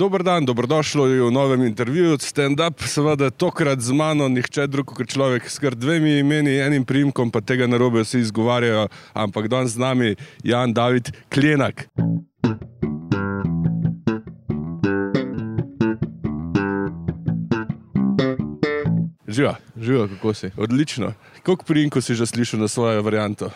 Dober 0.00 0.22
dan, 0.24 0.48
dobrodošli 0.48 1.20
v 1.20 1.28
novem 1.28 1.68
intervjuju. 1.68 2.16
Stand-up, 2.24 2.80
seveda, 2.88 3.28
tokrat 3.28 3.84
z 3.84 3.92
mano, 3.92 4.30
nihče 4.32 4.64
drug 4.64 4.94
kot 4.96 5.12
človek 5.12 5.44
s 5.44 5.60
kar 5.60 5.76
dvemi 5.76 6.14
imeni, 6.22 6.56
enim 6.56 6.86
primkom, 6.88 7.28
pa 7.28 7.44
tega 7.44 7.68
narobe 7.68 8.00
vsi 8.00 8.22
izgovarjajo, 8.24 8.88
ampak 9.12 9.52
danes 9.52 9.76
z 9.76 9.84
nami 9.84 10.16
Jan 10.40 10.72
David 10.72 11.12
Klenak. 11.28 11.84
Živa. 19.28 19.60
Živijo, 19.76 20.08
kako 20.16 20.34
si. 20.34 20.48
Odlično. 20.56 21.12
Koliko 21.44 21.64
primkov 21.64 22.08
si 22.08 22.16
že 22.16 22.24
slišal 22.24 22.64
na 22.64 22.72
svojo 22.72 23.04
varianto? 23.04 23.52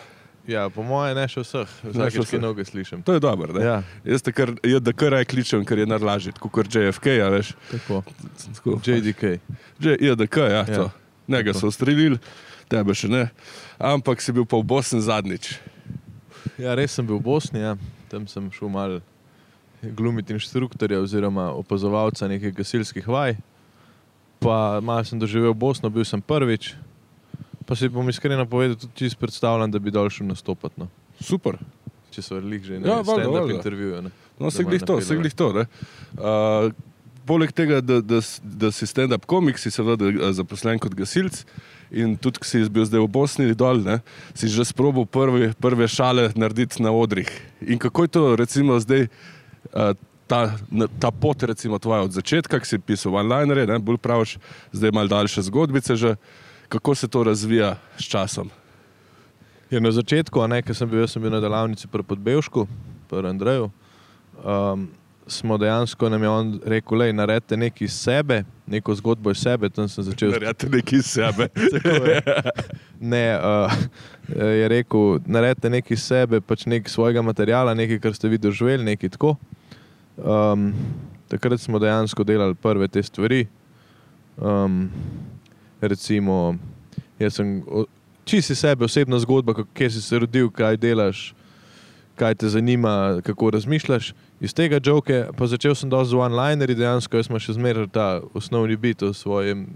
Ja, 0.47 0.69
po 0.69 0.83
mojem, 0.85 1.17
ne 1.17 1.25
še 1.25 1.41
vseh, 1.41 1.69
vsake 1.89 2.21
vseh. 2.21 2.41
noge 2.41 2.65
slišim. 2.65 3.01
To 3.01 3.15
je 3.17 3.19
dobro. 3.19 3.49
ne? 3.53 3.65
Ja. 3.65 3.77
Jaz 4.05 4.21
te 4.21 4.29
kar, 4.29 4.51
jaz 4.61 4.81
da 4.85 4.93
kar 4.93 5.15
raj 5.17 5.25
kličem, 5.25 5.65
ker 5.65 5.81
je 5.81 5.87
najlažje, 5.89 6.35
kot 6.37 6.69
JFK, 6.69 7.17
a 7.25 7.29
veš. 7.33 7.55
Tako. 7.71 8.03
Tako. 8.53 8.75
JDK. 8.85 9.39
Že 9.81 9.97
JDK, 9.97 10.37
ja, 10.37 10.61
Ja. 10.61 10.63
to. 10.65 10.85
Njega 11.27 11.53
so 11.57 11.67
ustrelili, 11.73 12.19
tebe 12.69 12.93
še 12.93 13.09
ne. 13.09 13.23
Ampak 13.81 14.21
si 14.21 14.29
bil 14.29 14.45
pa 14.45 14.61
v 14.61 14.63
Bosni 14.69 15.01
zadnjič. 15.01 15.57
Ja, 16.61 16.77
res 16.77 16.93
sem 16.93 17.01
bil 17.01 17.17
v 17.17 17.25
Bosni, 17.25 17.65
ja. 17.65 17.73
tam 18.13 18.27
sem 18.29 18.45
šel 18.53 18.69
mal 18.69 19.01
glumiti 19.81 20.33
inštruktorja 20.37 21.01
oziroma 21.01 21.49
opazovalca 21.57 22.29
nekih 22.29 22.53
gasilskih 22.53 23.05
vaj. 23.09 23.35
Pa 24.37 24.77
malo 24.77 25.01
sem 25.01 25.17
doživel 25.17 25.57
Bosno, 25.57 25.89
bil 25.89 26.05
sem 26.05 26.21
prvič. 26.21 26.77
Pa 27.65 27.75
si 27.75 27.89
bom 27.89 28.09
iskreno 28.09 28.45
povedal, 28.45 28.75
tudi 28.77 28.93
čisto 28.95 29.19
predstavljam, 29.19 29.71
da 29.71 29.79
bi 29.79 29.91
dol 29.91 30.09
šel 30.09 30.27
nastopati. 30.29 30.77
No. 30.81 30.87
Super. 31.19 31.57
Če 32.13 32.21
so 32.21 32.37
lih 32.39 32.61
že 32.63 32.79
na 32.79 32.87
Ja, 32.87 32.97
valjda, 33.01 33.29
valjda. 33.29 33.55
intervjuju. 33.57 34.01
ne. 34.01 34.11
No, 34.39 34.51
se 34.51 34.63
glih 34.63 34.83
to, 34.83 35.01
se 35.01 35.15
glih 35.15 35.33
to. 35.33 35.53
ne. 35.53 35.63
Uh, 36.13 36.71
poleg 37.25 37.51
tega, 37.55 37.81
da, 37.81 38.01
da, 38.01 38.19
da 38.43 38.71
si 38.71 38.85
stand-up 38.87 39.25
komik, 39.25 39.57
si 39.57 39.71
seveda 39.71 40.11
zaposlen 40.35 40.79
kot 40.79 40.93
gasilc. 40.95 41.41
In 41.95 42.15
tudi, 42.17 42.41
ko 42.41 42.47
si 42.49 42.61
bil 42.69 42.85
zdaj 42.85 43.01
v 43.01 43.09
Bosni 43.09 43.53
dol, 43.55 43.79
ne, 43.85 43.99
si 44.33 44.49
že 44.49 44.65
sprobil 44.65 45.05
prvi, 45.05 45.53
prve 45.61 45.87
šale 45.87 46.31
narediti 46.35 46.81
na 46.83 46.91
odrih. 46.91 47.29
In 47.61 47.79
kako 47.79 48.03
je 48.03 48.09
to, 48.09 48.23
recimo, 48.35 48.77
zdaj 48.81 49.05
uh, 49.07 49.93
ta, 50.27 50.57
ta 50.99 51.11
pot, 51.13 51.43
recimo, 51.45 51.79
tvoja 51.79 52.03
od 52.09 52.11
začetka, 52.11 52.59
ki 52.59 52.67
si 52.67 52.79
pisal 52.81 53.13
one-linere, 53.15 53.67
ne, 53.69 53.77
bolj 53.79 54.01
praviš, 54.01 54.37
zdaj 54.73 54.91
malo 54.91 55.07
daljše 55.07 55.45
zgodbice 55.49 55.95
že. 55.95 56.15
Kako 56.69 56.95
se 56.95 57.07
to 57.07 57.23
razvija 57.23 57.75
s 57.97 58.03
časom? 58.03 58.49
Ja, 59.69 59.79
na 59.79 59.91
začetku, 59.91 60.39
ker 60.65 60.75
sem 60.75 60.89
bil, 60.89 61.07
sem 61.07 61.21
bil 61.21 61.31
na 61.31 61.39
delavnici 61.39 61.87
pri 61.87 62.03
Podbevšku, 62.03 62.67
pri 63.09 63.29
Andreju. 63.29 63.71
Um, 64.43 64.89
smo 65.27 65.57
dejansko 65.57 66.09
nam 66.09 66.23
je 66.23 66.29
on 66.29 66.59
rekel, 66.65 66.99
da 66.99 67.11
naredite 67.11 67.57
nekaj 67.57 67.85
iz 67.85 67.93
sebe, 67.93 68.43
neko 68.67 68.95
zgodbo 68.95 69.31
iz 69.31 69.37
sebe. 69.37 69.69
Tam 69.69 69.89
sem 69.89 70.03
začel 70.03 70.31
Naredite 70.37 70.69
nekaj 70.69 70.99
iz 70.99 71.05
sebe. 71.05 71.47
Je. 72.11 72.21
Ne, 72.99 73.39
uh, 73.39 73.73
je 74.37 74.67
rekel, 74.67 75.19
naredite 75.25 75.69
nekaj 75.69 75.95
iz 75.95 76.03
sebe, 76.03 76.41
pač 76.41 76.65
nekaj 76.65 76.89
svojega 76.89 77.21
materiala, 77.21 77.73
nekaj, 77.73 77.99
kar 77.99 78.13
ste 78.13 78.29
vi 78.29 78.37
doživeli, 78.37 78.83
nekaj 78.83 79.09
tako. 79.17 79.35
Um, 80.17 80.73
takrat 81.27 81.61
smo 81.61 81.79
dejansko 81.79 82.23
delali 82.23 82.55
prve 82.55 82.87
te 82.87 83.03
stvari. 83.03 83.47
Um, 84.37 84.89
recimo, 85.87 86.55
jaz 87.19 87.39
sem 87.39 87.61
iz 88.25 88.51
sebe 88.59 88.85
osebna 88.85 89.19
zgodba, 89.19 89.53
kje 89.73 89.89
si 89.89 90.01
se 90.01 90.19
rodil, 90.19 90.49
kaj 90.51 90.77
delaš, 90.77 91.33
kaj 92.15 92.35
te 92.35 92.49
zanima, 92.49 93.21
kako 93.23 93.49
razmišljaš. 93.49 94.13
Iz 94.39 94.53
tega 94.53 94.79
joke 94.83 95.27
pa 95.37 95.47
začel 95.47 95.75
sem 95.75 95.89
dosti 95.89 96.11
z 96.11 96.19
one-linerji, 96.19 96.75
dejansko 96.75 97.17
jaz 97.17 97.29
sem 97.29 97.39
še 97.39 97.55
zmeraj 97.55 97.91
ta 97.93 98.07
osnovni 98.33 98.75
bit 98.75 99.01
v 99.01 99.13
svojem 99.13 99.67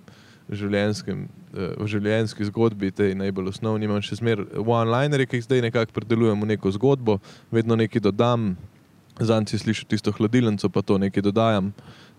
življenjskem, 0.49 1.27
eh, 1.53 1.73
v 1.77 1.87
življenjski 1.87 2.49
zgodbi, 2.49 2.91
tej 2.91 3.13
najbolj 3.15 3.53
osnovni, 3.53 3.85
imam 3.85 4.01
še 4.01 4.17
zmeraj 4.17 4.47
one-linerje, 4.57 5.27
ki 5.29 5.37
jih 5.37 5.45
zdaj 5.45 5.61
nekako 5.61 5.93
predelujem 5.93 6.41
v 6.41 6.49
neko 6.55 6.71
zgodbo, 6.71 7.19
vedno 7.51 7.75
nekaj 7.75 8.01
dodam, 8.01 8.57
zanj 9.19 9.49
si 9.49 9.59
slišal 9.59 9.85
tisto 9.85 10.11
hladilnico, 10.11 10.69
pa 10.69 10.81
to 10.81 10.97
nekaj 10.97 11.21
dodajam, 11.21 11.73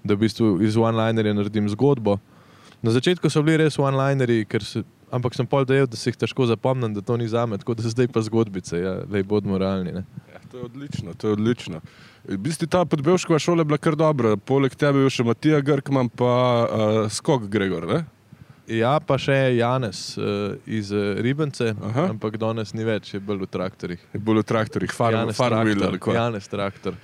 da 0.05 0.15
v 0.15 0.29
bistvu 0.29 0.61
iz 0.63 0.77
one-linerja 0.77 1.35
naredim 1.35 1.69
zgodbo. 1.69 2.21
Na 2.83 2.91
začetku 2.91 3.29
so 3.29 3.43
bili 3.45 3.61
res 3.61 3.77
one-linerji, 3.77 4.47
ker 4.49 4.65
se, 4.65 4.81
ampak 5.13 5.35
sem 5.37 5.45
pol 5.49 5.67
dejal, 5.69 5.89
da 5.91 5.99
se 6.01 6.09
jih 6.09 6.17
težko 6.23 6.47
zapomnim, 6.49 6.95
da 6.97 7.03
to 7.05 7.19
ni 7.21 7.27
za 7.29 7.45
me, 7.47 7.59
tako 7.61 7.77
da 7.77 7.85
zdaj 7.85 8.09
pa 8.09 8.23
zgodbice, 8.25 8.79
ja, 8.81 8.95
da 9.05 9.21
bodimo 9.21 9.59
realni. 9.61 9.93
Ne. 9.99 10.05
Ja, 10.33 10.41
to 10.49 10.63
je 10.63 10.65
odlično, 10.71 11.13
to 11.15 11.29
je 11.29 11.37
odlično. 11.37 11.83
V 12.25 12.39
bistvu 12.41 12.69
ta 12.73 12.85
podbevškova 12.89 13.39
šola 13.39 13.65
je 13.65 13.69
bila 13.69 13.79
kar 13.81 13.97
dobra, 14.01 14.33
poleg 14.37 14.73
tebe 14.81 15.05
je 15.05 15.13
še 15.13 15.29
Matija 15.29 15.61
Grkman, 15.65 16.09
pa 16.09 16.33
uh, 16.33 17.03
Skok 17.13 17.51
Gregor. 17.53 17.85
Ne? 17.91 18.01
Ja, 18.71 18.95
pa 19.03 19.19
še 19.21 19.37
Janes 19.59 20.15
uh, 20.17 20.57
iz 20.65 20.93
uh, 20.95 21.21
Ribence, 21.21 21.75
Aha. 21.75 22.09
ampak 22.15 22.41
danes 22.41 22.73
ni 22.73 22.87
več, 22.87 23.13
je 23.13 23.21
bolj 23.21 23.45
v 23.45 23.51
traktorjih. 23.59 24.09
Je 24.15 24.21
bolj 24.25 24.41
v 24.41 24.49
traktorjih, 24.55 24.97
farm, 24.97 25.29
ali 25.29 26.01
kaj. 26.01 26.17
Janez 26.17 26.49
traktor. 26.49 26.97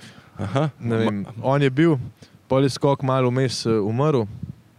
Vem, 0.79 1.25
on 1.41 1.61
je 1.61 1.69
bil, 1.69 1.97
pol 2.49 2.65
je 2.65 2.73
skok 2.73 3.05
malo 3.05 3.29
vmes 3.33 3.65
umrl, 3.67 4.25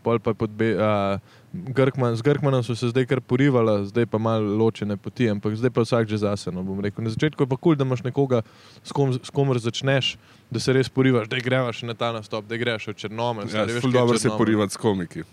pol 0.02 0.18
pa 0.22 0.30
je 0.32 0.38
podbe, 0.38 0.68
uh, 0.74 1.18
Grkman, 1.52 2.16
z 2.16 2.22
Grkmanom 2.22 2.62
so 2.62 2.76
se 2.76 2.88
zdaj 2.92 3.06
kar 3.08 3.20
porivala, 3.20 3.84
zdaj 3.88 4.06
pa 4.06 4.18
malo 4.18 4.56
ločene 4.56 4.96
poti, 4.96 5.30
ampak 5.32 5.56
zdaj 5.56 5.70
pa 5.72 5.80
vsak 5.84 6.08
že 6.08 6.20
zase. 6.20 6.52
No. 6.52 6.62
Na 6.62 7.10
začetku 7.10 7.42
je 7.42 7.48
pa 7.48 7.56
kul, 7.56 7.72
cool, 7.72 7.76
da 7.76 7.84
imaš 7.88 8.04
nekoga, 8.04 8.42
s, 8.84 8.92
kom, 8.92 9.12
s 9.16 9.30
komer 9.32 9.58
začneš, 9.58 10.16
da 10.50 10.60
se 10.60 10.72
res 10.72 10.88
porivaš, 10.92 11.28
da 11.28 11.40
greš 11.40 11.82
na 11.88 11.94
ta 11.94 12.12
nastop, 12.12 12.44
da 12.48 12.56
greš 12.60 12.92
v 12.92 12.94
Črnomelj. 12.94 13.54
Ja, 13.54 13.64
je 13.64 13.80
dobro 13.80 14.18
se 14.18 14.28
porivati 14.28 14.72
s 14.72 14.76
komiki. 14.76 15.24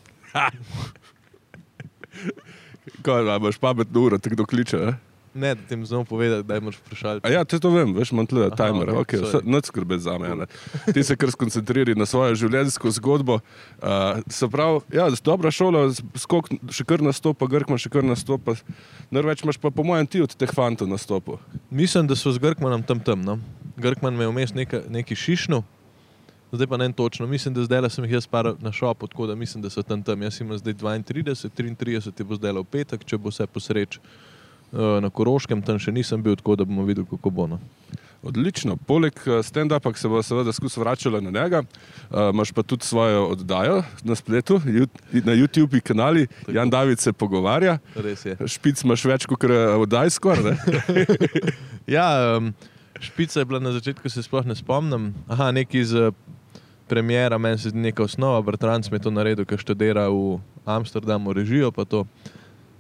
Kaj, 3.05 3.23
da 3.27 3.35
imaš 3.35 3.57
pametno 3.59 4.01
uro, 4.01 4.17
te 4.17 4.29
kdo 4.31 4.45
kliče? 4.45 4.77
Ne? 4.77 4.93
Ne, 5.35 5.55
da 5.55 5.61
jim 5.69 5.85
znamo 5.85 6.03
povedati, 6.03 6.47
da 6.47 6.55
imaš 6.55 6.77
vprašati. 6.77 7.27
A 7.27 7.29
ja, 7.29 7.43
te 7.43 7.59
to 7.59 7.69
vem, 7.69 7.91
veš, 7.93 8.11
imam 8.11 8.25
tle 8.25 8.47
timer, 8.55 8.89
ok, 8.89 8.97
okay, 8.97 9.19
sorry. 9.19 9.43
noč 9.43 9.65
skrbi 9.67 9.97
za 9.99 10.17
me. 10.17 10.29
ne. 10.35 10.45
Ti 10.93 11.03
se 11.03 11.15
kar 11.15 11.31
skoncentriraj 11.31 11.95
na 11.95 12.05
svojo 12.07 12.35
življenjsko 12.39 12.91
zgodbo. 12.95 13.41
Uh, 13.83 14.21
se 14.31 14.47
pravi, 14.47 14.79
ja, 14.95 15.09
dobra 15.25 15.51
šola, 15.51 15.89
skok 16.15 16.47
še 16.71 16.85
kar 16.87 17.03
nastopa, 17.03 17.49
Grkman 17.51 17.81
še 17.83 17.91
kar 17.91 18.07
nastopa. 18.07 18.55
Največ 19.11 19.43
imaš 19.43 19.59
pa 19.59 19.73
po 19.75 19.83
mojem 19.83 20.07
ti 20.07 20.21
od 20.23 20.31
teh 20.39 20.53
fantov 20.55 20.87
nastopil. 20.87 21.41
Mislim, 21.67 22.07
da 22.07 22.15
so 22.15 22.31
z 22.31 22.39
Grkmanom 22.39 22.85
tam 22.87 23.01
tam. 23.03 23.25
No? 23.27 23.35
Grkman 23.75 24.15
me 24.15 24.23
je 24.23 24.31
vmes 24.31 24.53
neka, 24.55 24.85
neki 24.87 25.17
šišnil, 25.19 25.65
zdaj 26.55 26.69
pa 26.71 26.79
ne 26.79 26.87
točno. 26.95 27.27
Mislim, 27.27 27.57
da 27.57 27.65
zdaj 27.67 27.89
sem 27.91 28.07
jih 28.07 28.15
jaz 28.21 28.29
par 28.31 28.53
na 28.63 28.71
šopu, 28.71 29.11
tako 29.11 29.27
da 29.27 29.35
mislim, 29.35 29.59
da 29.67 29.73
so 29.73 29.83
tam 29.83 29.99
tam. 29.99 30.23
Jaz 30.23 30.39
imam 30.39 30.55
zdaj 30.63 30.79
32, 30.79 31.51
33 31.59 32.23
je 32.23 32.23
bo 32.23 32.39
zdaj 32.39 32.55
v 32.55 32.65
petek, 32.71 33.03
če 33.03 33.19
bo 33.19 33.35
vse 33.35 33.51
posreč. 33.51 33.99
eh, 33.99 34.31
Na 34.75 35.09
Koroškem 35.09 35.61
tam 35.63 35.79
še 35.79 35.93
nisem 35.95 36.23
bil, 36.23 36.35
tako 36.35 36.57
da 36.59 36.65
bomo 36.67 36.83
videli, 36.83 37.07
kako 37.07 37.31
bo. 37.31 37.47
No. 37.47 37.61
Odlično. 38.25 38.75
Poleg 38.75 39.13
eh, 39.25 39.43
stand-upa, 39.43 39.93
se 39.93 40.09
bo 40.09 40.21
seveda 40.23 40.53
skozi 40.53 40.79
vračala 40.79 41.21
na 41.21 41.31
njega, 41.31 41.61
uh, 41.61 42.29
imaš 42.33 42.51
pa 42.51 42.63
tudi 42.63 42.85
svojo 42.85 43.27
oddajo 43.27 43.83
na 44.03 44.15
spletu, 44.15 44.61
na 45.13 45.33
YouTube 45.33 45.79
kanali. 45.81 46.27
Jan 46.47 46.69
David 46.69 46.99
se 46.99 47.13
pogovarja, 47.13 47.77
špic 48.45 48.81
imaš 48.83 49.05
več 49.05 49.27
kot 49.29 49.43
eh, 49.43 49.75
oddaj 49.77 50.09
skoraj. 50.09 50.57
Ja, 51.87 52.37
um, 52.37 52.49
špica 52.99 53.39
je 53.39 53.45
bila 53.45 53.59
na 53.59 53.69
začetku, 53.71 54.09
se 54.09 54.23
sploh 54.25 54.45
ne 54.45 54.55
spomnim. 54.57 55.11
Aha, 55.29 55.51
neki 55.53 55.83
iz 55.85 55.93
uh, 55.93 56.09
premjera, 56.89 57.37
meni 57.37 57.61
se 57.61 57.69
neka 57.69 58.03
osnova, 58.03 58.41
bratranc 58.41 58.89
mi 58.89 58.97
je 58.97 59.03
to 59.05 59.13
naredil, 59.13 59.45
ker 59.45 59.61
študira 59.61 60.07
v 60.09 60.39
Amsterdamu 60.65 61.33
režijo. 61.33 61.69
pa 61.71 61.85
to. 61.85 62.07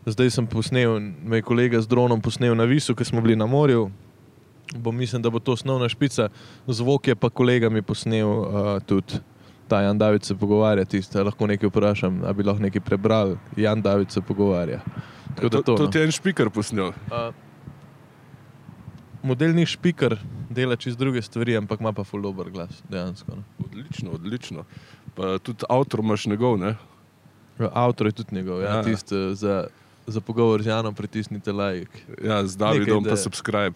Zdaj 0.05 0.29
sem 0.29 0.47
posnel, 0.47 0.99
me 1.25 1.37
je 1.37 1.41
kolega 1.41 1.81
z 1.81 1.89
dronom 1.89 2.21
posnel 2.21 2.53
na 2.55 2.63
Visu, 2.69 2.93
ker 2.95 3.07
smo 3.07 3.21
bili 3.25 3.35
na 3.35 3.45
morju. 3.49 3.89
Bo 4.77 4.91
mislim, 4.91 5.21
da 5.21 5.29
bo 5.29 5.39
to 5.39 5.53
osnovna 5.53 5.89
špica. 5.89 6.29
Zvok 6.67 7.07
je 7.07 7.15
pa 7.15 7.29
kolega 7.29 7.69
mi 7.69 7.81
posnel 7.81 8.29
uh, 8.29 8.45
tudi. 8.85 9.21
Ta 9.67 9.81
Jan 9.81 9.97
David 9.97 10.23
se 10.23 10.35
pogovarja, 10.35 10.85
tiste, 10.85 11.23
lahko 11.23 11.47
nekaj 11.47 11.69
vprašam, 11.69 12.19
da 12.21 12.33
bi 12.33 12.43
lahko 12.45 12.61
nekaj 12.61 12.81
prebral. 12.85 13.35
Jan 13.57 13.81
David 13.81 14.11
se 14.11 14.21
pogovarja. 14.21 14.79
Tako 15.35 15.49
da 15.49 15.57
To, 15.57 15.63
to, 15.63 15.75
to 15.75 15.83
no. 15.83 15.89
ti 15.89 15.97
je 15.97 16.05
en 16.05 16.11
špiker 16.11 16.49
posnel. 16.49 16.93
Uh, 17.09 17.33
model 19.25 19.55
ni 19.57 19.65
špiker, 19.65 20.19
dela 20.49 20.75
čez 20.77 20.97
druge 20.97 21.21
stvari, 21.21 21.57
ampak 21.57 21.81
ima 21.81 21.93
pa 21.93 22.03
ful 22.03 22.21
dober 22.21 22.51
glas, 22.53 22.83
dejansko. 22.89 23.35
No. 23.35 23.43
Odlično, 23.65 24.11
odlično. 24.11 24.65
Pa 25.15 25.37
tudi 25.41 25.65
avtor 25.69 25.99
imaš 25.99 26.27
njegov, 26.29 26.59
ne? 26.61 26.75
Avtor 27.57 28.07
je 28.07 28.11
tudi 28.21 28.35
njegov, 28.35 28.61
ja, 28.61 28.69
Ja. 28.69 28.75
ja. 28.75 28.83
tisti 28.83 29.35
za, 29.35 29.65
za 30.07 30.21
pogovor 30.21 30.61
z 30.61 30.67
Janom 30.67 30.93
pritisnite 30.93 31.51
like. 31.51 32.05
Ja, 32.23 32.45
z 32.45 32.55
Davidom 32.55 33.03
pa 33.03 33.17
subscribe. 33.17 33.73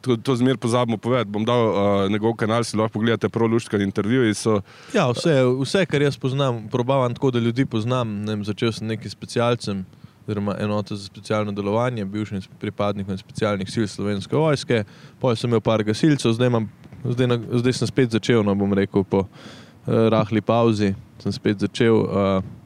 To, 0.00 0.16
to 0.16 0.36
zmer 0.36 0.56
pozabimo 0.56 0.96
povedati. 0.96 1.30
Bom 1.30 1.44
dal 1.44 1.62
uh, 1.66 1.74
njegov 2.10 2.34
kanal, 2.38 2.64
si 2.64 2.76
lahko 2.76 2.98
pogledate 2.98 3.28
prav 3.28 3.50
luštkani 3.50 3.84
intervjuji. 3.84 4.34
So, 4.34 4.60
Ja, 4.94 5.10
vse, 5.10 5.42
vse, 5.60 5.86
kar 5.86 6.02
jaz 6.02 6.16
poznam, 6.16 6.68
probavam 6.68 7.14
tako, 7.14 7.30
da 7.30 7.38
ljudi 7.38 7.66
poznam. 7.66 8.22
Ne 8.22 8.34
vem, 8.34 8.44
začel 8.44 8.72
sem 8.72 8.86
neki 8.86 9.10
specialcem, 9.10 9.84
oziroma 10.26 10.56
enoto 10.60 10.96
za 10.96 11.06
specialno 11.06 11.52
delovanje, 11.52 12.04
bivšim 12.04 12.40
pripadnikom 12.60 13.18
specialnih 13.18 13.70
sil 13.74 13.86
slovenske 13.90 14.36
vojske, 14.36 14.84
potem 15.20 15.36
sem 15.36 15.50
imel 15.50 15.60
par 15.60 15.82
gasilcev, 15.84 16.32
zdaj, 16.32 16.48
imam, 16.48 16.70
zdaj, 17.04 17.26
na, 17.26 17.38
zdaj 17.60 17.72
sem 17.72 17.90
spet 17.90 18.14
začel, 18.14 18.42
no 18.46 18.54
bom 18.54 18.72
rekel, 18.72 19.04
po 19.04 19.26
uh, 19.26 20.08
rahli 20.08 20.40
pauzi, 20.40 20.94
sem 21.18 21.32
spet 21.32 21.60
začel. 21.60 21.98
Uh, 22.06 22.62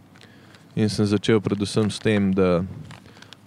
in 0.79 0.87
sem 0.87 1.07
začel 1.11 1.41
predvsem 1.43 1.91
s 1.91 1.99
tem, 1.99 2.31
da 2.31 2.63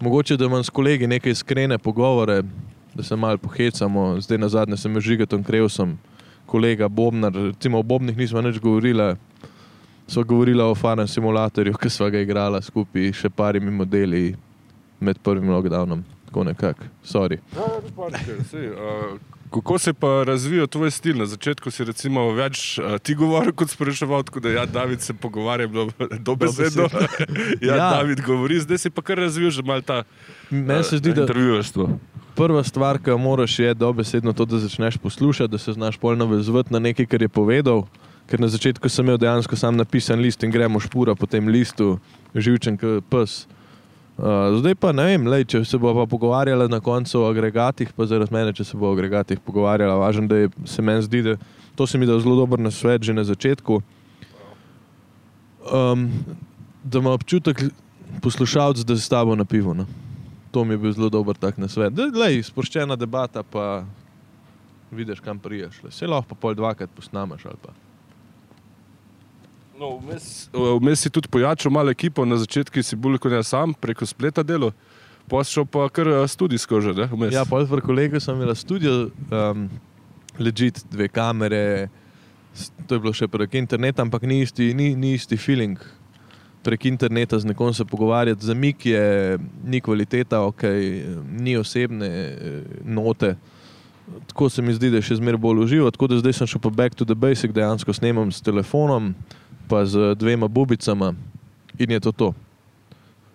mogoče 0.01 0.37
da 0.37 0.45
imam 0.45 0.63
s 0.63 0.69
kolegi 0.69 1.07
nekaj 1.07 1.31
iskrene 1.31 1.77
pogovore, 1.77 2.41
da 2.93 3.03
se 3.03 3.15
malo 3.15 3.37
pohecamo. 3.37 4.21
Zdaj 4.21 4.37
na 4.37 4.49
zadnje 4.49 4.77
sem 4.77 4.93
že 4.93 5.01
žigatom 5.01 5.43
krevsom, 5.43 5.97
kolega 6.45 6.87
Bobnar, 6.87 7.33
recimo 7.33 7.79
o 7.79 7.83
Bobnih 7.83 8.17
nismo 8.17 8.41
več 8.41 8.59
govorili. 8.59 9.15
So 10.07 10.23
govorili 10.23 10.61
o 10.61 10.75
farnem 10.75 11.07
simulatorju, 11.07 11.73
ki 11.73 11.89
smo 11.89 12.09
ga 12.09 12.19
igrali 12.19 12.59
skupaj, 12.61 13.13
še 13.13 13.29
parimi 13.29 13.71
modeli 13.71 14.35
med 14.99 15.19
prvim 15.23 15.49
lockdownom. 15.49 16.03
Tako 16.25 16.43
nekako, 16.43 16.89
sorry. 17.03 17.37
Ja, 17.55 17.67
ja, 17.67 18.71
uh, 18.71 19.19
kako 19.51 19.79
se 19.79 19.93
pa 19.93 20.23
razvija 20.23 20.67
tvoj 20.67 20.91
stil? 20.91 21.17
Na 21.17 21.25
začetku 21.25 21.71
si 21.71 21.83
recimo 21.83 22.23
več 22.31 22.79
uh, 22.79 22.95
ti 23.03 23.15
govoril 23.15 23.51
kot 23.53 23.69
spraševal, 23.69 24.23
tako 24.23 24.39
da 24.39 24.49
ja, 24.49 24.65
David 24.65 25.01
se 25.01 25.13
pogovarja, 25.13 25.67
bilo 25.67 25.89
dobesedno. 26.27 26.87
ja, 27.67 27.75
ja, 27.75 27.89
David 27.97 28.23
govori, 28.25 28.59
zdaj 28.59 28.77
si 28.77 28.89
pa 28.89 29.03
kar 29.03 29.19
razvil 29.19 29.51
že 29.51 29.63
mal 29.63 29.83
ta 29.83 30.03
Meni 30.49 30.83
se 30.83 30.97
zdi, 30.97 31.13
da 31.13 31.27
intervjujerstvo. 31.27 31.89
prva 32.35 32.63
stvar, 32.63 32.99
ki 33.03 33.09
jo 33.11 33.17
moraš, 33.17 33.59
je 33.59 33.73
dobesedno 33.73 34.33
to, 34.33 34.45
da 34.45 34.59
začneš 34.59 34.97
poslušati, 34.97 35.51
da 35.51 35.57
se 35.57 35.73
znaš 35.73 35.97
polno 35.97 36.25
vezvati 36.25 36.73
na 36.73 36.79
nekaj, 36.79 37.05
kar 37.05 37.21
je 37.21 37.29
povedal. 37.29 37.87
Ker 38.31 38.39
na 38.39 38.47
začetku 38.47 38.89
sem 38.89 39.05
imel 39.05 39.17
dejansko 39.19 39.55
sam 39.55 39.75
napisan 39.75 40.19
list 40.19 40.43
in 40.43 40.51
gremo 40.51 40.79
špura 40.79 41.15
po 41.15 41.27
tem 41.27 41.47
listu, 41.47 41.99
živčen 42.35 42.77
kot 42.79 43.03
pes. 43.11 43.43
Uh, 43.43 43.60
zdaj 44.59 44.75
pa 44.75 44.91
ne 44.93 45.05
vem, 45.09 45.23
lej, 45.27 45.47
če 45.49 45.63
se 45.65 45.77
bo 45.81 45.93
pa 45.97 46.05
pogovarjala 46.05 46.67
na 46.69 46.77
koncu 46.83 47.23
o 47.23 47.29
agregatih, 47.29 47.89
pa 47.97 48.05
zaradi 48.05 48.33
mene, 48.33 48.53
če 48.53 48.65
se 48.67 48.77
bo 48.77 48.91
o 48.91 48.93
agregatih 48.93 49.39
pogovarjala. 49.41 49.97
Važno, 49.97 50.27
da 50.29 50.43
je, 50.43 50.51
se 50.69 50.81
meni 50.85 51.01
zdi, 51.01 51.23
da 51.25 51.35
to 51.75 51.87
se 51.87 51.97
mi 51.97 52.05
da 52.05 52.19
zelo 52.19 52.35
dober 52.37 52.59
na 52.59 52.71
svet 52.71 53.01
že 53.01 53.15
na 53.17 53.23
začetku. 53.25 53.81
Um, 55.71 56.09
da 56.83 56.99
ima 56.99 57.13
občutek 57.17 57.63
poslušalec, 58.21 58.85
da 58.85 58.95
se 58.95 59.01
s 59.01 59.09
tabo 59.09 59.35
na 59.35 59.45
pivo. 59.45 59.73
No. 59.73 59.85
To 60.51 60.65
mi 60.65 60.73
je 60.73 60.77
bil 60.77 60.93
zelo 60.93 61.09
dober 61.09 61.37
tak 61.37 61.57
na 61.57 61.67
svet. 61.67 61.93
Da, 61.93 62.09
lej, 62.13 62.43
sproščena 62.43 62.97
debata, 62.99 63.43
pa 63.43 63.85
vidiš, 64.91 65.21
kam 65.23 65.39
priješ. 65.39 65.81
Se 65.89 66.07
lahko 66.07 66.35
pa 66.35 66.35
pol 66.35 66.57
dvakrat 66.57 66.89
posnamaš 66.93 67.45
ali 67.45 67.57
pa. 67.61 67.73
No, 69.81 69.95
vmes, 69.97 70.49
vmes 70.53 71.01
si 71.01 71.09
tudi 71.09 71.25
pojačal 71.31 71.71
malo 71.73 71.89
ekipo, 71.89 72.21
na 72.25 72.37
začetku 72.37 72.83
si 72.85 72.95
bolj 72.95 73.17
kot 73.17 73.33
jaz 73.33 73.47
sam, 73.49 73.73
preko 73.73 74.05
spleta 74.05 74.43
delo, 74.45 74.69
pošel 75.31 75.65
pa 75.65 75.87
kar 75.89 76.05
eh, 76.11 76.25
studijsko 76.29 76.81
že, 76.85 76.93
ne? 76.99 77.07
Vmes. 77.09 77.33
Ja, 77.33 77.47
pol 77.49 77.65
v 77.65 77.79
kolegu 77.81 78.21
sem 78.21 78.37
imel 78.37 78.53
studio, 78.53 79.09
um, 79.33 79.65
ležit 80.37 80.83
dve 80.91 81.09
kamere, 81.09 81.89
to 82.85 82.99
je 82.99 83.01
bilo 83.01 83.15
še 83.17 83.25
prek 83.25 83.57
interneta, 83.57 84.05
ampak 84.05 84.29
ni 84.29 84.43
isti, 84.45 84.69
ni, 84.77 84.91
ni 84.93 85.15
isti 85.17 85.33
feeling. 85.33 85.81
Prek 86.61 86.85
interneta 86.85 87.41
z 87.41 87.49
nekom 87.49 87.73
se 87.73 87.81
pogovarjati, 87.81 88.45
za 88.45 88.53
mik 88.53 88.85
je, 88.85 89.39
ni 89.65 89.81
kvaliteta, 89.81 90.45
okay, 90.45 91.01
ni 91.25 91.57
osebne 91.57 92.05
eh, 92.05 92.63
note. 92.85 93.33
Tako 94.29 94.53
se 94.53 94.61
mi 94.61 94.77
zdi, 94.77 94.93
da 94.93 95.01
je 95.01 95.09
še 95.09 95.23
zmeraj 95.23 95.41
bolj 95.41 95.65
uživo. 95.65 95.89
Tako 95.89 96.11
da 96.11 96.21
zdaj 96.21 96.37
sem 96.37 96.53
šel 96.53 96.61
pa 96.61 96.69
back 96.69 96.93
to 96.93 97.07
the 97.07 97.17
basic, 97.17 97.49
dejansko 97.55 97.97
snemam 97.97 98.29
s 98.29 98.45
telefonom, 98.45 99.15
pa 99.71 99.87
z 99.87 100.15
dvema 100.19 100.51
bubicama 100.51 101.15
in 101.79 101.91
je 101.91 101.99
to 101.99 102.11
to. 102.11 102.29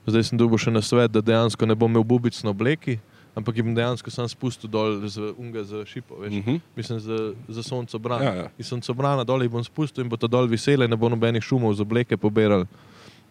Zdaj 0.04 0.22
sem 0.22 0.36
dobil 0.36 0.60
še 0.60 0.68
na 0.68 0.84
svet, 0.84 1.08
da 1.08 1.24
dejansko 1.24 1.64
ne 1.64 1.72
bom 1.72 1.88
imel 1.88 2.04
bubic 2.04 2.36
na 2.44 2.52
obleki, 2.52 3.00
ampak 3.32 3.56
jih 3.56 3.64
bom 3.64 3.72
dejansko 3.72 4.12
sam 4.12 4.28
spustil 4.28 4.68
dol 4.68 5.00
z 5.08 5.32
unga 5.40 5.64
za 5.64 5.80
šipo. 5.88 6.20
Veš? 6.20 6.36
Mhm. 6.36 6.60
Mislim, 6.76 7.00
za, 7.00 7.32
za 7.48 7.62
soncobrana. 7.64 8.22
Ja, 8.22 8.34
ja. 8.36 8.46
In 8.60 8.68
soncobrana 8.68 9.24
dol 9.24 9.40
jih 9.42 9.50
bom 9.50 9.64
spustil 9.64 10.04
in 10.04 10.12
bo 10.12 10.20
to 10.20 10.28
dol 10.28 10.44
visele, 10.44 10.84
ne 10.84 11.00
bo 11.00 11.08
nobenih 11.08 11.40
šumov 11.40 11.72
z 11.72 11.82
obleke 11.88 12.20
poberal. 12.20 12.68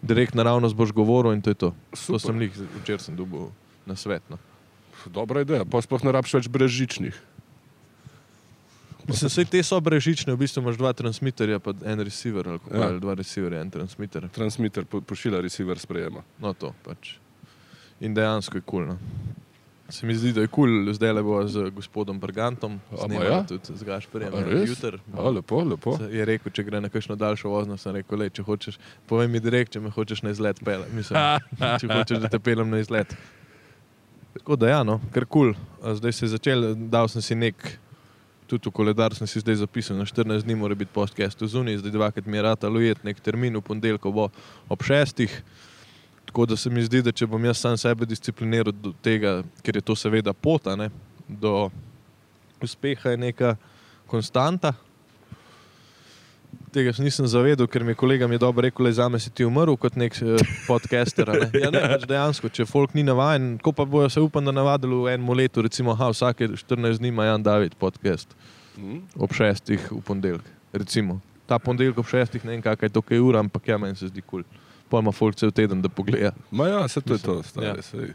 Direkt 0.02 0.34
naravnost 0.34 0.76
boš 0.76 0.90
govoril 0.90 1.38
in 1.38 1.46
to 1.46 1.54
je 1.54 1.62
to. 1.62 1.70
To 1.94 2.18
Super. 2.18 2.26
sem 2.26 2.42
jih 2.42 2.58
včeraj 2.82 3.06
sem 3.06 3.16
dobil 3.16 3.54
na 3.86 3.94
svet. 3.96 4.26
No. 4.34 4.42
Dobra 5.06 5.46
ideja, 5.46 5.62
pa 5.62 5.78
sploh 5.78 6.02
ne 6.02 6.10
rabiš 6.10 6.42
več 6.42 6.50
brežičnih. 6.50 7.14
Mislim, 9.08 9.30
vse 9.30 9.46
te 9.46 9.62
so 9.64 9.78
brežične, 9.80 10.34
v 10.34 10.38
bistvu 10.42 10.64
imaš 10.64 10.78
dva 10.82 10.94
transmitterja, 10.98 11.60
pa 11.60 11.74
en 11.86 12.00
receiver, 12.02 12.48
ali, 12.48 12.60
Ja. 12.74 12.88
ali 12.88 13.00
dva 13.00 13.14
receiverja, 13.14 13.62
en 13.62 13.70
transmitter. 13.70 14.30
Transmitter 14.34 14.86
po, 14.86 15.02
pošilja, 15.02 15.42
receiver 15.42 15.80
sprejema. 15.80 16.24
No, 16.42 16.54
to 16.54 16.74
pač. 16.84 17.16
In 18.02 18.14
dejansko 18.18 18.58
je 18.58 18.62
kul. 18.62 18.86
Cool, 18.86 18.96
no. 18.96 18.98
Se 19.90 20.08
mi 20.08 20.16
zdi, 20.18 20.32
da 20.34 20.42
je 20.42 20.48
kul, 20.48 20.66
cool. 20.66 20.94
zdaj 20.94 21.14
le 21.14 21.22
bo 21.24 21.48
z 21.48 21.70
gospodom 21.70 22.20
Bergantom, 22.20 22.80
A, 22.90 22.96
ma 22.96 22.98
snemamo 22.98 23.26
ja? 23.30 23.44
tudi 23.46 23.78
z 23.78 23.84
Gašperjem, 23.86 24.34
A, 24.34 24.42
res? 24.42 24.70
jutr. 24.70 24.98
A, 25.14 25.30
lepo, 25.30 25.62
lepo. 25.62 25.94
Se 25.98 26.10
Je 26.10 26.26
rekel, 26.26 26.52
če 26.52 26.64
gre 26.66 26.82
na 26.82 26.90
kakšno 26.90 27.16
daljšo 27.16 27.50
vozno, 27.50 27.78
sem 27.78 27.94
rekel, 27.94 28.18
le, 28.20 28.30
če 28.34 28.42
hočeš, 28.42 28.80
povej 29.06 29.30
mi 29.30 29.40
direkt, 29.40 29.72
če 29.78 29.80
me 29.80 29.94
hočeš 29.94 30.24
na 30.26 30.34
izlet. 30.34 30.58
Mislim, 30.90 31.20
če 31.82 31.88
hočeš, 31.94 32.18
da 32.26 32.28
te 32.34 32.40
pelem 32.42 32.74
na 32.74 32.82
izlet. 32.82 33.14
Tako 34.34 34.58
da 34.58 34.70
ja, 34.74 34.82
no, 34.84 34.98
kar 35.14 35.26
kul. 35.30 35.54
Cool. 35.54 35.94
Zdaj 35.96 36.12
se 36.18 36.26
je 36.26 36.30
začel, 36.34 36.74
dal 36.90 37.08
sem 37.08 37.22
si 37.22 37.36
nek, 37.38 37.78
tudi 38.48 38.70
v 38.70 38.74
koledar 38.74 39.16
sem 39.16 39.28
si 39.28 39.42
zdaj 39.42 39.62
zapisal, 39.62 39.98
na 39.98 40.06
14 40.06 40.46
dni 40.46 40.56
mora 40.56 40.76
biti 40.76 40.94
podcast 40.94 41.42
v 41.42 41.48
zuni, 41.50 41.78
zdaj 41.78 41.92
dvakrat 41.92 42.26
mi 42.26 42.38
je 42.38 42.44
rata 42.46 42.70
lujet 42.70 43.04
nek 43.04 43.20
termin, 43.20 43.58
v 43.58 43.62
ponedeljko 43.62 44.12
bo 44.12 44.30
ob 44.70 44.84
šestih. 44.84 45.34
Tako 46.26 46.46
da 46.46 46.58
se 46.58 46.70
mi 46.70 46.84
zdi, 46.84 47.02
da 47.06 47.12
če 47.12 47.28
bom 47.30 47.44
jaz 47.46 47.62
sam 47.62 47.78
sebe 47.78 48.06
discipliniral 48.06 48.74
do 48.74 48.94
tega, 49.02 49.44
ker 49.62 49.78
je 49.78 49.86
to 49.86 49.96
seveda 49.96 50.34
pot, 50.34 50.68
a 50.68 50.76
ne, 50.76 50.90
do 51.28 51.70
uspeha 52.62 53.14
je 53.14 53.18
neka 53.18 53.56
konstanta. 54.08 54.74
Tega 56.76 56.92
se 56.92 57.04
nisem 57.04 57.28
zavedal, 57.32 57.70
ker 57.72 57.86
mi 57.88 57.94
je 57.94 57.96
kolega 57.96 58.28
mi 58.28 58.36
je 58.36 58.42
dobro 58.44 58.66
rekel, 58.66 58.86
da 58.86 58.92
za 58.92 59.06
me 59.10 59.20
si 59.20 59.30
ti 59.32 59.46
umrl 59.48 59.78
kot 59.80 59.96
nek 59.96 60.18
eh, 60.20 60.42
podcaster. 60.68 61.30
Ne? 61.32 61.48
Ja, 61.62 61.70
ne, 61.72 61.80
pač 61.94 62.04
dejansko, 62.10 62.50
če 62.52 62.66
folk 62.68 62.92
ni 62.98 63.04
navaden, 63.08 63.54
ko 63.64 63.72
pa 63.72 63.86
bojo 63.88 64.10
se 64.12 64.20
upam, 64.20 64.44
da 64.44 64.52
navadili 64.52 64.98
v 65.06 65.14
enem 65.14 65.32
letu, 65.40 65.64
recimo, 65.64 65.96
ha, 65.96 66.10
vsake 66.12 66.50
14 66.60 67.00
dni 67.00 67.14
ima 67.14 67.30
Jan 67.30 67.44
David 67.44 67.78
podcast 67.80 68.36
Mhm. 68.76 68.98
ob 69.24 69.32
šestih 69.32 69.88
v 69.92 70.02
ponedeljek. 70.04 70.44
Recimo. 70.76 71.22
Ta 71.48 71.60
ponedeljek 71.64 71.98
ob 72.04 72.10
šestih, 72.12 72.44
ne 72.44 72.52
vem, 72.58 72.62
kakaj 72.62 72.90
je 72.90 72.94
to, 72.98 73.02
kaj 73.02 73.16
je 73.18 73.22
ura, 73.24 73.40
ampak 73.40 73.68
ja, 73.72 73.78
meni 73.80 73.96
se 73.96 74.10
zdi 74.12 74.20
kul. 74.22 74.44
Cool. 74.44 74.62
Pa 74.92 75.00
ima 75.00 75.12
folk 75.16 75.40
cel 75.40 75.52
teden, 75.56 75.80
da 75.82 75.88
pogleda. 75.90 76.34
Ma 76.52 76.68
ja, 76.68 76.88
se 76.88 77.00
to 77.02 77.14
je 77.16 77.22
Mislim, 77.24 77.40
to, 77.40 77.44
stari, 77.44 77.66
ja. 77.68 77.76
ja. 78.04 78.14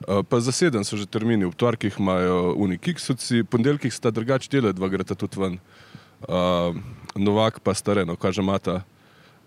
Uh, 0.00 0.24
pa 0.24 0.40
za 0.40 0.52
sedem 0.56 0.84
so 0.84 0.96
že 0.96 1.04
termini, 1.04 1.44
v 1.44 1.52
torkih 1.52 2.00
imajo 2.00 2.54
unikiksuci, 2.56 3.44
ponedeljkih 3.44 3.92
sta 3.92 4.08
drugače 4.10 4.48
dela, 4.48 4.72
dva 4.72 4.88
greta 4.88 5.12
tudi 5.14 5.36
ven. 5.36 5.58
Uh, 6.24 6.72
Novak 7.16 7.60
pa 7.60 7.74
stareno, 7.74 8.16
kaže 8.16 8.42
mata. 8.42 8.82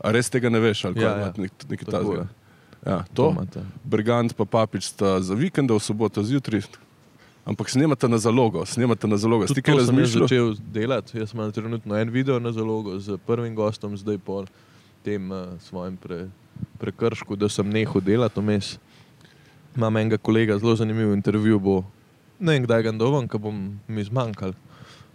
A 0.04 0.12
res 0.12 0.30
tega 0.30 0.50
ne 0.50 0.60
veš, 0.60 0.85
ali 0.85 1.02
Ja, 1.02 1.18
ja. 1.18 1.33
nek, 1.37 1.52
nekaj 1.69 2.04
je. 2.04 2.28
Ja, 2.85 3.04
to. 3.14 3.31
imate. 3.31 3.64
Brigant 3.83 4.35
pa 4.35 4.44
Papič 4.45 4.92
sta 4.92 5.21
za 5.23 5.33
vikend, 5.35 5.71
v 5.71 5.80
soboto 5.80 6.23
zjutraj. 6.23 6.68
Ampak 7.44 7.68
snemate 7.71 8.07
na 8.07 8.18
zalogo, 8.19 8.64
snemate 8.64 9.07
na 9.07 9.19
zalogo. 9.19 9.47
Ste 9.47 9.59
kaj 9.59 9.76
to 9.76 9.80
sem 9.80 9.80
jaz 9.80 9.90
razmišljali? 9.92 10.28
začel 10.28 10.47
delati. 10.71 11.18
Jaz 11.19 11.33
imam 11.35 11.52
trenutno 11.52 11.95
en 11.95 12.09
video 12.09 12.40
na 12.40 12.52
zalogo 12.52 12.99
z 12.99 13.18
prvim 13.28 13.56
gostom, 13.56 13.97
zdaj 13.99 14.18
po 14.23 14.44
tem 15.04 15.31
uh, 15.31 15.59
svojem 15.59 15.99
pre, 15.99 16.28
prekršku, 16.80 17.35
da 17.35 17.52
sem 17.52 17.68
nehal 17.68 17.99
delati 17.99 18.40
vmes. 18.40 18.80
Imam 19.76 19.97
enega 19.97 20.18
kolega, 20.18 20.56
zelo 20.59 20.76
zanimiv 20.76 21.11
intervju 21.11 21.59
bo, 21.59 21.83
ne 22.40 22.56
vem 22.56 22.64
kdaj 22.64 22.83
ga 22.83 22.92
dovam, 22.95 23.28
ko 23.28 23.40
bom 23.40 23.80
mi 23.87 24.04
zmanjkal, 24.04 24.56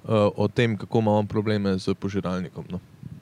o 0.09 0.49
tem, 0.49 0.77
kako 0.77 0.99
imam 0.99 1.27
probleme 1.27 1.79
z 1.79 1.95
požiralnikom. 1.95 2.65
No. 2.71 2.81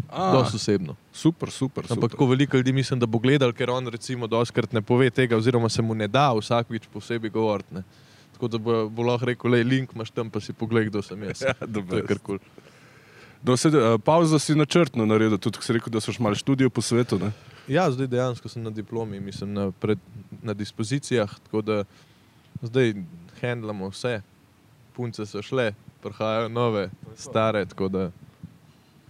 A, 0.08 0.32
Dost 0.32 0.54
osebno. 0.54 0.94
super, 1.12 1.50
super. 1.50 1.84
Ampak 1.84 1.94
super. 1.96 2.10
tako 2.10 2.26
veliko 2.26 2.56
ljudi 2.56 2.72
mislim, 2.72 3.00
da 3.00 3.06
bo 3.06 3.18
gledal, 3.18 3.52
ker 3.52 3.70
on 3.70 3.88
recimo 3.88 4.26
doskrat 4.26 4.72
ne 4.72 4.82
pove 4.82 5.10
tega, 5.10 5.36
oziroma 5.36 5.68
se 5.68 5.82
mu 5.82 5.94
ne 5.94 6.08
da 6.08 6.32
vsakič 6.32 6.86
posebej 6.92 7.30
govoriti. 7.30 7.74
ne. 7.74 7.82
Tako 8.32 8.48
da 8.48 8.58
bo, 8.58 8.88
bo 8.88 9.02
lahko 9.02 9.26
rekel, 9.26 9.50
le 9.50 9.64
link 9.64 9.94
imaš 9.94 10.10
tam, 10.10 10.30
pa 10.30 10.40
si 10.40 10.52
poglej, 10.52 10.90
kdo 10.90 11.02
sem 11.02 11.22
jaz. 11.22 11.42
Ja, 11.48 11.54
to 11.54 11.96
je 11.96 12.06
kar 12.06 12.18
kul. 12.18 12.38
No, 13.42 13.56
sed, 13.56 13.74
uh, 13.74 13.96
pauzo 14.04 14.38
si 14.38 14.54
načrtno 14.54 15.06
naredil, 15.06 15.38
tudi 15.38 15.58
si 15.62 15.72
rekel, 15.72 15.92
da 15.92 16.00
si 16.00 16.14
malo 16.22 16.34
študijo 16.34 16.70
po 16.70 16.82
svetu. 16.82 17.18
Ne? 17.18 17.32
Ja, 17.68 17.90
zdaj 17.90 18.06
dejansko 18.06 18.48
sem 18.48 18.62
na 18.62 18.70
diplomi, 18.70 19.20
mislim 19.20 19.54
na, 19.54 19.70
pred, 19.70 19.98
na 20.42 20.54
dispozicijah, 20.54 21.30
tako 21.48 21.62
da 21.62 21.84
zdaj 22.62 22.94
handlamo 23.40 23.88
vse. 23.88 24.20
Punce 24.96 25.26
so 25.26 25.42
šle, 25.42 25.72
prihajajo 26.02 26.48
nove, 26.48 26.88
stare, 27.16 27.66
tako 27.66 27.88
da 27.88 28.10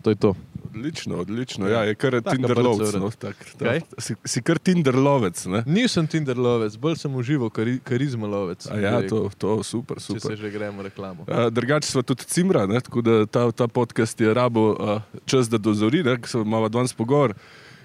to 0.02 0.10
je 0.10 0.16
to. 0.16 0.34
Odlično, 0.76 1.16
odlično. 1.16 1.68
Ja, 1.68 1.80
je 1.84 1.94
kar 1.94 2.12
Taka 2.22 2.30
Tinderlovec. 2.36 2.92
brca, 2.92 2.98
No, 2.98 3.10
tak, 3.10 3.36
Kaj? 3.58 3.80
tak, 3.80 4.02
si, 4.02 4.14
si 4.24 4.42
kar 4.42 4.58
Tinderlovec. 4.58 5.46
Ne? 5.46 5.62
Nisem 5.66 6.06
Tinder 6.06 6.36
lovec, 6.38 6.76
bolj 6.76 6.96
sem 7.00 7.14
užival 7.14 7.50
kari, 7.50 7.78
karizma 7.80 8.28
lovec. 8.28 8.68
A 8.70 8.76
ja, 8.78 9.00
to, 9.08 9.30
to 9.38 9.62
super, 9.64 9.96
Če 9.96 10.04
se 10.04 10.20
super. 10.20 10.36
že 10.36 10.50
gremo 10.50 10.82
reklamo. 10.84 11.24
Uh, 11.26 11.48
drugače 11.50 11.88
smo 11.88 12.02
tudi 12.02 12.28
cimra, 12.28 12.66
ne? 12.66 12.80
tako 12.80 13.00
da 13.02 13.26
ta, 13.26 13.50
ta 13.52 13.66
podcast 13.68 14.20
je 14.20 14.34
rabo 14.34 14.76
uh, 14.76 15.00
čas, 15.24 15.48
da 15.48 15.58
dozori, 15.58 16.02
da 16.02 16.14
se 16.22 16.38
imamo 16.38 16.68
danes 16.68 16.92
pogovor. 16.94 17.34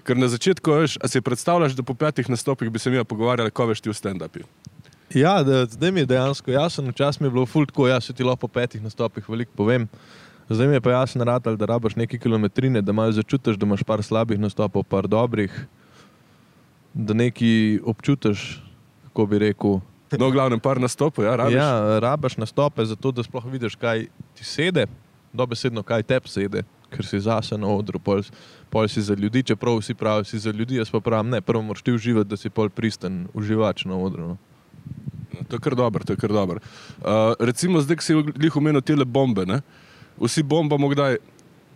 Ker 0.04 0.16
na 0.16 0.28
začetku, 0.28 0.70
veš, 0.70 0.98
a 1.00 1.08
si 1.08 1.20
predstavljaš, 1.20 1.72
da 1.72 1.82
po 1.82 1.94
petih 1.94 2.28
nastopih 2.28 2.70
bi 2.70 2.78
se 2.78 2.90
mi 2.90 3.02
pogovarjali, 3.04 3.50
ko 3.50 3.66
veš 3.66 3.80
ti 3.80 3.90
v 3.90 3.96
stand-upi. 3.96 4.44
Ja, 5.14 5.42
da, 5.42 5.66
zdaj 5.66 5.92
mi 5.92 6.00
je 6.00 6.06
dejansko 6.06 6.50
jasno, 6.50 6.90
včasih 6.90 7.22
mi 7.22 7.26
je 7.26 7.30
bilo 7.30 7.46
ful 7.46 7.66
tako, 7.66 7.88
jaz 7.88 8.04
se 8.04 8.12
ti 8.12 8.24
lahko 8.24 8.46
po 8.46 8.48
petih 8.48 8.82
nastopih 8.82 9.28
veliko 9.28 9.52
povem. 9.56 9.88
Zdaj 10.48 10.68
mi 10.68 10.74
je 10.74 10.80
pa 10.80 10.90
jasno, 10.90 11.24
ratal, 11.24 11.56
da 11.56 11.66
rabaš 11.66 11.96
nekaj 11.96 12.18
kilometrine, 12.18 12.82
da 12.82 12.92
malo 12.92 13.12
začutiš, 13.12 13.56
da 13.56 13.66
imaš 13.66 13.84
par 13.84 14.02
slabih 14.02 14.40
nastopov, 14.40 14.84
par 14.84 15.08
dobrih, 15.08 15.52
da 16.94 17.14
nekaj 17.14 17.78
občutiš, 17.84 18.62
kako 19.08 19.26
bi 19.26 19.38
rekel. 19.38 19.80
No, 20.18 20.28
v 20.28 20.32
glavnem, 20.32 20.60
par 20.60 20.80
nastopov, 20.80 21.24
ja, 21.24 21.36
rabiš. 21.36 21.56
Ja, 21.56 21.98
rabaš 22.00 22.36
nastope, 22.36 22.84
zato 22.84 23.12
da 23.12 23.22
sploh 23.24 23.44
vidiš, 23.48 23.76
kaj 23.80 24.06
ti 24.36 24.44
sede, 24.44 24.86
dobesedno 25.32 25.82
kaj 25.82 26.02
tebi 26.02 26.28
sede, 26.28 26.64
ker 26.92 27.06
si 27.06 27.20
zase 27.20 27.56
na 27.56 27.68
odru, 27.72 27.98
pol, 27.98 28.20
pol 28.68 28.88
si 28.88 29.00
za 29.00 29.16
ljudi, 29.16 29.42
čeprav 29.42 29.80
vsi 29.80 29.94
pravijo, 29.94 30.28
si 30.28 30.38
za 30.38 30.52
ljudi, 30.52 30.76
jaz 30.76 30.90
pa 30.92 31.00
pravim, 31.00 31.30
ne, 31.32 31.40
prvo 31.40 31.62
moraš 31.62 31.82
ti 31.82 31.92
uživati, 31.92 32.28
da 32.28 32.36
si 32.36 32.50
pol 32.50 32.68
pristen 32.68 33.26
uživač 33.34 33.86
na 33.88 33.96
odru. 33.96 34.34
No. 34.34 34.51
To 35.48 35.56
je 35.56 35.60
kar 35.60 35.74
dobro, 35.74 36.04
to 36.04 36.12
je 36.12 36.16
kar 36.16 36.30
dobro. 36.30 36.60
Uh, 36.98 37.34
recimo, 37.38 37.80
zdaj, 37.80 37.96
ki 37.96 38.04
si 38.04 38.12
jih 38.14 38.56
omenil, 38.56 38.80
te 38.80 38.96
bombe, 38.96 39.44
ne? 39.44 39.60
vsi 40.18 40.42
bombamo 40.42 40.88
kdaj, 40.88 41.16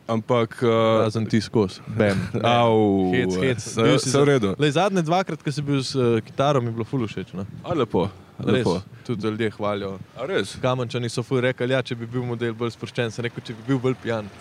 ampak. 0.07 0.61
Uh, 0.63 1.03
Razen 1.03 1.27
ti 1.27 1.41
skozi, 1.41 1.81
bam. 1.89 2.21
Au, 2.57 3.13
Hec, 3.13 3.35
hec. 3.37 3.61
se- 3.61 3.83
Bil 3.83 3.99
si 3.99 4.11
se 4.11 4.19
v 4.19 4.25
redu. 4.27 4.55
Lej, 4.59 4.71
zadnje 4.73 5.03
dvakrat, 5.03 5.43
ko 5.43 5.51
si 5.51 5.63
bil 5.63 5.83
s 5.83 5.93
uh, 5.95 6.21
kitaro, 6.21 6.61
mi 6.61 6.69
je 6.69 6.73
bilo 6.73 6.85
fulu 6.85 7.05
všeč. 7.07 7.33
No. 7.35 7.45
A 7.65 7.75
lepo, 7.75 8.07
Res, 8.39 8.61
lepo. 8.61 8.81
tudi 9.05 9.27
ljudje 9.27 9.51
hvalijo. 9.51 9.97
Kamančani 10.63 11.09
so 11.09 11.23
ful 11.23 11.41
rekli, 11.41 11.73
ja, 11.73 11.83
če 11.83 11.97
bi 11.97 12.07
bil 12.07 12.23
model 12.25 12.55
bolj 12.55 12.71
sproščen, 12.71 13.11
sem 13.11 13.25
rekel, 13.25 13.43
če 13.43 13.53
bi 13.57 13.63
bil 13.67 13.79
bolj 13.83 13.97
pijan. 14.01 14.29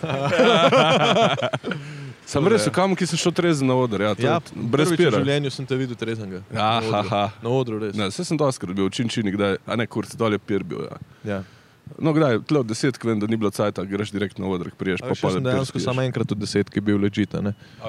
Sam 2.26 2.48
res, 2.50 2.66
kam 2.74 2.96
ki 2.98 3.06
sem 3.06 3.20
šel 3.20 3.32
trezen 3.38 3.68
na 3.70 3.76
oder, 3.78 4.02
ja, 4.02 4.14
to, 4.18 4.26
ja, 4.26 4.38
brez 4.52 4.90
prvič 4.90 4.98
v 4.98 5.02
pira. 5.04 5.18
življenju 5.22 5.50
sem 5.54 5.66
te 5.68 5.78
videl 5.78 5.98
trezenga. 5.98 6.40
Ja, 6.50 6.70
na 6.82 7.02
odru. 7.02 7.26
Na 7.44 7.52
odru, 7.54 7.78
res. 7.84 7.94
Ne, 7.94 8.08
vse 8.10 8.26
sem 8.26 8.40
doskrat 8.40 8.74
bil, 8.74 8.90
činčini, 8.90 9.30
kdaj, 9.30 9.60
a 9.62 9.78
ne 9.78 9.86
kurc, 9.86 10.10
dol 10.18 10.34
je 10.34 10.40
pir 10.42 10.66
bil. 10.66 10.88
Ja. 10.88 10.98
Ja. 11.22 11.38
No, 12.02 12.10
kdaj, 12.10 12.40
tle 12.50 12.64
od 12.64 12.66
desetk 12.66 13.04
vem, 13.06 13.20
da 13.22 13.28
ni 13.30 13.38
bilo 13.38 13.52
cajt, 13.54 13.78
greš 13.86 14.10
direkt 14.10 14.40
na 14.42 14.50
oder, 14.50 14.72
priješ 14.74 15.04
Pa 15.04 15.12
pa 15.12 15.18
še 15.20 15.36
sem 15.36 15.44
dejansko 15.46 15.78
samo 15.78 16.02
enkrat 16.02 16.34
v 16.34 16.38
desetki 16.42 16.82
bil 16.82 16.98
ležita. 16.98 17.38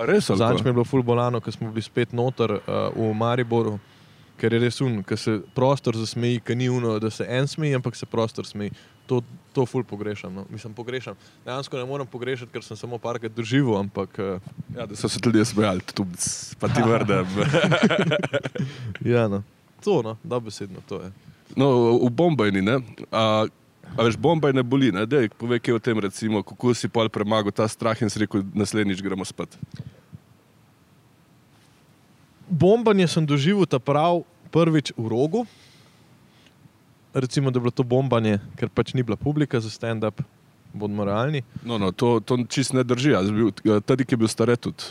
Res, 0.05 0.29
Zanč 0.29 0.61
mi 0.61 0.69
je 0.69 0.75
bilo 0.77 0.85
ful 0.85 1.01
bolano, 1.01 1.41
ker 1.41 1.55
smo 1.55 1.71
bili 1.73 1.81
spet 1.81 2.13
noter 2.13 2.59
uh, 2.59 2.93
v 2.93 3.09
Mariboru, 3.17 3.79
ker 4.37 4.53
je 4.53 4.59
res 4.61 4.81
un, 4.85 5.01
ker 5.03 5.19
se 5.19 5.39
prostor 5.55 5.97
zasmeji, 5.97 6.43
ker 6.45 6.57
ni 6.57 6.69
uno, 6.69 6.97
da 7.01 7.11
se 7.13 7.25
en 7.27 7.47
smeji, 7.47 7.75
ampak 7.79 7.95
se 7.95 8.05
prostor 8.05 8.45
smeji. 8.45 8.75
To, 9.07 9.21
to 9.55 9.63
ful 9.65 9.85
pogrešam. 9.87 10.33
No. 10.35 10.45
Mislim, 10.51 10.73
pogrešam. 10.75 11.15
Dejansko 11.45 11.77
ne 11.79 11.85
morem 11.87 12.07
pogrešati, 12.07 12.51
ker 12.51 12.63
sem 12.63 12.77
samo 12.77 12.99
parkrat 12.99 13.31
doživel, 13.31 13.77
ampak 13.79 14.19
uh, 14.19 14.49
Ja, 14.75 14.85
da 14.85 14.95
so 14.95 15.09
se 15.09 15.19
ljudje 15.25 15.45
smejali, 15.45 15.81
tu 15.93 16.05
pa 16.59 16.67
ti 16.67 16.81
vrde. 16.85 17.25
ja, 19.13 19.27
no. 19.27 19.43
to, 19.83 20.01
no, 20.01 20.17
dobesedno 20.23 20.79
to 20.89 21.01
je. 21.01 21.11
No, 21.55 21.97
v 22.05 22.09
bombajni, 22.09 22.61
ne? 22.61 22.79
A, 23.11 23.47
a 23.95 24.03
veš, 24.03 24.17
bombaj 24.17 24.53
ne 24.53 24.63
boli, 24.63 24.91
ne? 24.91 25.05
Dej, 25.05 25.29
povej 25.39 25.63
kaj 25.63 25.73
o 25.73 25.79
tem, 25.79 25.99
recimo, 25.99 26.43
kako 26.43 26.75
si 26.75 26.91
pol 26.91 27.09
premagal 27.09 27.55
ta 27.55 27.67
strah 27.67 27.97
in 28.01 28.11
si 28.11 28.19
rekel, 28.19 28.43
naslednjič 28.53 29.01
gremo 29.01 29.25
spat. 29.25 29.57
Bombanje 32.49 33.07
sem 33.11 33.25
doživel 33.25 33.65
ta 33.67 33.79
prav 33.79 34.23
prvič 34.51 34.93
v 34.97 35.07
rogu. 35.07 35.45
Recimo, 37.13 37.51
da 37.51 37.57
je 37.57 37.61
bilo 37.61 37.71
to 37.71 37.83
bombanje, 37.83 38.39
ker 38.55 38.69
pač 38.69 38.93
ni 38.93 39.03
bila 39.03 39.17
publika 39.17 39.59
za 39.59 39.69
stand-up, 39.69 40.21
bodimo 40.73 41.03
realni. 41.05 41.41
No, 41.65 41.77
no, 41.81 41.91
to, 41.91 42.19
to 42.19 42.37
čist 42.45 42.73
ne 42.77 42.83
drži. 42.83 43.15
Tudi, 43.83 44.05
ki 44.05 44.13
je 44.13 44.19
bil 44.19 44.29
star 44.29 44.53
tudi. 44.55 44.85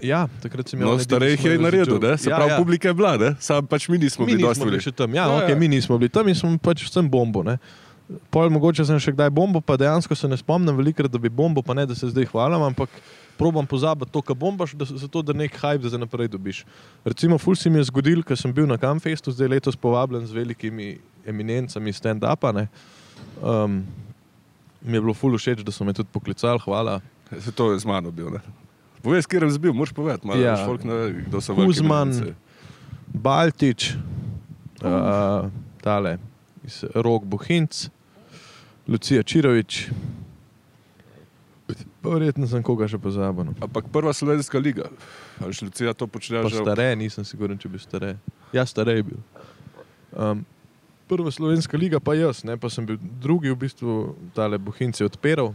Ja, 0.00 0.26
takrat 0.42 0.68
sem 0.68 0.80
No, 0.80 0.94
imel 0.94 1.04
starejih 1.04 1.44
je 1.44 1.58
naredil, 1.60 1.98
ne? 2.00 2.16
se 2.18 2.30
ja, 2.30 2.36
pravi, 2.36 2.50
ja. 2.50 2.58
publika 2.58 2.88
je 2.88 2.94
bila, 2.96 3.16
ne? 3.20 3.34
sam 3.40 3.66
pač 3.66 3.88
mi 3.92 3.98
nismo 4.00 4.24
mi 4.24 4.32
bili 4.34 4.48
nismo 4.48 4.64
bili 4.64 4.80
še 4.80 4.92
tam. 4.92 5.12
Ja, 5.14 5.26
Ja, 5.26 5.28
ja, 5.28 5.38
okay, 5.44 5.52
ja. 5.52 5.58
mi 5.58 5.68
nismo 5.68 5.98
bili 6.00 6.08
tam 6.08 6.28
in 6.28 6.34
smo 6.34 6.48
pač 6.58 6.84
vsem 6.88 7.08
bombo. 7.10 7.44
Ne. 7.44 7.58
Pol 8.32 8.48
mogoče 8.50 8.84
sem 8.88 8.98
še 8.98 9.12
kdaj 9.12 9.30
bombo, 9.30 9.60
pa 9.60 9.76
dejansko 9.76 10.16
se 10.16 10.28
ne 10.28 10.36
spomnim 10.40 10.76
velikrat, 10.76 11.12
da 11.12 11.20
bi 11.20 11.28
bombo, 11.28 11.62
pa 11.62 11.76
ne 11.76 11.84
da 11.86 11.94
se 11.94 12.08
zdaj 12.08 12.28
hvalim, 12.32 12.64
ampak 12.72 12.88
probam 13.42 13.66
pozabiti 13.66 14.12
to, 14.14 14.22
kar 14.22 14.36
bombaš, 14.38 14.76
da, 14.78 14.86
zato 14.86 15.22
da 15.26 15.34
nek 15.34 15.56
hype 15.58 15.90
za 15.90 15.98
naprej 15.98 16.30
dobiš. 16.30 16.62
Recimo, 17.04 17.38
ful 17.42 17.58
si 17.58 17.70
mi 17.70 17.82
je 17.82 17.88
zgodil, 17.90 18.22
ker 18.22 18.38
sem 18.38 18.54
bil 18.54 18.68
na 18.70 18.78
Kamfestu, 18.78 19.34
zdaj 19.34 19.50
letos 19.56 19.76
povabljen 19.76 20.26
z 20.30 20.36
velikimi 20.36 20.92
eminencami 21.26 21.90
stand-upa. 21.92 22.54
Um, 23.42 23.82
mi 24.82 24.98
je 24.98 25.02
bilo 25.02 25.14
ful 25.14 25.34
všeč, 25.34 25.66
da 25.66 25.74
so 25.74 25.84
me 25.84 25.94
tudi 25.94 26.10
poklicali, 26.14 26.62
hvala. 26.62 27.00
Se 27.38 27.50
to 27.50 27.72
je 27.72 27.82
z 27.82 27.86
mano 27.88 28.10
bil. 28.14 28.30
Ne? 28.30 28.40
Povej, 29.02 29.26
s 29.26 29.26
katerim 29.26 29.50
si 29.50 29.58
bil, 29.58 29.74
moraš 29.74 29.90
povedati, 29.94 30.26
malo 30.26 30.38
Ja. 30.38 30.56
folk 30.62 30.84
ne 30.86 30.94
ve, 30.94 31.06
kdo 31.26 31.40
so 31.42 31.54
Kuzman, 31.58 32.14
eminence. 32.14 32.34
Baltič, 33.10 33.96
uh, 34.86 35.50
tale, 35.82 36.18
Rok 36.94 37.26
Bohinc, 37.26 37.90
Lucija 38.86 39.22
Čirovič. 39.26 39.90
Pa 42.02 42.10
Verjetno 42.10 42.48
sem 42.50 42.62
koga 42.62 42.88
še 42.90 42.98
pozabil. 42.98 43.46
no. 43.46 43.54
Ampak 43.62 43.86
prva 43.92 44.10
slovenska 44.10 44.58
liga, 44.58 44.90
ali 45.38 45.54
še 45.54 45.68
Lucija 45.68 45.94
to 45.94 46.06
počne 46.10 46.42
Pa 46.42 46.50
že? 46.50 46.58
stare, 46.58 46.96
nisem 46.98 47.24
siguren, 47.24 47.58
če 47.58 47.68
bi 47.70 47.78
stare. 47.78 48.16
Ja, 48.52 48.66
stare 48.66 48.98
je 48.98 49.02
bil. 49.02 49.20
Um, 50.10 50.42
prva 51.06 51.30
slovenska 51.30 51.78
liga, 51.78 52.02
pa 52.02 52.18
jaz, 52.18 52.42
ne, 52.42 52.58
pa 52.58 52.66
sem 52.66 52.82
bil 52.86 52.98
drugi 52.98 53.54
v 53.54 53.56
bistvu, 53.62 54.16
tale 54.34 54.58
Bohinc 54.58 54.98
je 54.98 55.06
odpiral. 55.06 55.54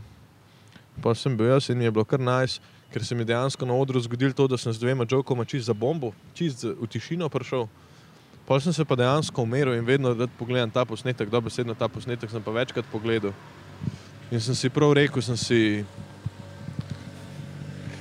Pa 1.04 1.12
sem 1.14 1.36
bil 1.36 1.52
jaz 1.52 1.68
in 1.70 1.78
mi 1.78 1.86
je 1.86 1.92
bilo 1.92 2.08
kar 2.08 2.24
najs, 2.24 2.58
nice, 2.58 2.78
ker 2.92 3.06
se 3.06 3.16
mi 3.16 3.26
dejansko 3.26 3.66
na 3.66 3.76
odru 3.76 4.00
zgodilo 4.00 4.34
to, 4.34 4.48
da 4.48 4.58
sem 4.58 4.74
z 4.74 4.80
dvema 4.80 5.06
jokoma 5.10 5.46
čist 5.46 5.68
za 5.68 5.74
bombo, 5.74 6.14
čist 6.34 6.64
v 6.64 6.88
tišino 6.88 7.30
prišel. 7.30 7.68
Pa 8.48 8.60
sem 8.64 8.74
se 8.74 8.86
pa 8.86 8.96
dejansko 8.96 9.44
umiril 9.44 9.76
in 9.76 9.86
vedno 9.86 10.14
rad 10.16 10.32
pogledam 10.40 10.72
ta 10.72 10.86
posnetek, 10.86 11.30
dobesedno 11.30 11.76
ta 11.76 11.88
posnetek 11.88 12.32
sem 12.32 12.44
pa 12.44 12.52
večkrat 12.52 12.86
pogledal. 12.92 13.36
In 14.32 14.40
sem 14.40 14.56
si 14.56 14.70
prav 14.70 14.94
rekel, 14.96 15.22
sem 15.22 15.38
si 15.38 15.84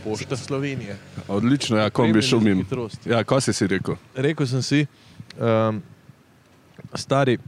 pošta 0.07 0.37
Slovenije. 0.37 0.97
Odlično, 1.29 1.77
ja, 1.77 1.91
kom 1.91 2.13
bi 2.13 2.23
šel 2.23 2.39
Premium 2.39 2.59
mimo. 2.59 2.69
hitrost. 2.69 3.07
Ja, 3.07 3.25
kaj 3.25 3.41
si 3.41 3.53
si 3.53 3.67
rekel? 3.67 3.99
Rekel 4.15 4.47
sem 4.47 4.63
si, 4.63 4.87
um, 5.39 5.83
stari, 6.95 7.39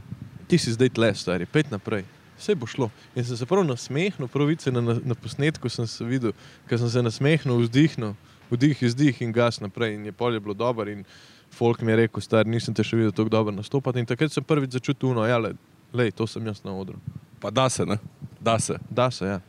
ti 0.47 0.59
si 0.59 0.75
zdaj 0.75 0.91
tle, 0.95 1.13
stari, 1.15 1.47
pet 1.47 1.71
naprej. 1.71 2.03
Vse 2.39 2.55
bo 2.55 2.67
šlo. 2.67 2.89
In 3.15 3.25
sem 3.27 3.37
se 3.37 3.45
prav 3.47 3.65
nasmehnil, 3.67 4.27
pravice 4.31 4.71
na, 4.71 4.81
na, 4.81 4.95
na 5.03 5.15
posnetku 5.15 5.69
sem 5.69 5.87
se 5.87 6.05
videl, 6.07 6.35
ker 6.67 6.79
sem 6.79 6.91
se 6.91 7.03
nasmehnil, 7.03 7.59
vzdihnil, 7.65 8.13
vdih, 8.51 8.83
izdih 8.87 9.21
in 9.21 9.33
gas 9.35 9.59
naprej. 9.59 9.95
In 9.95 10.05
je 10.07 10.15
polje 10.15 10.39
bilo 10.39 10.53
dobro. 10.53 10.91
In 10.91 11.03
folk 11.51 11.81
mi 11.81 11.91
je 11.91 12.03
rekel, 12.03 12.23
star, 12.23 12.47
nisem 12.47 12.73
te 12.75 12.83
še 12.83 12.95
videl 12.95 13.11
tako 13.11 13.33
dobro 13.33 13.55
nastopati. 13.55 13.99
In 13.99 14.07
takrat 14.07 14.31
sem 14.31 14.43
prvič 14.43 14.77
začutil, 14.79 15.11
no, 15.15 15.27
ja, 15.27 15.39
le, 15.41 15.55
lej, 15.93 16.13
to 16.15 16.27
sem 16.27 16.45
jaz 16.47 16.63
na 16.63 16.75
odru. 16.75 16.99
Pa 17.39 17.51
da 17.51 17.67
se, 17.69 17.85
ne? 17.85 17.99
Da 18.39 18.59
se. 18.59 18.79
Da 18.89 19.11
se, 19.11 19.25
ja. 19.27 19.39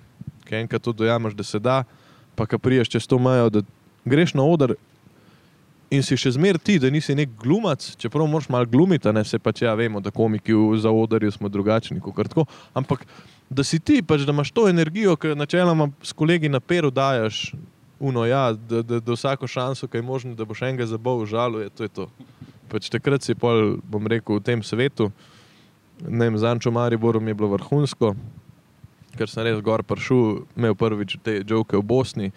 Kaj 0.49 0.65
enkrat 0.65 0.83
to 0.83 0.93
dojamaš, 0.93 1.37
da 1.39 1.47
se 1.47 1.63
da, 1.63 1.85
pa 2.41 2.47
ko 2.49 2.57
priješ 2.59 2.89
čez 2.89 3.05
to 3.05 3.19
mejo, 3.21 3.51
da 3.53 3.61
greš 4.09 4.33
na 4.35 4.47
oder 4.49 4.73
in 5.93 6.01
si 6.07 6.17
še 6.17 6.31
zmer 6.39 6.57
ti, 6.57 6.79
da 6.81 6.89
nisi 6.89 7.13
nek 7.19 7.35
glumac, 7.37 7.85
čeprav 8.01 8.25
moraš 8.31 8.49
malo 8.49 8.69
glumiti, 8.71 9.13
ne 9.13 9.25
se 9.29 9.37
pač 9.39 9.61
ja 9.67 9.75
vemo, 9.77 10.01
da 10.01 10.09
komiki 10.15 10.57
za 10.81 10.89
odarju 10.89 11.35
smo 11.35 11.51
drugačni, 11.53 12.01
kot 12.01 12.31
tako. 12.31 12.47
Ampak 12.73 13.05
da 13.51 13.67
si 13.67 13.77
ti, 13.83 13.99
pač, 14.01 14.25
da 14.25 14.33
imaš 14.33 14.55
to 14.57 14.69
energijo, 14.71 15.19
ki 15.21 15.35
načeloma 15.37 15.91
s 16.01 16.17
kolegi 16.17 16.49
na 16.49 16.63
peru 16.65 16.89
dajes. 16.89 17.51
Ja, 18.01 18.47
da, 18.57 18.81
da, 18.81 19.03
da 19.05 19.13
vsako 19.13 19.45
šanso, 19.45 19.85
ki 19.91 20.01
je 20.01 20.07
možno, 20.09 20.33
da 20.33 20.49
boš 20.49 20.63
enega 20.65 20.87
zabol, 20.89 21.27
žaluje, 21.29 21.69
to 21.77 21.85
je 21.85 21.93
to. 21.93 22.07
Pač 22.73 22.89
takrat 22.89 23.27
si 23.27 23.37
pol, 23.37 23.77
bom 23.85 24.09
rekel, 24.09 24.39
v 24.41 24.47
tem 24.47 24.63
svetu, 24.65 25.11
ne 26.07 26.31
vem, 26.31 26.39
Zančo 26.41 26.73
Mariboru 26.73 27.21
mi 27.21 27.35
je 27.35 27.41
bilo 27.43 27.53
vrhunsko, 27.53 28.15
ker 29.19 29.31
sem 29.31 29.45
res 29.47 29.61
gor 29.65 29.83
prišel, 29.87 30.45
imel 30.59 30.77
prvič 30.79 31.19
te 31.25 31.41
žoke 31.47 31.79
v 31.79 31.87
Bosni. 31.87 32.31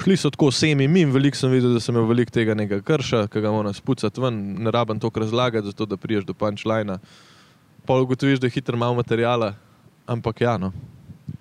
Šli 0.00 0.16
so 0.18 0.30
tako 0.34 0.50
semi 0.50 0.88
mim, 0.90 1.12
veliko 1.14 1.38
sem 1.38 1.52
videl, 1.52 1.76
da 1.76 1.82
sem 1.82 1.94
imel 1.94 2.08
veliko 2.10 2.34
tega 2.34 2.56
nekega 2.58 2.82
krša, 2.82 3.26
ki 3.30 3.42
ga 3.44 3.52
moram 3.54 3.74
spucati 3.74 4.20
ven, 4.20 4.40
ne 4.64 4.72
rabim 4.74 4.98
to 5.00 5.10
razlagati, 5.14 5.70
zato 5.70 5.86
da 5.86 5.96
priješ 5.96 6.26
do 6.26 6.34
punčlina. 6.34 6.98
Pa 7.86 8.00
ugotoviš, 8.00 8.40
da 8.40 8.48
je 8.48 8.56
hitro 8.56 8.76
malo 8.80 8.96
materijala, 8.98 9.54
ampak 10.06 10.40
ja, 10.40 10.56
no, 10.58 10.72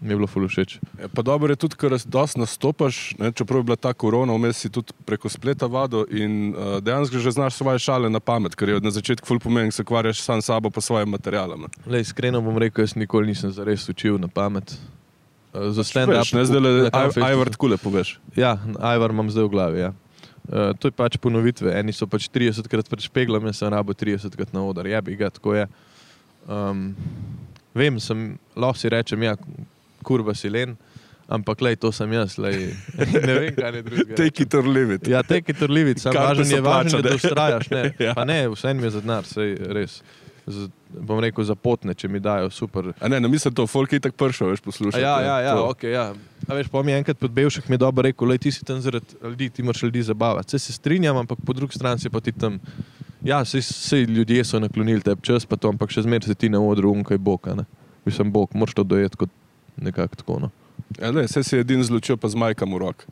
mi 0.04 0.12
je 0.12 0.16
bilo 0.20 0.28
fulu 0.28 0.48
všeč. 0.52 0.78
Ja, 1.00 1.08
Pa 1.08 1.22
dobro 1.24 1.52
je 1.52 1.56
tudi, 1.56 1.78
ker 1.80 1.96
dosti 1.96 2.40
nastopaš, 2.40 3.16
ne, 3.20 3.32
čeprav 3.32 3.64
je 3.64 3.68
bila 3.72 3.80
ta 3.80 3.94
korona, 3.94 4.36
vmes 4.36 4.60
si 4.60 4.70
tudi 4.70 4.92
preko 5.08 5.32
spleta 5.32 5.70
vado 5.72 6.04
in 6.12 6.52
uh, 6.52 6.78
dejansko 6.84 7.24
že 7.24 7.32
znaš 7.32 7.56
svoje 7.56 7.80
šale 7.80 8.10
na 8.12 8.20
pamet, 8.20 8.56
ker 8.56 8.70
je 8.70 8.82
na 8.84 8.92
začetku 8.92 9.28
ful 9.28 9.40
pomeni, 9.40 9.72
da 9.72 9.80
se 9.80 9.88
ukvarjaš 9.88 10.22
sam 10.22 10.42
s 10.42 10.52
sabo 10.52 10.70
pa 10.70 10.82
svojim 10.82 11.10
materialom. 11.10 11.70
Le, 11.88 12.04
iskreno 12.04 12.42
bom 12.42 12.58
rekel, 12.60 12.84
jaz 12.84 12.98
nikoli 13.00 13.32
nisem 13.32 13.52
zares 13.52 13.88
učil 13.90 14.20
na 14.20 14.28
pamet. 14.28 14.76
Uh, 15.54 15.72
Za 15.72 15.84
stand-up. 15.88 16.28
Ne, 16.36 16.46
zdaj 16.46 16.60
le 16.60 16.90
Ajvar 17.24 17.50
tako 17.50 17.72
lepo 17.72 17.90
veš. 17.90 18.18
Ja, 18.36 18.58
Ajvar 18.80 19.16
imam 19.16 19.32
zdaj 19.32 19.48
v 19.48 19.54
glavi. 19.56 19.80
Ja. 19.80 19.94
Uh, 20.44 20.76
to 20.76 20.92
je 20.92 20.92
pač 20.92 21.16
ponovitve. 21.16 21.72
Eni 21.80 21.96
so 21.96 22.10
pač 22.12 22.28
30 22.28 22.68
krat 22.68 22.90
pred 22.92 23.06
špeglom, 23.08 23.48
jaz 23.48 23.64
sem 23.64 23.72
rabo 23.72 23.96
30 23.96 24.36
krat 24.36 24.52
na 24.52 24.66
oder. 24.68 24.90
Ja, 24.92 25.00
bi 25.02 25.16
ga 25.16 25.32
tako 25.32 25.56
je. 25.56 25.70
Um, 26.44 26.92
vem, 27.72 28.00
sem, 28.04 28.34
lahko 28.60 28.82
si 28.82 28.92
rečem, 28.92 29.24
ja, 29.24 29.38
kurva 30.04 30.36
si 30.38 30.52
len, 30.52 30.76
ampak 31.28 31.62
lej, 31.62 31.80
to 31.82 31.92
sem 31.92 32.12
jaz. 32.14 32.38
Lej, 32.38 32.74
ne 33.28 33.38
vem, 33.40 33.54
kaj 33.56 33.78
je 33.80 33.84
drugega. 33.84 34.18
Take 34.20 34.44
it 34.44 34.58
or 34.60 34.68
leave 34.68 35.00
it. 35.00 35.08
Ja, 35.08 35.24
tek 35.24 35.50
je 35.50 35.56
trlivic, 35.58 36.04
samo 36.04 36.14
Karte 36.14 36.44
važno 36.44 36.50
so 36.50 36.56
je, 36.56 36.66
važen 36.68 37.00
je, 37.00 37.06
da 37.08 37.16
ustrajaš. 37.16 37.72
Ne. 37.72 37.86
Ja. 38.08 38.14
Pa 38.18 38.26
ne, 38.28 38.44
vse 38.52 38.74
mi 38.74 38.88
je 38.88 38.98
za 38.98 39.02
denar, 39.02 39.26
sej 39.28 39.56
res. 39.76 40.02
z, 40.46 40.68
bom 40.92 41.20
rekel, 41.24 41.46
za 41.48 41.56
potne, 41.56 41.94
če 41.96 42.10
mi 42.12 42.20
dajo 42.20 42.50
super. 42.52 42.92
A 43.00 43.08
ne, 43.08 43.20
ne 43.24 43.30
mislim 43.32 43.54
to, 43.56 43.66
folk 43.68 43.94
je 43.94 44.02
tako 44.04 44.26
pršel, 44.26 44.52
veš, 44.52 44.62
poslušaj. 44.66 45.02
Ja, 45.02 45.16
ja, 45.24 45.38
ja, 45.40 45.54
okay, 45.64 45.94
ja. 45.96 46.10
A 46.48 46.58
veš, 46.58 46.68
pa 46.72 46.84
mi 46.84 46.92
je 46.92 47.00
enkrat 47.00 47.20
pod 47.20 47.32
Belšek 47.32 47.70
mi 47.72 47.80
je 47.80 47.84
dobro 47.86 48.04
rekel, 48.04 48.28
le 48.28 48.38
ti 48.38 48.52
si 48.52 48.66
tam 48.68 48.82
zaradi 48.84 49.16
ljudi, 49.24 49.50
ti 49.50 49.64
moraš 49.64 49.84
ljudi 49.84 50.04
zabavati. 50.04 50.52
Se, 50.52 50.60
se 50.60 50.74
strinjam, 50.76 51.18
ampak 51.24 51.40
po 51.46 51.56
drugi 51.56 51.80
strani 51.80 52.00
si 52.00 52.12
pa 52.12 52.20
ti 52.20 52.32
tam. 52.32 52.60
Ja, 53.24 53.40
vse 53.48 54.02
ljudje 54.04 54.44
so 54.44 54.60
naklonili 54.60 55.02
tebi 55.02 55.24
čas, 55.24 55.46
pa 55.48 55.56
to, 55.56 55.72
ampak 55.72 55.94
še 55.96 56.04
zmeraj 56.04 56.28
si 56.28 56.36
ti 56.36 56.52
na 56.52 56.60
odru, 56.60 56.92
unkaj 56.92 57.18
boka. 57.18 57.56
Ne? 57.56 57.64
Mislim, 58.04 58.34
bok, 58.36 58.52
moraš 58.52 58.76
to 58.76 58.84
dojeti 58.84 59.24
kot 59.24 59.32
nekako 59.77 60.15
tako. 60.15 60.39
No. 60.39 60.50
Ja, 61.00 61.12
ne, 61.12 61.27
se 61.27 61.44
si 61.44 61.58
edin 61.58 61.84
zločil, 61.84 62.18
pa 62.18 62.30
z 62.30 62.38
majkam 62.38 62.74
v 62.74 62.82
rok. 62.86 63.06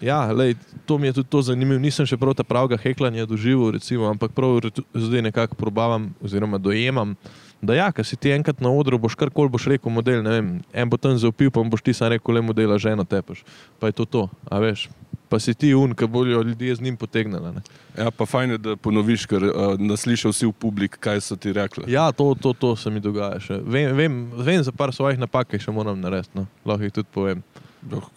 Ja, 0.00 0.32
lej, 0.32 0.56
to 0.88 0.96
mi 0.98 1.06
je 1.06 1.20
tudi 1.20 1.28
to 1.28 1.42
zanimivo. 1.44 1.76
Nisem 1.80 2.08
še 2.08 2.16
prav 2.16 2.32
ta 2.32 2.44
pravega 2.46 2.80
heklanja 2.80 3.28
doživel, 3.28 3.76
recimo, 3.76 4.08
ampak 4.08 4.32
prav 4.32 4.72
zdaj 4.96 5.22
nekako 5.28 5.60
probavam, 5.60 6.08
oziroma 6.24 6.56
dojemam, 6.56 7.12
da 7.60 7.76
ja, 7.76 7.90
ker 7.92 8.06
si 8.08 8.16
ti 8.16 8.32
enkrat 8.32 8.64
na 8.64 8.72
odru, 8.72 8.96
boš 8.96 9.12
karkoli 9.20 9.52
boš 9.52 9.68
rekel, 9.68 9.92
model, 9.92 10.24
vem, 10.24 10.48
en 10.72 10.88
bo 10.88 10.96
tam 10.96 11.18
zaupil, 11.20 11.52
pa 11.52 11.60
boš 11.60 11.84
ti 11.84 11.92
sam 11.92 12.14
rekel, 12.14 12.32
le 12.32 12.40
modela 12.40 12.80
ženo 12.80 13.04
tepaš. 13.04 13.44
Pa 13.76 13.92
je 13.92 14.00
to 14.00 14.08
to, 14.08 14.24
a 14.48 14.62
veš. 14.64 14.88
Pa 15.30 15.38
si 15.38 15.54
ti 15.54 15.70
un, 15.78 15.92
ki 15.94 16.08
bojo 16.10 16.42
ljudje 16.42 16.74
z 16.74 16.82
njim 16.82 16.96
potegnili. 16.98 17.52
Ne? 17.54 17.60
Ja, 17.94 18.10
pa 18.10 18.26
fajn 18.26 18.56
je, 18.56 18.58
da 18.58 18.72
ponoviš, 18.76 19.28
ker 19.30 19.44
uh, 19.46 19.76
naslišal 19.78 20.34
si 20.34 20.48
v 20.48 20.52
publik, 20.52 20.98
kaj 20.98 21.22
so 21.22 21.38
ti 21.38 21.52
rekli. 21.54 21.86
Ja, 21.92 22.08
to, 22.10 22.32
to, 22.34 22.50
to 22.52 22.74
se 22.76 22.90
mi 22.90 22.98
dogaja. 23.00 23.38
Še. 23.38 23.60
Vem, 23.62 23.94
vem, 23.94 24.16
vem 24.34 24.64
za 24.66 24.74
par 24.74 24.90
svojih 24.94 25.20
napak, 25.22 25.52
ki 25.52 25.62
še 25.62 25.74
moram 25.74 26.02
narediti. 26.02 26.34
No? 26.34 26.48
Lahko 26.66 26.88
jih 26.88 26.96
tudi 26.98 27.14
povem. 27.14 27.44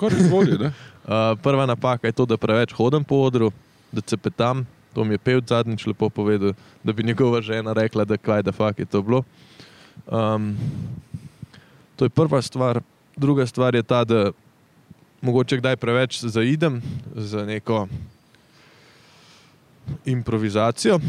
Kar 0.01 0.17
izvoli, 0.17 0.58
ne? 0.60 0.74
Uh, 1.03 1.34
prva 1.43 1.65
napaka 1.67 2.08
je 2.08 2.15
to, 2.15 2.24
da 2.24 2.38
preveč 2.39 2.72
hodim 2.72 3.03
po 3.03 3.17
odru, 3.27 3.50
da 3.91 4.00
se 4.08 4.15
petam. 4.15 4.62
To 4.96 5.03
mi 5.03 5.17
je 5.17 5.20
pel 5.20 5.41
zadnjič 5.43 5.84
lepo 5.89 6.08
povedal, 6.10 6.53
da 6.79 6.93
bi 6.96 7.03
njegova 7.03 7.41
žena 7.43 7.74
rekla, 7.75 8.05
da 8.05 8.15
kaj 8.17 8.43
da 8.48 8.53
fakt 8.55 8.79
je 8.79 8.86
to 8.86 9.01
bilo. 9.03 9.24
Um, 10.08 10.55
to 11.96 12.05
je 12.05 12.10
prva 12.10 12.41
stvar. 12.41 12.79
Druga 13.20 13.43
stvar 13.46 13.75
je 13.75 13.84
ta, 13.84 14.05
da 14.08 14.32
mogoče 15.24 15.58
kdaj 15.58 15.75
preveč 15.80 16.20
zaidem 16.27 16.82
za 17.15 17.46
neko 17.46 17.88
improvizacijo. 20.06 21.00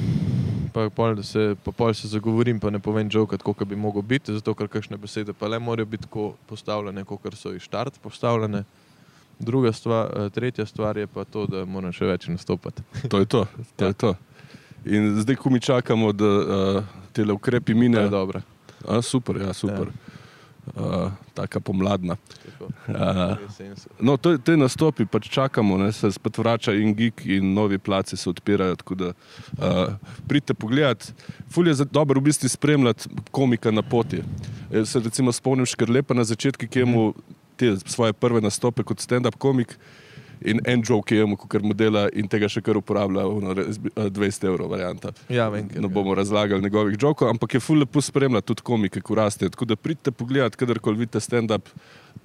Pa 0.73 0.88
pol, 0.90 1.23
se, 1.23 1.54
pa 1.64 1.71
pol 1.73 1.94
se 1.94 2.09
zagovorim, 2.09 2.61
pa 2.61 2.71
ne 2.71 2.78
povem 2.78 3.11
žokat, 3.11 3.42
kako 3.42 3.64
bi 3.64 3.76
mogel 3.76 4.02
biti, 4.02 4.35
zato 4.35 4.54
ker 4.54 4.66
kakšne 4.68 4.97
besede 4.99 5.33
pa 5.33 5.47
le 5.47 5.59
morajo 5.59 5.87
biti 5.87 6.02
tako 6.02 6.33
postavljene, 6.47 7.04
kot 7.04 7.35
so 7.35 7.52
iz 7.54 7.62
štart 7.62 7.99
postavljene. 8.02 8.64
Druga 9.38 9.73
stvar, 9.73 10.11
eh, 10.16 10.30
tretja 10.30 10.66
stvar 10.66 10.97
je 10.97 11.06
pa 11.06 11.25
to, 11.25 11.47
da 11.47 11.64
moram 11.64 11.92
še 11.92 12.06
več 12.06 12.26
nastopati. 12.26 12.83
To 13.11 13.18
je 13.18 13.26
to. 13.26 13.47
to, 13.76 13.85
Ja. 13.85 13.88
je 13.88 13.92
to. 13.94 14.14
In 14.85 15.21
zdaj, 15.23 15.37
ko 15.37 15.50
mi 15.50 15.61
čakamo, 15.61 16.12
da 16.12 16.26
uh, 16.26 16.85
te 17.12 17.23
ukrepi 17.33 17.75
minejo. 17.75 18.40
super, 19.02 19.37
ja, 19.40 19.52
super. 19.52 19.88
Uh, 20.64 21.12
taka 21.35 21.61
pomladna. 21.61 22.16
Uh, 22.88 23.37
no, 24.00 24.16
to, 24.16 24.38
te 24.38 24.56
nastopi 24.56 25.04
pač 25.06 25.28
čakamo, 25.28 25.76
ne, 25.78 25.90
se 25.92 26.09
spet 26.12 26.38
vrača 26.40 26.73
in 26.73 26.94
gig 26.97 27.21
in 27.28 27.52
novi 27.54 27.78
placi 27.78 28.16
se 28.16 28.30
odpirajo. 28.30 28.76
Da 28.97 29.12
uh, 29.12 29.92
pridite 30.28 30.54
pogledat. 30.54 31.12
Ful 31.52 31.68
je 31.68 31.76
dobro 31.85 32.21
v 32.21 32.30
bistvu 32.30 32.49
spremljati 32.49 33.12
komika 33.30 33.71
na 33.71 33.83
poti. 33.83 34.23
Jaz 34.73 34.88
se 34.88 35.04
recimo 35.04 35.33
spomnim 35.33 35.66
Škrlepa 35.66 36.14
na 36.14 36.25
začetku, 36.25 36.66
ki 36.66 36.78
je 36.78 36.88
mu 36.88 37.12
te 37.56 37.76
svoje 37.87 38.12
prve 38.12 38.40
nastope 38.40 38.83
kot 38.83 39.04
stand-up 39.04 39.37
komik. 39.38 39.76
In 40.44 40.60
en 40.68 40.82
joke, 40.84 41.06
ki 41.08 41.16
je 41.16 41.24
mu, 41.26 41.36
kar 41.36 41.62
mu 41.64 41.72
dela, 41.72 42.02
in 42.12 42.28
tega 42.28 42.48
še 42.48 42.60
kar 42.60 42.76
uporablja, 42.76 43.22
ono, 43.24 43.54
res 43.56 43.78
bi- 43.80 43.88
a, 43.96 44.10
200 44.12 44.48
evrov 44.50 44.68
varianta. 44.68 45.12
Ja, 45.32 45.46
vem, 45.48 45.68
ker 45.68 45.80
Ne 45.80 45.88
bomo 45.88 46.12
razlagali 46.14 46.60
njegovih 46.62 46.98
jokov, 47.00 47.30
ampak 47.32 47.54
je 47.54 47.60
ful 47.60 47.78
lepo 47.80 48.02
spremljati 48.04 48.46
tudi 48.46 48.62
komike, 48.62 49.00
ko 49.00 49.14
raste. 49.16 49.48
Tako 49.48 49.64
da 49.64 49.76
pridite 49.76 50.12
pogledat, 50.12 50.56
kadarkoli 50.56 50.98
vidite 50.98 51.20
stand-up, 51.20 51.68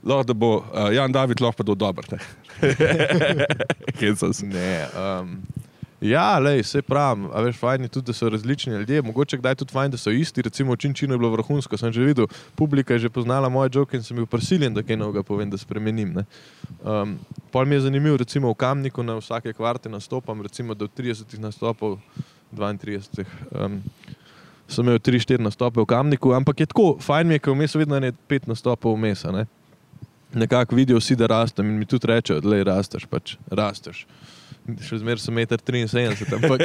lahko 0.04 0.28
da 0.28 0.34
bo 0.34 0.52
uh, 0.58 0.90
Jan 0.92 1.12
David 1.12 1.40
lahko 1.42 1.58
pa 1.58 1.64
do 1.64 1.76
dober. 1.76 2.04
ne. 2.12 2.20
Hecam 4.00 4.34
se. 4.34 4.46
Ne. 4.46 4.88
Um, 4.96 5.38
ja, 6.02 6.40
lej, 6.40 6.64
se 6.64 6.82
pravim, 6.82 7.28
a 7.34 7.42
veš, 7.44 7.58
fajn 7.60 7.88
je 7.88 7.92
tudi, 7.96 8.06
da 8.06 8.14
so 8.14 8.30
različni 8.30 8.74
ljudje, 8.74 9.02
mogoče 9.02 9.38
kdaj 9.38 9.56
tudi 9.56 9.74
fajn, 9.74 9.92
da 9.92 9.98
so 9.98 10.12
isti. 10.12 10.42
Recimo, 10.42 10.76
Činčino 10.76 11.14
je 11.14 11.20
bilo 11.20 11.32
vrhunsko, 11.32 11.78
sem 11.78 11.94
že 11.94 12.06
videl, 12.06 12.28
publika 12.56 12.94
je 12.94 13.00
že 13.00 13.10
poznala 13.10 13.50
moje 13.50 13.70
joke 13.74 13.98
in 13.98 14.04
sem 14.04 14.18
bil 14.18 14.26
prisiljen, 14.26 14.74
da 14.74 14.84
kaj 14.84 14.98
novega 14.98 15.24
povem, 15.24 15.50
da 15.50 15.58
spremenim. 15.58 16.24
Um, 16.84 17.18
pol 17.52 17.66
mi 17.66 17.76
je 17.76 17.82
zanimivo, 17.88 18.18
recimo 18.18 18.52
v 18.52 18.56
Kamniku 18.56 19.04
na 19.04 19.20
vsake 19.20 19.54
kvarte 19.54 19.90
nastopam, 19.90 20.42
recimo 20.42 20.74
do 20.74 20.88
30 20.88 21.40
nastopov, 21.40 22.00
32. 22.56 23.26
Um, 23.52 23.82
sem 24.70 24.86
imel 24.86 25.00
3-4 25.00 25.42
nastope 25.42 25.82
v 25.82 25.86
Kamniku, 25.86 26.34
ampak 26.34 26.60
je 26.60 26.70
tako, 26.70 26.98
fajn 27.02 27.28
mi 27.28 27.36
je, 27.36 27.44
ker 27.44 27.54
vmes 27.54 27.76
vedno 27.76 27.98
je 27.98 28.14
5 28.30 28.48
nastopov 28.48 28.96
vmes. 28.96 29.24
Ne? 29.34 29.46
Nekako 30.34 30.76
vidijo 30.78 31.00
vsi, 31.02 31.18
da 31.18 31.28
rastem 31.28 31.70
in 31.70 31.80
mi 31.80 31.86
tudi 31.90 32.08
rečejo, 32.08 32.42
da 32.42 32.50
le 32.50 32.64
rasteš, 32.64 33.08
pač 33.10 33.36
rasteš. 33.50 34.06
Še 34.86 35.00
zmeraj 35.02 35.24
sem 35.24 35.36
1,73 35.36 35.98
m, 35.98 36.34
ampak 36.38 36.62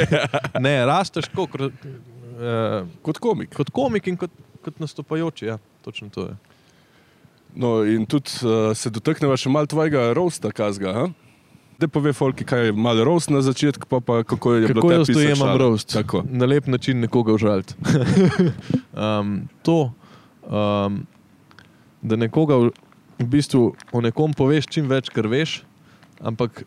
ne, 0.61 0.75
rasteš 0.87 1.31
kot, 1.33 1.55
uh, 1.57 2.83
Kot 3.03 3.19
komik. 3.23 3.55
kot 3.57 3.71
komik 3.73 4.07
in 4.11 4.17
kot, 4.21 4.31
kot 4.65 4.81
nastopajoči. 4.83 5.47
Ja, 5.47 5.59
točno 5.85 6.11
to 6.13 6.27
je. 6.29 6.35
No, 7.55 7.85
in 7.87 8.05
tudi 8.07 8.35
uh, 8.43 8.73
se 8.77 8.91
dotakneva 8.91 9.37
še 9.39 9.49
malo 9.49 9.71
tvojega 9.71 10.11
roasta 10.19 10.51
kazga. 10.51 11.07
Da 11.79 11.89
pove 11.91 12.13
Folki, 12.15 12.45
kaj 12.47 12.69
je 12.69 12.73
malo 12.73 13.03
roast 13.05 13.31
na 13.35 13.41
začetku, 13.43 13.87
pa, 13.91 13.99
pa 13.99 14.21
kako 14.23 14.53
je 14.55 14.69
bilo 14.69 14.83
Kako 14.83 14.89
tebi 14.91 15.01
jaz 15.01 15.07
to 15.07 15.13
pisati 15.13 15.27
jemam 15.27 15.49
šale. 15.49 15.59
roast? 15.59 15.89
Tako. 15.95 16.23
Na 16.31 16.47
lep 16.47 16.67
način 16.71 17.01
nekoga 17.03 17.35
užaliti. 17.35 17.75
um, 18.95 19.49
to, 19.67 19.91
um, 20.47 21.01
da 22.03 22.17
nekoga 22.17 22.61
v 23.19 23.27
bistvu 23.27 23.73
o 23.93 24.01
nekom 24.01 24.35
poveš 24.35 24.67
čim 24.71 24.87
več, 24.91 25.11
kar 25.11 25.27
veš, 25.27 25.63
ampak 26.21 26.63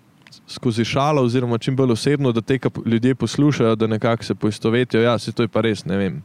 skozi 0.47 0.85
šalo, 0.85 1.21
oziroma 1.23 1.57
čim 1.57 1.75
bolj 1.75 1.91
osebno, 1.91 2.31
da 2.31 2.41
te 2.41 2.59
ljudje 2.85 3.15
poslušajo, 3.15 3.75
da 3.75 3.87
nekako 3.87 4.23
se 4.23 4.35
poistovetijo. 4.35 5.01
Ja, 5.01 5.17
se 5.19 5.31
to 5.31 5.43
je 5.43 5.47
pa 5.47 5.61
res, 5.61 5.85
ne 5.85 5.97
vem. 5.97 6.23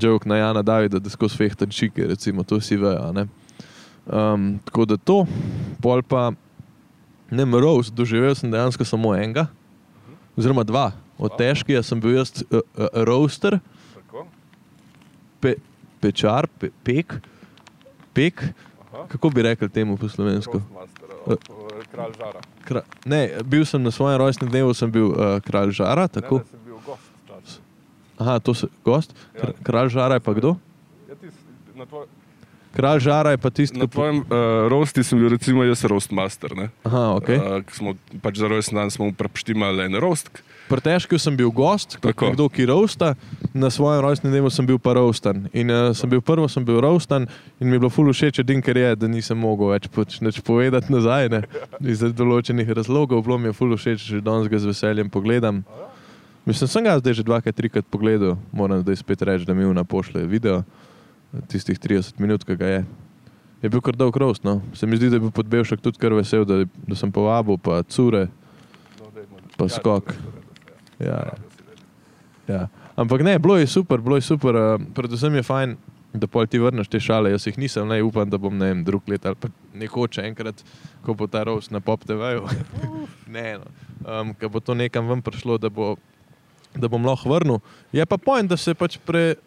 Jok 0.00 0.24
na 0.24 0.36
Jana 0.36 0.62
Davida, 0.62 0.98
da 0.98 1.10
skozi 1.10 1.36
fehtan 1.36 1.70
čike, 1.70 2.06
recimo, 2.06 2.42
to 2.42 2.60
si 2.60 2.76
vejo. 2.76 3.26
Um, 4.06 4.58
tako 4.64 4.84
da 4.84 4.96
to, 4.96 5.26
pol 5.82 6.02
pa 6.02 6.32
ne 7.30 7.44
mroz, 7.46 7.90
doživel 7.94 8.34
sem 8.34 8.50
dejansko 8.50 8.84
samo 8.84 9.14
enega, 9.14 9.46
oziroma 10.36 10.64
dva. 10.64 10.90
Od 11.18 11.34
težkega 11.36 11.82
sem 11.84 12.00
bil 12.00 12.16
jaz 12.16 12.32
uh, 12.42 12.60
uh, 12.60 12.88
roaster, 13.06 13.58
pe, 15.40 15.54
pečar, 16.00 16.48
pe, 16.58 16.70
pek, 16.84 17.18
pek. 18.14 18.44
Aha. 18.90 19.06
Kako 19.08 19.30
bi 19.30 19.42
rekel 19.44 19.68
temu 19.68 19.96
po 19.96 20.08
slovensko? 20.08 20.60
Roastmaster, 20.60 21.16
uh, 21.26 21.59
kralj 21.90 22.12
žara. 22.14 22.40
Kra, 22.62 22.82
ne, 23.04 23.20
bil 23.44 23.64
sem 23.64 23.78
na 23.78 23.90
svojem 23.90 24.16
rojstnem 24.16 24.48
dnevu, 24.48 24.70
sem 24.72 24.88
bil 24.88 25.08
uh, 25.08 25.38
kralj 25.40 25.70
žara. 25.72 26.08
Tako. 26.08 26.38
Ne, 26.38 26.42
ne, 26.42 26.50
sem 26.50 26.60
bil 26.64 26.78
gost. 26.80 27.06
včasih. 27.24 27.60
Aha, 28.16 28.34
to 28.38 28.52
je 28.52 28.68
gost. 28.82 29.10
Kr, 29.32 29.46
Ja. 29.46 29.52
kralj 29.62 29.88
žara 29.90 30.14
je 30.14 30.22
pa 30.22 30.32
kdo? 30.32 30.56
Ja, 31.06 31.14
tis, 31.16 31.34
na, 31.74 31.84
tvoj, 31.84 32.06
Kralj 32.70 33.00
žara 33.00 33.30
je 33.30 33.38
pa 33.38 33.50
tisti, 33.50 33.74
na 33.74 33.84
ki. 33.84 33.88
po- 33.88 33.94
tvojem 33.96 34.18
uh, 34.20 34.26
roasti 34.68 35.02
sem 35.02 35.18
bil 35.18 35.28
recimo 35.28 35.64
jaz 35.64 35.82
roastmaster. 35.84 36.54
Ne? 36.54 36.68
Aha, 36.84 37.16
ok. 37.16 37.28
Uh, 37.28 37.40
ko 37.60 37.72
smo 37.74 37.90
pač 38.20 38.38
za 38.38 38.46
rojsten 38.46 38.78
dan 38.78 38.90
smo 38.90 39.04
mu 39.04 39.12
prepštimali 39.12 39.84
en 39.84 39.98
roast. 39.98 40.30
Pri 40.70 40.78
težkem 40.78 41.18
sem 41.18 41.34
bil 41.34 41.50
gost, 41.50 41.96
Tako. 41.98 42.30
nekdo, 42.30 42.46
ki 42.46 42.68
roasta, 42.70 43.16
na 43.50 43.70
svojem 43.74 44.04
rojstnem 44.06 44.30
dnevu 44.30 44.50
sem 44.54 44.62
bil 44.62 44.78
pa 44.78 44.94
roastan. 44.94 45.48
In 45.50 45.66
uh, 45.66 45.90
sem 45.90 46.06
bil 46.06 46.22
prvo, 46.22 46.46
sem 46.46 46.62
bil 46.62 46.78
roastan 46.78 47.26
in 47.58 47.66
mi 47.66 47.74
je 47.74 47.82
bilo 47.82 47.90
ful 47.90 48.06
všeč, 48.06 48.38
edin, 48.44 48.62
ker 48.62 48.78
je, 48.78 48.94
da 49.02 49.10
nisem 49.10 49.34
mogel 49.34 49.74
več 49.74 49.90
pač 49.90 50.20
nič 50.22 50.38
povedati 50.46 50.94
nazaj. 50.94 51.26
Ne? 51.34 51.42
Iz 51.82 52.04
določenih 52.14 52.70
razlogov, 52.70 53.26
bilo 53.26 53.40
mi 53.42 53.50
je 53.50 53.56
ful 53.58 53.74
všeč, 53.74 54.06
že 54.14 54.22
danes 54.22 54.46
ga 54.46 54.62
z 54.62 54.70
veseljem 54.70 55.10
pogledam. 55.10 55.64
Mislim, 56.46 56.70
sem 56.70 56.86
ga 56.86 57.00
zdaj 57.02 57.18
že 57.18 57.26
dvakrat, 57.26 57.58
trikrat 57.58 57.90
pogledal, 57.90 58.38
moram 58.54 58.86
zdaj 58.86 59.02
spet 59.02 59.26
reči, 59.26 59.50
da 59.50 59.58
mi 59.58 59.66
vna 59.66 59.82
pošle 59.82 60.22
video, 60.22 60.62
tistih 61.50 61.82
30 61.82 62.22
minut, 62.22 62.46
ki 62.46 62.54
ga 62.54 62.76
je. 62.78 62.80
Je 63.60 63.68
bil 63.68 63.82
kar 63.82 63.98
dolg 63.98 64.14
roast, 64.16 64.46
no. 64.46 64.62
Se 64.78 64.86
mi 64.86 64.96
zdi, 64.96 65.10
da 65.10 65.18
je 65.18 65.26
bil 65.26 65.34
podbevšek 65.34 65.82
tudi 65.82 65.98
kar 65.98 66.14
vesel, 66.14 66.46
da, 66.46 66.62
da 66.86 66.96
sem 66.96 67.10
povabil, 67.12 67.58
pa 67.58 67.82
cure, 67.90 68.30
Pa 69.60 69.68
skok. 69.68 70.14
Ja. 70.16 70.39
Ja. 71.00 72.68
Ampak 72.96 73.22
ne, 73.24 73.38
bilo 73.38 73.56
je 73.56 73.66
super, 73.66 74.00
bilo 74.00 74.16
je 74.16 74.26
super. 74.26 74.56
Uh, 74.56 74.82
predvsem 74.94 75.34
je 75.34 75.42
fajn, 75.42 75.76
da 76.12 76.26
pol 76.26 76.46
ti 76.50 76.58
vrneš 76.58 76.88
te 76.90 77.00
šale. 77.00 77.30
Jaz 77.30 77.46
jih 77.46 77.58
nisem, 77.58 77.88
ne 77.88 78.02
upam, 78.02 78.30
da 78.30 78.38
bom 78.38 78.56
ne 78.56 78.72
vem, 78.72 78.82
drug 78.84 79.08
let 79.08 79.26
ali 79.26 79.38
pa 79.38 79.48
nekoče 79.78 80.24
enkrat, 80.26 80.64
ko 81.06 81.14
bo 81.14 81.28
ta 81.30 81.44
roast 81.46 81.70
na 81.70 81.80
pop 81.80 82.04
TV-ju. 82.04 82.48
ne, 83.36 83.46
no. 83.62 83.70
um, 84.04 84.34
ko 84.34 84.50
bo 84.50 84.60
to 84.60 84.74
nekam 84.74 85.08
ven 85.08 85.22
prišlo, 85.22 85.58
da, 85.62 85.70
bo, 85.70 85.94
da 86.74 86.90
bom 86.90 87.06
lahko 87.06 87.30
vrnil. 87.30 87.62
Je 87.92 88.06
pa 88.06 88.18
pojem, 88.18 88.50
da 88.50 88.58
se 88.58 88.74
pač 88.74 88.98
pre, 89.06 89.38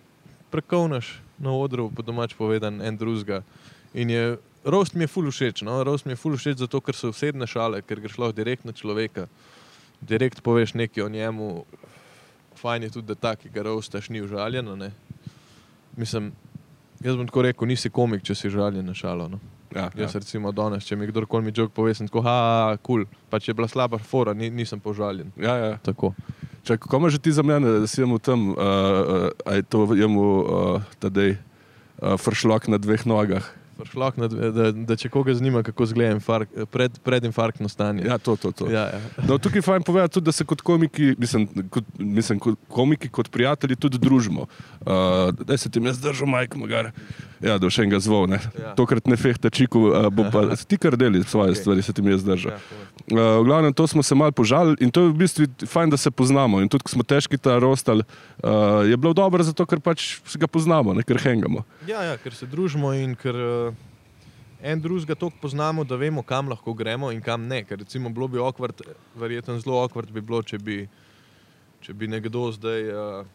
prekovnaš 0.54 1.18
na 1.44 1.52
odru, 1.52 1.90
po 1.92 2.06
domač 2.06 2.38
povedan, 2.38 2.80
en 2.82 2.98
drugega. 2.98 3.44
In 3.94 4.10
je, 4.10 4.38
roast 4.64 4.96
mi 4.96 5.04
je 5.04 5.12
ful 5.12 5.28
všeč, 5.28 5.66
no? 5.68 5.84
roast 5.84 6.08
mi 6.08 6.16
je 6.16 6.22
ful 6.22 6.38
všeč 6.40 6.64
zato, 6.64 6.80
ker 6.82 6.96
so 6.96 7.12
osebne 7.12 7.48
šale, 7.50 7.84
ker 7.84 8.00
greš 8.00 8.18
lahko 8.22 8.38
direkt 8.40 8.66
na 8.66 8.72
človeka. 8.72 9.28
Direkt 10.08 10.44
poveš 10.44 10.74
nekaj 10.74 11.04
o 11.04 11.10
njemu, 11.10 11.66
fajn 12.60 12.84
je 12.84 12.90
tudi, 12.90 13.08
da 13.08 13.16
ta, 13.16 13.36
ki 13.36 13.50
ga 13.54 13.64
roastaš, 13.64 14.10
ni 14.10 14.22
užaljen. 14.22 14.78
ne. 14.78 14.92
mislim, 15.98 16.32
jaz 17.00 17.16
bom 17.16 17.28
tako 17.28 17.42
rekel, 17.42 17.68
nisi 17.68 17.90
komik, 17.90 18.24
če 18.24 18.36
si 18.36 18.50
žaljen 18.50 18.86
na 18.86 18.94
šalo. 18.94 19.28
No. 19.30 19.40
Ja, 19.76 19.82
ja. 19.82 20.06
Jaz 20.06 20.16
recimo 20.16 20.52
danes, 20.52 20.86
če 20.86 20.96
mi 20.96 21.08
kdorkoli 21.10 21.46
mi 21.46 21.54
jok 21.56 21.72
pove, 21.74 21.94
sem 21.98 22.08
tako, 22.08 22.22
ha, 22.28 22.78
kul, 22.84 23.06
cool. 23.06 23.22
pa 23.30 23.40
če 23.42 23.52
je 23.52 23.58
bila 23.58 23.68
slaba 23.68 23.98
fora, 23.98 24.36
ni, 24.38 24.50
nisem 24.54 24.80
požaljen. 24.80 25.32
Ja, 25.38 25.56
ja. 25.58 25.72
Tako. 25.84 26.14
Čak, 26.64 26.86
kako 26.86 27.02
imaš 27.02 27.18
ti 27.20 27.34
za 27.34 27.44
mene, 27.44 27.80
da 27.84 27.88
si 27.90 28.02
jemu 28.02 28.20
tam, 28.24 28.52
uh, 28.54 28.56
uh, 28.56 29.26
a 29.46 29.58
je 29.58 29.66
to 29.68 29.88
jemu 29.98 30.24
uh, 30.24 30.86
tadej 31.04 31.36
uh, 31.36 32.16
fršlok 32.22 32.70
na 32.72 32.80
dveh 32.80 33.04
nogah? 33.10 33.50
Šlak, 33.90 34.16
da, 34.18 34.72
da, 34.72 34.96
če 34.96 35.10
koga 35.10 35.34
zanima, 35.34 35.64
kako 35.64 35.84
izgleda 35.84 36.20
pred, 36.72 37.00
predinfarktno 37.04 37.70
stanje. 37.70 38.06
Ja, 38.08 38.18
to, 38.18 38.36
to. 38.36 38.52
to. 38.52 38.70
Ja, 38.72 38.86
ja. 38.94 39.00
No, 39.28 39.38
tukaj 39.38 39.60
je 39.60 39.66
fajn 39.66 39.84
povedati 39.84 40.14
tudi, 40.14 40.26
da 40.26 40.32
se 40.32 40.46
kot 40.46 40.62
komiki, 40.62 41.16
mislim, 41.18 41.48
kot, 41.70 41.84
mislim, 41.98 42.40
kot 42.40 42.60
komiki, 42.70 43.10
kot 43.10 43.32
prijatelji 43.34 43.76
tudi 43.76 44.00
družimo. 44.02 44.48
Uh, 44.82 45.34
da 45.46 45.58
se 45.58 45.72
ti 45.72 45.80
ne 45.80 45.94
zdržal, 45.94 46.30
majk, 46.30 46.56
magar. 46.56 46.92
Ja, 47.44 47.58
da 47.60 47.70
še 47.74 47.84
enega 47.84 48.00
zvol, 48.04 48.30
ne. 48.32 48.40
Ja. 48.60 48.72
Tokrat 48.78 49.10
ne 49.12 49.18
fehta 49.20 49.52
čiku, 49.54 49.90
uh, 49.92 50.08
bo 50.14 50.28
pa 50.32 50.46
ti 50.70 50.80
kar 50.80 50.98
deli 51.00 51.24
svoje 51.28 51.58
Ok. 51.58 51.62
stvari, 51.64 51.84
se 51.84 51.94
ti 51.94 52.02
mi 52.02 52.14
je 52.14 52.22
zdržal. 52.24 52.56
Ja. 52.56 52.82
Uh, 53.12 53.42
v 53.42 53.46
glavnem, 53.50 53.74
to 53.74 53.88
smo 53.88 54.04
se 54.04 54.16
mal 54.16 54.32
požalili 54.32 54.78
in 54.80 54.92
to 54.94 55.04
je 55.04 55.12
v 55.12 55.18
bistvu 55.26 55.48
fajn, 55.68 55.92
da 55.92 55.98
se 55.98 56.12
poznamo. 56.12 56.62
In 56.62 56.70
tudi, 56.72 56.86
ko 56.88 56.94
smo 56.94 57.04
težki 57.04 57.38
ta 57.38 57.58
rostal, 57.60 58.06
uh, 58.06 58.86
je 58.88 58.96
bilo 58.98 59.12
dobro, 59.14 59.44
zato 59.44 59.66
ker 59.68 59.84
pač 59.84 60.22
se 60.24 60.40
ga 60.40 60.48
poznamo, 60.48 60.94
ne 60.94 61.04
ker 61.04 61.20
hengamo. 61.20 61.66
ja, 61.88 62.04
ja, 62.04 62.16
ker 62.18 62.34
se 62.34 62.48
družimo 62.48 62.94
in 62.96 63.18
ker 63.20 63.36
uh, 63.36 63.73
en 64.64 64.82
drugega 64.82 65.16
toliko 65.16 65.38
poznamo, 65.42 65.84
da 65.84 65.96
vemo, 66.00 66.24
kam 66.24 66.48
lahko 66.50 66.74
gremo 66.74 67.12
in 67.12 67.22
kam 67.22 67.48
ne. 67.48 67.64
Ker 67.68 67.80
recimo 67.84 68.10
bilo 68.10 68.28
bi 68.32 68.40
okvart, 68.40 68.82
verjetno 69.20 69.60
zelo 69.60 69.84
okvart 69.84 70.12
bi 70.12 70.22
bilo, 70.24 70.40
če 70.44 70.58
bi, 70.58 70.86
če 71.84 71.94
bi 71.94 72.08
nekdo 72.08 72.46
zdaj 72.56 72.88
uh, 72.94 73.26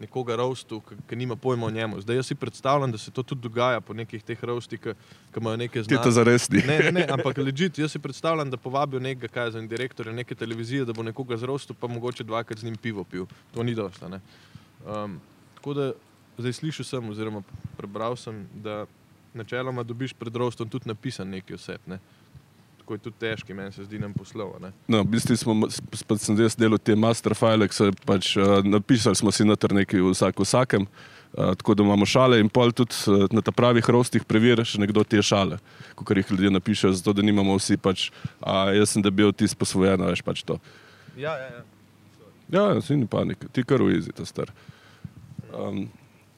nekoga 0.00 0.38
roastil, 0.40 0.80
ki 1.08 1.16
nima 1.20 1.36
pojma 1.36 1.66
o 1.68 1.70
njemu. 1.70 2.00
Zdaj 2.00 2.16
jaz 2.16 2.30
si 2.32 2.34
predstavljam, 2.34 2.92
da 2.92 2.98
se 2.98 3.12
to 3.14 3.22
tudi 3.22 3.44
dogaja 3.44 3.80
po 3.84 3.94
nekih 3.94 4.24
teh 4.24 4.40
roastih, 4.44 4.80
ki 4.80 5.42
imajo 5.42 5.60
neke 5.60 5.82
Ti 5.82 5.94
to 5.94 6.00
znanje. 6.00 6.14
zares 6.16 6.48
ni. 6.50 6.64
Ne, 6.66 6.78
ne, 6.88 6.92
ne, 6.92 7.06
ampak 7.18 7.38
ležite. 7.38 7.82
Jaz 7.84 7.92
si 7.92 7.98
predstavljam, 8.02 8.50
da 8.50 8.56
povabijo 8.56 9.00
nekega, 9.04 9.28
kaj 9.28 9.50
za 9.58 9.60
direktorja 9.68 10.16
neke 10.16 10.34
televizije, 10.34 10.88
da 10.88 10.96
bo 10.96 11.04
nekoga 11.06 11.36
zrostil, 11.36 11.76
pa 11.80 11.86
mogoče 11.86 12.24
dvakrat 12.24 12.58
z 12.58 12.70
njim 12.70 12.76
pivo 12.76 13.04
pil. 13.04 13.28
To 13.54 13.62
ni 13.62 13.74
dosta. 13.74 14.08
ne. 14.08 14.20
Um, 14.86 15.20
tako 15.54 15.74
da 15.74 15.92
zdaj 16.38 16.52
slišal 16.52 16.84
sem, 16.84 17.08
oziroma 17.08 17.42
prebral 17.76 18.16
sem, 18.16 18.46
da 18.54 18.86
načeloma 19.34 19.82
dobiš 19.82 20.14
pred 20.18 20.36
rostom 20.36 20.68
tudi 20.68 20.88
napisan 20.88 21.30
neki 21.30 21.54
oseb. 21.54 21.80
Ne. 21.86 21.98
Tako 22.78 22.94
je 22.94 22.98
tudi 23.06 23.16
težki, 23.20 23.54
meni 23.54 23.72
se 23.72 23.84
zdi 23.84 23.98
nam 23.98 24.12
poslov. 24.12 24.58
ne. 24.60 24.72
No, 24.88 25.00
v 25.02 25.14
bistvu 25.16 25.36
smo, 25.40 25.54
spet 25.72 26.20
sem 26.20 26.36
jaz 26.36 26.56
delal 26.56 26.78
te 26.78 26.96
master 26.96 27.32
file, 27.32 27.68
ki 27.68 27.76
so 27.76 27.90
pač 28.04 28.34
uh, 28.36 28.60
napisali 28.60 29.16
smo 29.16 29.32
si 29.32 29.44
noter 29.44 29.72
nekaj 29.72 30.04
vsak 30.04 30.42
vsakem, 30.44 30.84
uh, 30.84 31.54
tako 31.56 31.74
da 31.74 31.86
imamo 31.86 32.04
šale 32.04 32.42
in 32.44 32.52
pol 32.52 32.74
tudi 32.76 32.92
uh, 33.08 33.24
na 33.32 33.40
ta 33.40 33.56
pravih 33.56 33.88
rostih 33.88 34.28
preveriš 34.28 34.76
nekdo 34.82 35.04
te 35.04 35.22
šale, 35.22 35.56
kot 35.96 36.12
jih 36.12 36.30
ljudje 36.30 36.52
napišejo, 36.52 36.92
zato 37.00 37.16
da 37.16 37.24
nimamo 37.24 37.56
vsi 37.56 37.80
pač, 37.80 38.10
a 38.40 38.74
jaz 38.76 38.92
sem 38.92 39.02
bil 39.08 39.32
ti 39.32 39.48
sposvojen, 39.48 40.04
a 40.04 40.12
veš 40.12 40.20
pač 40.20 40.44
to. 40.44 40.60
Ja, 41.16 41.32
ja, 41.40 41.48
ja. 41.56 41.64
Ja, 42.52 42.68
ja, 42.74 42.80
si 42.84 42.96
ni 42.96 43.06
panika, 43.08 43.48
ti 43.48 43.64
kar 43.64 43.82
uizi, 43.82 44.12
ta 44.12 44.26
star. 44.28 44.52
Um, 45.56 45.86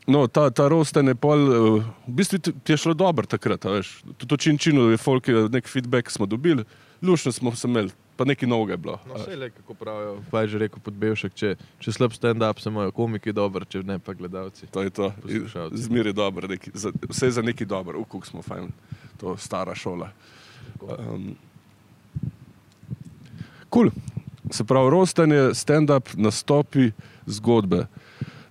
no, 0.07 0.27
ta, 0.27 0.51
ta 0.51 0.69
rosten 0.69 1.09
je 1.11 1.15
pol, 1.19 1.41
uh, 1.47 1.85
v 2.07 2.15
bistvu 2.19 2.39
ti 2.39 2.75
je 2.75 2.79
šlo 2.81 2.95
dobro 2.95 3.27
takrat, 3.27 3.65
veš. 3.65 4.01
Tudi 4.17 4.35
v 4.35 4.39
Činčinu 4.39 4.91
je 4.93 5.01
folk, 5.01 5.29
je 5.29 5.47
nek 5.53 5.69
feedback 5.69 6.11
smo 6.11 6.27
dobili, 6.27 6.65
lušno 7.03 7.33
smo 7.33 7.53
se 7.57 7.69
imeli, 7.69 7.91
pa 8.17 8.25
nekaj 8.25 8.49
novega 8.49 8.77
je 8.77 8.83
bilo. 8.87 8.99
No, 9.09 9.19
vse 9.19 9.37
le, 9.37 9.51
kako 9.51 9.75
pravijo. 9.75 10.17
Pa 10.31 10.45
je 10.45 10.55
že 10.55 10.63
rekel 10.65 10.83
podbevšek, 10.83 11.35
če, 11.35 11.55
če 11.83 11.93
slab 11.93 12.15
stand-up, 12.17 12.63
se 12.63 12.71
imajo 12.71 12.95
komiki 12.97 13.35
dobro, 13.37 13.65
če 13.65 13.83
ne 13.83 13.99
pa 13.99 14.15
gledalci. 14.15 14.71
To 14.71 14.87
je 14.87 14.91
to. 14.91 15.11
Poslušalci. 15.23 15.83
Zmer 15.89 16.13
je 16.13 16.17
dobro, 16.17 16.49
neki, 16.49 16.71
za, 16.75 16.95
vse 17.09 17.31
za 17.31 17.43
neki 17.43 17.67
dobro, 17.67 18.01
ukuk 18.01 18.27
smo 18.27 18.43
fajn, 18.43 18.71
to 19.21 19.35
je 19.35 19.43
stara 19.43 19.75
šola. 19.75 20.13
Um, 20.81 21.35
cool. 23.71 23.91
Se 24.51 24.65
pravi, 24.65 24.91
rostanje, 24.91 25.51
stand-up, 25.59 26.15
nastopi, 26.15 26.93
zgodbe. 27.27 27.87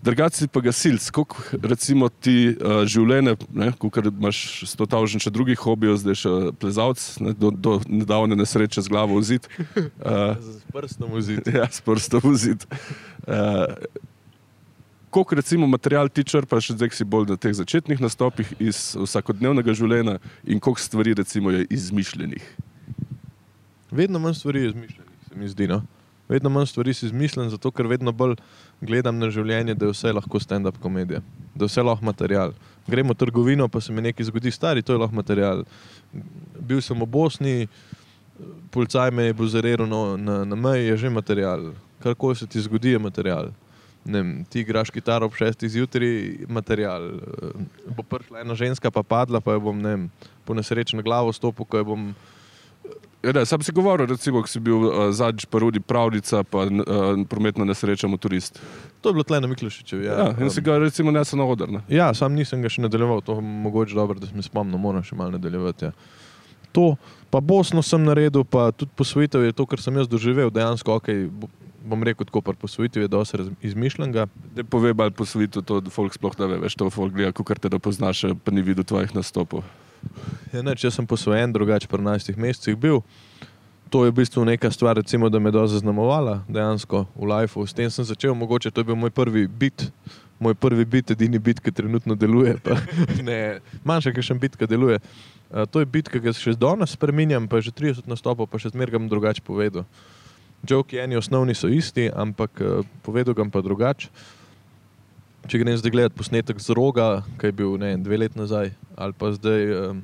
Drugače 0.05 0.47
pa 0.47 0.61
gasilc, 0.61 1.09
kako 1.09 1.57
recimo 1.63 2.09
ti 2.09 2.51
uh, 2.53 2.83
življenje, 2.85 3.33
kot 3.81 3.97
imaš 4.05 4.39
stotavžen 4.69 5.23
še 5.23 5.31
drugih 5.33 5.57
hobijev, 5.57 5.97
zdaj 5.97 6.19
še 6.21 6.33
plezalc, 6.61 7.01
ne, 7.25 7.33
do, 7.33 7.49
do 7.49 7.79
nedavne 7.89 8.37
nesreče 8.37 8.83
z 8.85 8.91
glavo 8.91 9.17
v 9.17 9.25
zid. 9.25 9.49
Uh, 9.57 10.37
Z 10.45 10.61
prstom 10.75 11.15
vziti. 11.17 11.55
ja, 11.57 11.65
s 11.65 11.81
prstom 11.81 12.21
v 12.27 12.35
zid. 12.37 12.67
Uh, 13.25 13.73
koliko 15.09 15.39
recimo 15.41 15.65
material 15.67 16.11
ti 16.13 16.21
črpaš, 16.27 16.75
zdaj 16.77 16.93
ko 16.93 16.99
si 16.99 17.09
bolj 17.09 17.33
na 17.33 17.39
teh 17.41 17.57
začetnih 17.57 18.05
nastopih 18.05 18.53
iz 18.61 18.91
vsakodnevnega 18.93 19.73
življenja 19.73 20.19
in 20.45 20.61
koliko 20.61 20.85
stvari 20.85 21.17
recimo 21.17 21.55
je 21.55 21.65
izmišljenih? 21.73 22.45
Vedno 23.95 24.21
manj 24.21 24.37
stvari 24.37 24.67
je 24.67 24.73
izmišljenih, 24.75 25.19
se 25.29 25.39
mi 25.39 25.49
zdi. 25.49 25.71
No? 25.71 25.81
Vedno 26.29 26.49
manj 26.49 26.65
stvari 26.65 26.93
si 26.93 27.05
izmišljen, 27.05 27.49
zato 27.49 27.71
ker 27.71 27.87
vedno 27.87 28.11
bolj 28.11 28.35
gledam 28.85 29.19
na 29.19 29.29
življenje, 29.33 29.75
da 29.75 29.87
je 29.87 29.95
vse 29.95 30.13
lahko 30.13 30.39
stand-up 30.39 30.77
komedija, 30.81 31.21
da 31.55 31.65
je 31.65 31.71
vse 31.71 31.83
lahko 31.83 32.05
material. 32.05 32.55
Gremo 32.87 33.15
v 33.15 33.19
trgovino, 33.19 33.67
pa 33.67 33.81
se 33.81 33.93
mi 33.93 34.03
nekaj 34.05 34.29
zgodi, 34.29 34.53
stari, 34.53 34.83
to 34.85 34.93
je 34.93 35.01
lahko 35.01 35.15
material. 35.15 35.63
Bil 36.59 36.81
sem 36.85 36.99
v 36.99 37.07
Bosni, 37.09 37.55
policaj 38.71 39.11
me 39.11 39.29
je 39.29 39.37
buzeriral 39.37 39.87
no, 39.89 40.17
na, 40.17 40.43
na 40.45 40.55
meji, 40.55 40.87
je 40.91 40.97
že 41.05 41.09
material. 41.09 41.73
Karkoli 42.03 42.35
se 42.35 42.47
ti 42.47 42.61
zgodi, 42.61 42.93
je 42.93 42.99
material. 42.99 43.51
Vem, 44.05 44.45
ti 44.45 44.61
igraš 44.61 44.91
kitaro 44.93 45.25
ob 45.25 45.33
šestih 45.33 45.69
zjutraj, 45.71 46.45
material. 46.47 47.09
Bo 47.89 48.05
prišla 48.05 48.43
ena 48.45 48.55
ženska, 48.55 48.91
pa 48.93 49.01
padla, 49.01 49.41
pa 49.41 49.57
jo 49.57 49.63
bom 49.65 49.81
ne, 49.81 49.95
po 50.45 50.53
nesreči 50.53 50.95
na 50.95 51.01
glavo 51.01 51.33
stopil, 51.33 51.65
ko 51.65 51.81
jo 51.81 51.87
bom 51.89 52.03
ne, 53.33 53.45
sam 53.45 53.61
si 53.61 53.71
govoril, 53.71 54.07
recimo, 54.09 54.41
ko 54.43 54.49
si 54.51 54.59
bil 54.59 54.85
uh, 54.89 55.09
zadnjič 55.15 55.47
parodi 55.49 55.79
pravljica, 55.79 56.43
pa 56.43 56.65
uh, 56.67 57.23
prometna 57.29 57.65
nesreča 57.65 58.07
motorist. 58.07 58.59
To 59.01 59.09
je 59.09 59.17
bilo 59.17 59.23
tle 59.23 59.39
na 59.41 59.47
Miklošičevi. 59.47 60.05
Ja, 60.05 60.19
ja, 60.19 60.29
in 60.41 60.51
si 60.53 60.61
ga 60.61 60.77
recimo 60.77 61.11
nesel 61.11 61.39
na 61.39 61.45
oder. 61.45 61.71
Ne? 61.71 61.81
Ja, 61.89 62.13
sam 62.13 62.35
nisem 62.35 62.61
ga 62.61 62.69
še 62.69 62.83
nadaljeval, 62.85 63.23
to 63.25 63.39
mogoče 63.41 63.95
dobro, 63.95 64.19
da 64.19 64.27
se 64.27 64.35
mi 64.35 64.43
spomnim, 64.45 64.79
moram 64.81 65.05
še 65.05 65.15
malo 65.15 65.37
nadaljevati. 65.37 65.89
Ja. 65.89 65.91
To, 66.75 66.95
pa 67.31 67.39
Bosno 67.39 67.79
sem 67.85 68.03
naredil, 68.03 68.43
pa 68.43 68.67
tudi 68.75 68.91
posvojitev 68.99 69.47
je 69.47 69.55
to, 69.55 69.65
kar 69.69 69.79
sem 69.79 69.95
jaz 69.95 70.09
doživel, 70.11 70.51
dejansko, 70.51 70.99
bo- 71.31 71.51
bom 71.85 72.03
rekel 72.03 72.25
tako, 72.27 72.41
par 72.41 72.57
posvojitev 72.59 73.05
je 73.05 73.11
dosti 73.13 73.45
izmišljenega. 73.69 74.27
Da 74.57 74.65
pove 74.67 74.93
bolj 74.93 75.13
po 75.15 75.25
svetu, 75.25 75.61
to 75.61 75.79
da 75.79 75.93
folk 75.93 76.17
sploh 76.17 76.35
ne 76.41 76.49
ve, 76.51 76.57
veš, 76.65 76.75
to 76.75 76.89
folk 76.91 77.13
gleda, 77.13 77.31
kot 77.31 77.61
te 77.61 77.69
da 77.71 77.79
poznaš, 77.79 78.25
pa 78.43 78.51
ni 78.51 78.65
videl 78.65 78.83
tvojih 78.83 79.15
nastopov. 79.15 79.63
Ja, 80.53 80.61
neč, 80.63 80.83
jaz 80.85 80.95
sem 80.95 81.07
posvojen, 81.07 81.51
drugače 81.53 81.89
pri 81.91 82.03
11 82.03 82.37
mesecih 82.39 82.77
bil. 82.79 83.01
To 83.93 84.05
je 84.05 84.11
v 84.11 84.17
bistvu 84.17 84.45
neka 84.45 84.71
stvar, 84.71 84.97
recimo, 84.97 85.29
da 85.29 85.39
me 85.39 85.51
je 85.53 85.67
zaznamovala 85.67 86.41
dejansko 86.49 87.05
v 87.15 87.27
lifeu. 87.29 87.67
S 87.67 87.73
tem 87.73 87.89
sem 87.89 88.05
začel, 88.05 88.33
mogoče 88.35 88.71
to 88.71 88.81
je 88.81 88.85
bil 88.85 88.95
moj 88.95 89.13
prvi 89.13 89.47
bit. 89.47 89.91
Moj 90.39 90.55
prvi 90.55 90.85
bit, 90.85 91.11
edini 91.11 91.39
bit, 91.39 91.61
ki 91.63 91.71
trenutno 91.71 92.15
deluje. 92.15 92.57
Pa, 92.63 92.75
ne, 93.27 93.61
manjša, 93.85 94.11
ki 94.11 94.25
še 94.25 94.35
bit, 94.41 94.57
ki 94.57 94.67
deluje. 94.67 94.99
Uh, 95.51 95.63
to 95.69 95.79
je 95.79 95.85
bit, 95.85 96.09
ki 96.09 96.19
ga 96.19 96.33
še 96.33 96.57
danes 96.59 96.97
spremenjam, 96.97 97.47
pa 97.47 97.61
že 97.61 97.71
30 97.71 98.09
nastopov, 98.09 98.49
pa 98.49 98.59
še 98.59 98.73
zmeraj 98.73 98.99
drugače 99.07 99.45
povedal. 99.45 99.85
Joki 100.65 100.97
eni 100.97 101.15
osnovni 101.15 101.53
so 101.55 101.69
isti, 101.69 102.09
ampak 102.09 102.57
uh, 102.59 102.81
povedal 103.05 103.37
ga 103.37 103.45
pa 103.47 103.61
drugače. 103.61 104.09
Če 105.45 105.59
grem 105.59 105.77
zdaj 105.77 105.91
gledati 105.91 106.15
posnetek 106.15 106.57
z 106.57 106.69
roga, 106.71 107.07
ki 107.37 107.45
je 107.45 107.53
bil 107.53 107.75
ne, 107.77 107.93
dve 107.97 108.17
leti 108.17 108.33
nazaj, 108.35 108.71
ali 108.95 109.13
pa 109.13 109.29
zdaj 109.31 109.61
um, 109.71 109.99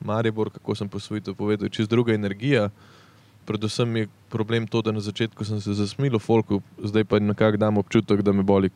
Maribor, 0.00 0.48
kako 0.48 0.74
sem 0.74 0.86
posvojitev 0.86 1.34
povedal, 1.34 1.68
čez 1.68 1.86
druga 1.86 2.14
energija. 2.14 2.68
Predvsem 3.42 3.96
je 3.96 4.04
problem 4.28 4.64
to, 4.64 4.78
da 4.78 4.90
na 4.90 5.00
začetku 5.00 5.42
sem 5.42 5.58
se 5.58 5.74
zasmil 5.74 6.14
v 6.14 6.20
folku, 6.20 6.60
zdaj 6.78 7.02
pa 7.04 7.18
nekako 7.18 7.58
dam 7.58 7.76
občutek, 7.76 8.22
da 8.22 8.30
me 8.30 8.44
boli 8.44 8.70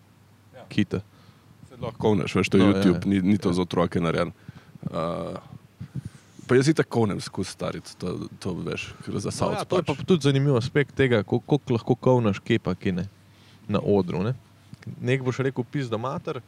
kita. 0.67 0.99
Se 1.65 1.79
lahko 1.79 1.95
kovneš, 2.01 2.35
veš, 2.35 2.49
to 2.49 2.57
je 2.57 2.61
No, 2.61 2.67
no, 2.67 2.73
ja, 2.73 2.83
YouTube, 2.83 2.99
ja. 2.99 3.11
ni, 3.13 3.23
ni 3.25 3.39
to 3.39 3.49
Ja. 3.49 3.55
za 3.55 3.63
otroke 3.63 3.97
narejen. 3.97 4.35
Uh, 4.85 5.39
pa 6.45 6.59
jaz 6.59 6.69
itak 6.69 6.89
kovnem 6.89 7.21
skozi 7.23 7.51
stariti, 7.51 7.95
to, 7.95 8.19
to 8.37 8.53
veš, 8.57 8.91
za 9.07 9.31
No, 9.31 9.31
savc. 9.33 9.55
ja, 9.55 9.65
to 9.65 9.79
je 9.79 9.85
pa 9.85 9.95
tudi 9.97 10.23
zanimiv 10.23 10.57
aspekt 10.57 10.93
tega, 10.93 11.23
ko- 11.23 11.41
koliko 11.41 11.73
lahko 11.73 11.95
kovnaš 11.95 12.41
kepa, 12.41 12.75
ki 12.75 12.93
ne 12.93 13.07
na 13.67 13.79
odru. 13.81 14.21
Ne? 14.23 14.35
Nek 15.01 15.23
boš 15.23 15.39
rekel 15.47 15.65
pis 15.65 15.89
do 15.91 15.99
mater, 15.99 16.41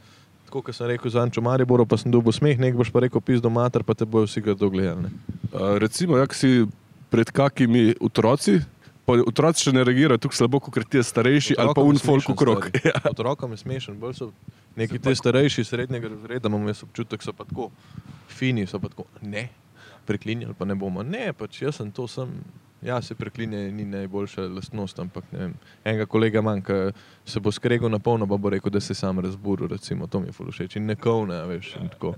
tako 0.47 0.63
kot 0.63 0.75
sem 0.77 0.87
rekel 0.87 1.11
za 1.11 1.23
Ančo 1.23 1.43
Mariboru, 1.43 1.87
pa 1.87 1.97
sem 1.99 2.13
dobil 2.13 2.33
smeh, 2.33 2.59
nek 2.59 2.77
boš 2.79 2.93
pa 2.95 3.03
rekel 3.07 3.21
pis 3.21 3.41
do 3.43 3.51
mater, 3.51 3.83
pa 3.83 3.95
te 3.95 4.05
bojo 4.07 4.29
vsi 4.29 4.41
ga 4.41 4.55
dogledali. 4.55 5.11
Uh, 5.53 5.77
recimo, 5.83 6.17
jak 6.19 6.35
si 6.35 6.67
pred 7.11 7.31
kakimi 7.31 7.95
otroci, 8.01 8.61
pa 9.07 9.19
otroci 9.23 9.69
še 9.69 9.73
ne 9.73 9.85
reagirajo 9.87 10.19
tako 10.19 10.35
slabo, 10.35 10.61
kot 10.61 10.79
ti 10.91 11.03
starejši 11.03 11.55
ali 11.59 11.71
pa 11.71 11.81
Otrokom 11.81 11.87
je 11.87 11.95
un 11.95 12.03
folk 12.03 12.25
smešen, 12.25 12.35
okrog. 12.35 12.71
Ja. 12.85 13.01
Otrokom 13.11 13.55
je 13.55 13.61
smešen, 13.63 13.99
bolj 14.03 14.15
so 14.19 14.31
neki 14.77 14.99
ti 14.99 15.11
pa- 15.11 15.15
starejši, 15.15 15.65
srednjega 15.65 16.11
razreda, 16.15 16.51
imam 16.51 16.67
jaz 16.67 16.83
občutek, 16.83 17.23
so 17.23 17.33
pa 17.33 17.47
tako 17.47 17.71
fini, 18.29 18.67
so 18.67 18.79
pa 18.83 18.91
tako, 18.93 19.07
ne, 19.23 19.49
preklinjali 20.07 20.55
pa 20.59 20.67
ne 20.67 20.75
bomo. 20.75 21.03
Ne, 21.07 21.31
pač 21.33 21.63
jaz 21.63 21.79
sem 21.81 21.91
to 21.95 22.07
sem. 22.11 22.31
Ja, 22.83 23.03
se 23.03 23.15
preklinje 23.15 23.73
ni 23.73 23.85
najboljša 23.85 24.43
lastnost, 24.43 24.99
ampak 24.99 25.25
vem. 25.33 25.55
Enega 25.85 26.07
kolega 26.07 26.43
manjka, 26.43 26.93
se 27.25 27.41
bo 27.41 27.53
skregal 27.53 27.91
na 27.91 27.99
polno, 27.99 28.27
pa 28.27 28.37
bo 28.37 28.51
rekel, 28.51 28.71
da 28.71 28.81
se 28.81 28.95
sam 28.95 29.19
razburil, 29.19 29.69
recimo, 29.69 30.07
to 30.07 30.21
mi 30.21 30.29
je 30.29 30.33
ful 30.33 30.51
všeč. 30.53 30.77
In 30.77 30.87
ne 30.87 30.97
kovne, 30.97 31.41
a 31.41 31.47
veš, 31.49 31.73
in 31.81 31.89
tako. 31.89 32.15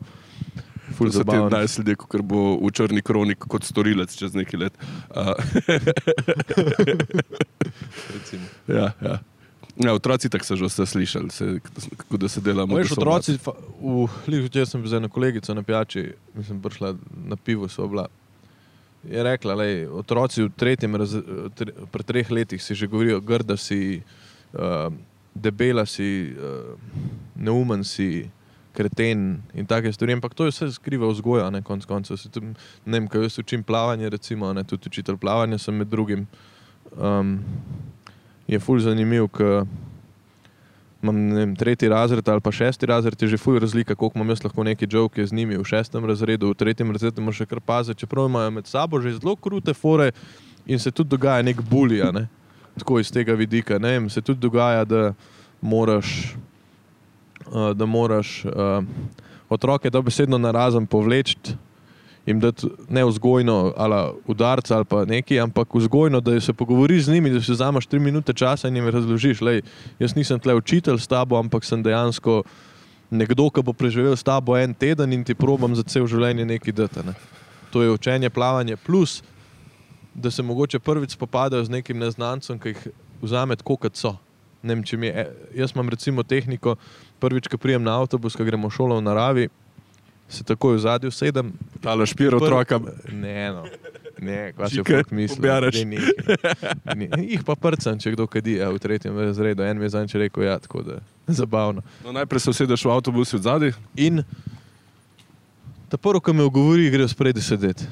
Ful 0.96 1.10
so 1.12 1.20
ti 1.22 1.24
zabavno. 1.24 1.48
najsledi, 1.52 1.94
kot 2.00 2.22
bo 2.24 2.56
v 2.56 2.70
črni 2.72 3.02
kronik 3.02 3.38
kot 3.38 3.64
storilec 3.64 4.14
čez 4.16 4.34
nekaj 4.34 4.60
let. 4.60 4.78
Uh, 5.10 5.34
ja, 8.78 8.92
ja. 9.00 9.18
Ja, 9.78 9.92
otroci 9.94 10.28
tako 10.28 10.44
so 10.44 10.56
že 10.56 10.66
vse 10.66 10.86
slišali, 10.86 11.30
se, 11.30 11.60
kako 11.96 12.16
da 12.16 12.28
se 12.28 12.40
delamo. 12.40 12.76
Veš, 12.76 12.96
otroci, 12.98 13.38
v 13.38 14.48
če 14.50 14.66
sem 14.66 14.82
bil 14.82 14.90
z 14.90 14.98
eno 14.98 15.08
kolegico 15.08 15.54
na 15.54 15.62
pijači, 15.62 16.08
mislim, 16.34 16.62
prišla 16.62 16.96
na 17.30 17.36
pivo, 17.36 17.68
so 17.68 17.86
bila. 17.86 18.08
Je 19.08 19.22
rekla, 19.24 19.54
da 19.56 19.66
otroci 19.96 20.42
v 20.44 20.50
tretjem, 20.56 20.96
raz, 21.00 21.14
tre, 21.56 21.72
pri 21.92 22.04
treh 22.04 22.30
letih 22.30 22.62
si 22.62 22.74
že 22.74 22.86
govorijo, 22.86 23.20
grda 23.20 23.56
si, 23.56 24.02
uh, 24.52 24.92
debela 25.34 25.86
si, 25.86 26.34
uh, 26.36 26.76
neumen 27.36 27.84
si, 27.84 28.28
kreten 28.78 29.42
in 29.54 29.66
take 29.66 29.92
stvari. 29.92 30.12
Ampak 30.12 30.34
to 30.34 30.46
je 30.46 30.54
vse 30.54 30.70
skriva 30.76 31.08
vzgoja, 31.10 31.50
ne 31.50 31.62
konc 31.66 31.86
koncev. 31.88 32.20
Ne 32.86 33.00
vem, 33.00 33.08
kaj 33.10 33.26
jaz 33.26 33.38
učim 33.42 33.64
plavanje, 33.66 34.10
recimo, 34.10 34.52
ne, 34.52 34.62
tudi 34.64 34.92
učitelj 34.92 35.18
plavanja 35.18 35.58
sem 35.58 35.74
med 35.74 35.90
drugim. 35.90 36.26
Um, 36.94 37.38
je 38.46 38.60
ful 38.60 38.78
zanimiv, 38.80 39.26
ker 39.34 39.64
imam 41.02 41.34
vem, 41.34 41.56
tretji 41.56 41.88
razred 41.88 42.28
ali 42.28 42.40
pa 42.40 42.52
šesti 42.52 42.86
razred, 42.86 43.22
je 43.22 43.28
že 43.28 43.36
fuj 43.38 43.58
razlika, 43.58 43.94
koliko 43.94 44.18
imam 44.18 44.28
jaz 44.28 44.44
lahko 44.44 44.64
neki 44.64 44.86
joke 44.90 45.26
z 45.26 45.32
njimi 45.32 45.56
v 45.56 45.64
šestem 45.64 46.04
razredu, 46.04 46.50
v 46.50 46.54
tretjem 46.54 46.90
razredu 46.92 47.22
moraš 47.22 47.44
še 47.44 47.46
kar 47.46 47.60
paziti, 47.60 48.00
čeprav 48.00 48.26
imajo 48.26 48.50
med 48.50 48.66
sabo 48.66 49.00
že 49.00 49.18
zelo 49.18 49.36
krute 49.36 49.74
fore 49.74 50.10
in 50.66 50.78
se 50.78 50.90
tudi 50.90 51.10
dogaja 51.10 51.42
nek 51.42 51.62
bulija, 51.62 52.12
ne? 52.12 52.28
tako 52.78 53.00
iz 53.00 53.10
tega 53.12 53.34
vidika. 53.34 53.78
Ne 53.78 53.90
vem, 53.96 54.10
se 54.10 54.22
tudi 54.22 54.40
dogaja, 54.40 54.84
da 54.84 55.12
moraš, 55.60 56.36
uh, 57.46 57.72
da 57.74 57.86
moraš 57.86 58.44
uh, 58.44 58.84
otroke 59.48 59.90
dobesedno 59.90 60.38
narazen 60.38 60.86
povleči. 60.86 61.36
Jim 62.28 62.40
dati 62.40 62.68
ne 62.92 63.06
vzgojno, 63.08 63.72
ali 63.76 63.98
udarca, 64.28 64.76
ali 64.76 64.84
pa 64.84 65.04
nekaj, 65.08 65.38
ampak 65.40 65.74
vzgojno, 65.74 66.20
da 66.20 66.34
se 66.40 66.52
pogovoriš 66.52 67.06
z 67.06 67.14
njimi, 67.16 67.30
da 67.32 67.40
si 67.40 67.52
vzameš 67.52 67.86
tri 67.88 68.00
minute 68.04 68.34
časa 68.36 68.68
in 68.68 68.76
jim 68.76 68.88
razložiš, 68.88 69.40
da 69.40 69.54
jaz 69.98 70.16
nisem 70.16 70.40
tle 70.40 70.54
učitelj 70.54 70.98
s 71.00 71.08
tabo, 71.08 71.38
ampak 71.40 71.64
sem 71.64 71.82
dejansko 71.82 72.42
nekdo, 73.10 73.48
ki 73.50 73.64
bo 73.64 73.72
preživel 73.72 74.12
s 74.16 74.22
tabo 74.22 74.58
en 74.60 74.74
teden 74.74 75.12
in 75.12 75.24
ti 75.24 75.34
probam 75.34 75.72
za 75.76 75.82
cel 75.88 76.06
življenje 76.06 76.44
nekaj 76.44 76.76
dati. 76.76 77.06
Ne. 77.06 77.16
To 77.72 77.82
je 77.82 77.96
učenje 77.96 78.30
plavanja, 78.30 78.76
plus 78.76 79.22
da 80.14 80.30
se 80.30 80.42
mogoče 80.42 80.78
prvič 80.78 81.16
spopadajo 81.16 81.64
z 81.64 81.70
nekim 81.70 81.98
neznancem, 81.98 82.58
ki 82.58 82.74
jih 82.74 82.88
vzame 83.22 83.56
tako, 83.56 83.76
kot 83.76 83.96
so. 83.96 84.16
Ne 84.62 84.74
vem, 84.74 84.84
če 84.84 84.96
mi 84.98 85.06
je, 85.06 85.24
e, 85.24 85.56
jaz 85.62 85.72
imam 85.72 85.88
recimo 85.88 86.22
tehniko, 86.26 86.74
prvič, 87.22 87.48
ko 87.48 87.58
prijem 87.58 87.82
na 87.82 87.94
avtobus, 88.00 88.36
ko 88.36 88.44
gremo 88.44 88.68
v 88.68 88.74
šolo 88.74 88.98
v 88.98 89.06
naravi, 89.06 89.48
se 90.28 90.44
takoj 90.44 90.76
v 90.76 90.80
zadju 90.80 91.10
sedem. 91.10 91.52
Tale 91.80 92.06
špir 92.06 92.34
otroka. 92.34 92.80
Ne, 93.12 93.52
no. 93.52 93.64
Ne, 94.20 94.52
kaj 94.52 94.68
se 94.68 94.76
Čike, 94.76 94.94
folk 94.94 95.10
misli. 95.10 95.36
poberaš. 95.36 95.74
Daj 95.74 95.84
nekaj. 95.84 96.96
Ne, 96.96 97.08
Jih 97.22 97.44
pa 97.46 97.54
prcam, 97.54 97.98
če 97.98 98.12
kdo 98.16 98.26
kadi, 98.26 98.56
a 98.62 98.70
v 98.74 98.80
tretjem 98.82 99.14
razredu. 99.18 99.62
En 99.62 99.78
mi 99.78 99.86
je 99.86 99.94
zanj 99.94 100.16
rekel, 100.18 100.42
ja, 100.42 100.58
tako 100.58 100.82
da 100.82 100.98
zabavno. 101.26 101.82
No, 102.04 102.12
najprej 102.12 102.40
se 102.40 102.50
usedeš 102.50 102.84
v 102.84 102.90
avtobus 102.90 103.34
od 103.34 103.46
zadaj. 103.46 103.72
In 103.96 104.24
ta 105.88 105.96
prvo, 105.96 106.20
ki 106.20 106.34
me 106.34 106.42
ogovori, 106.42 106.90
gre 106.90 107.08
spredi 107.08 107.42
sedeti. 107.42 107.86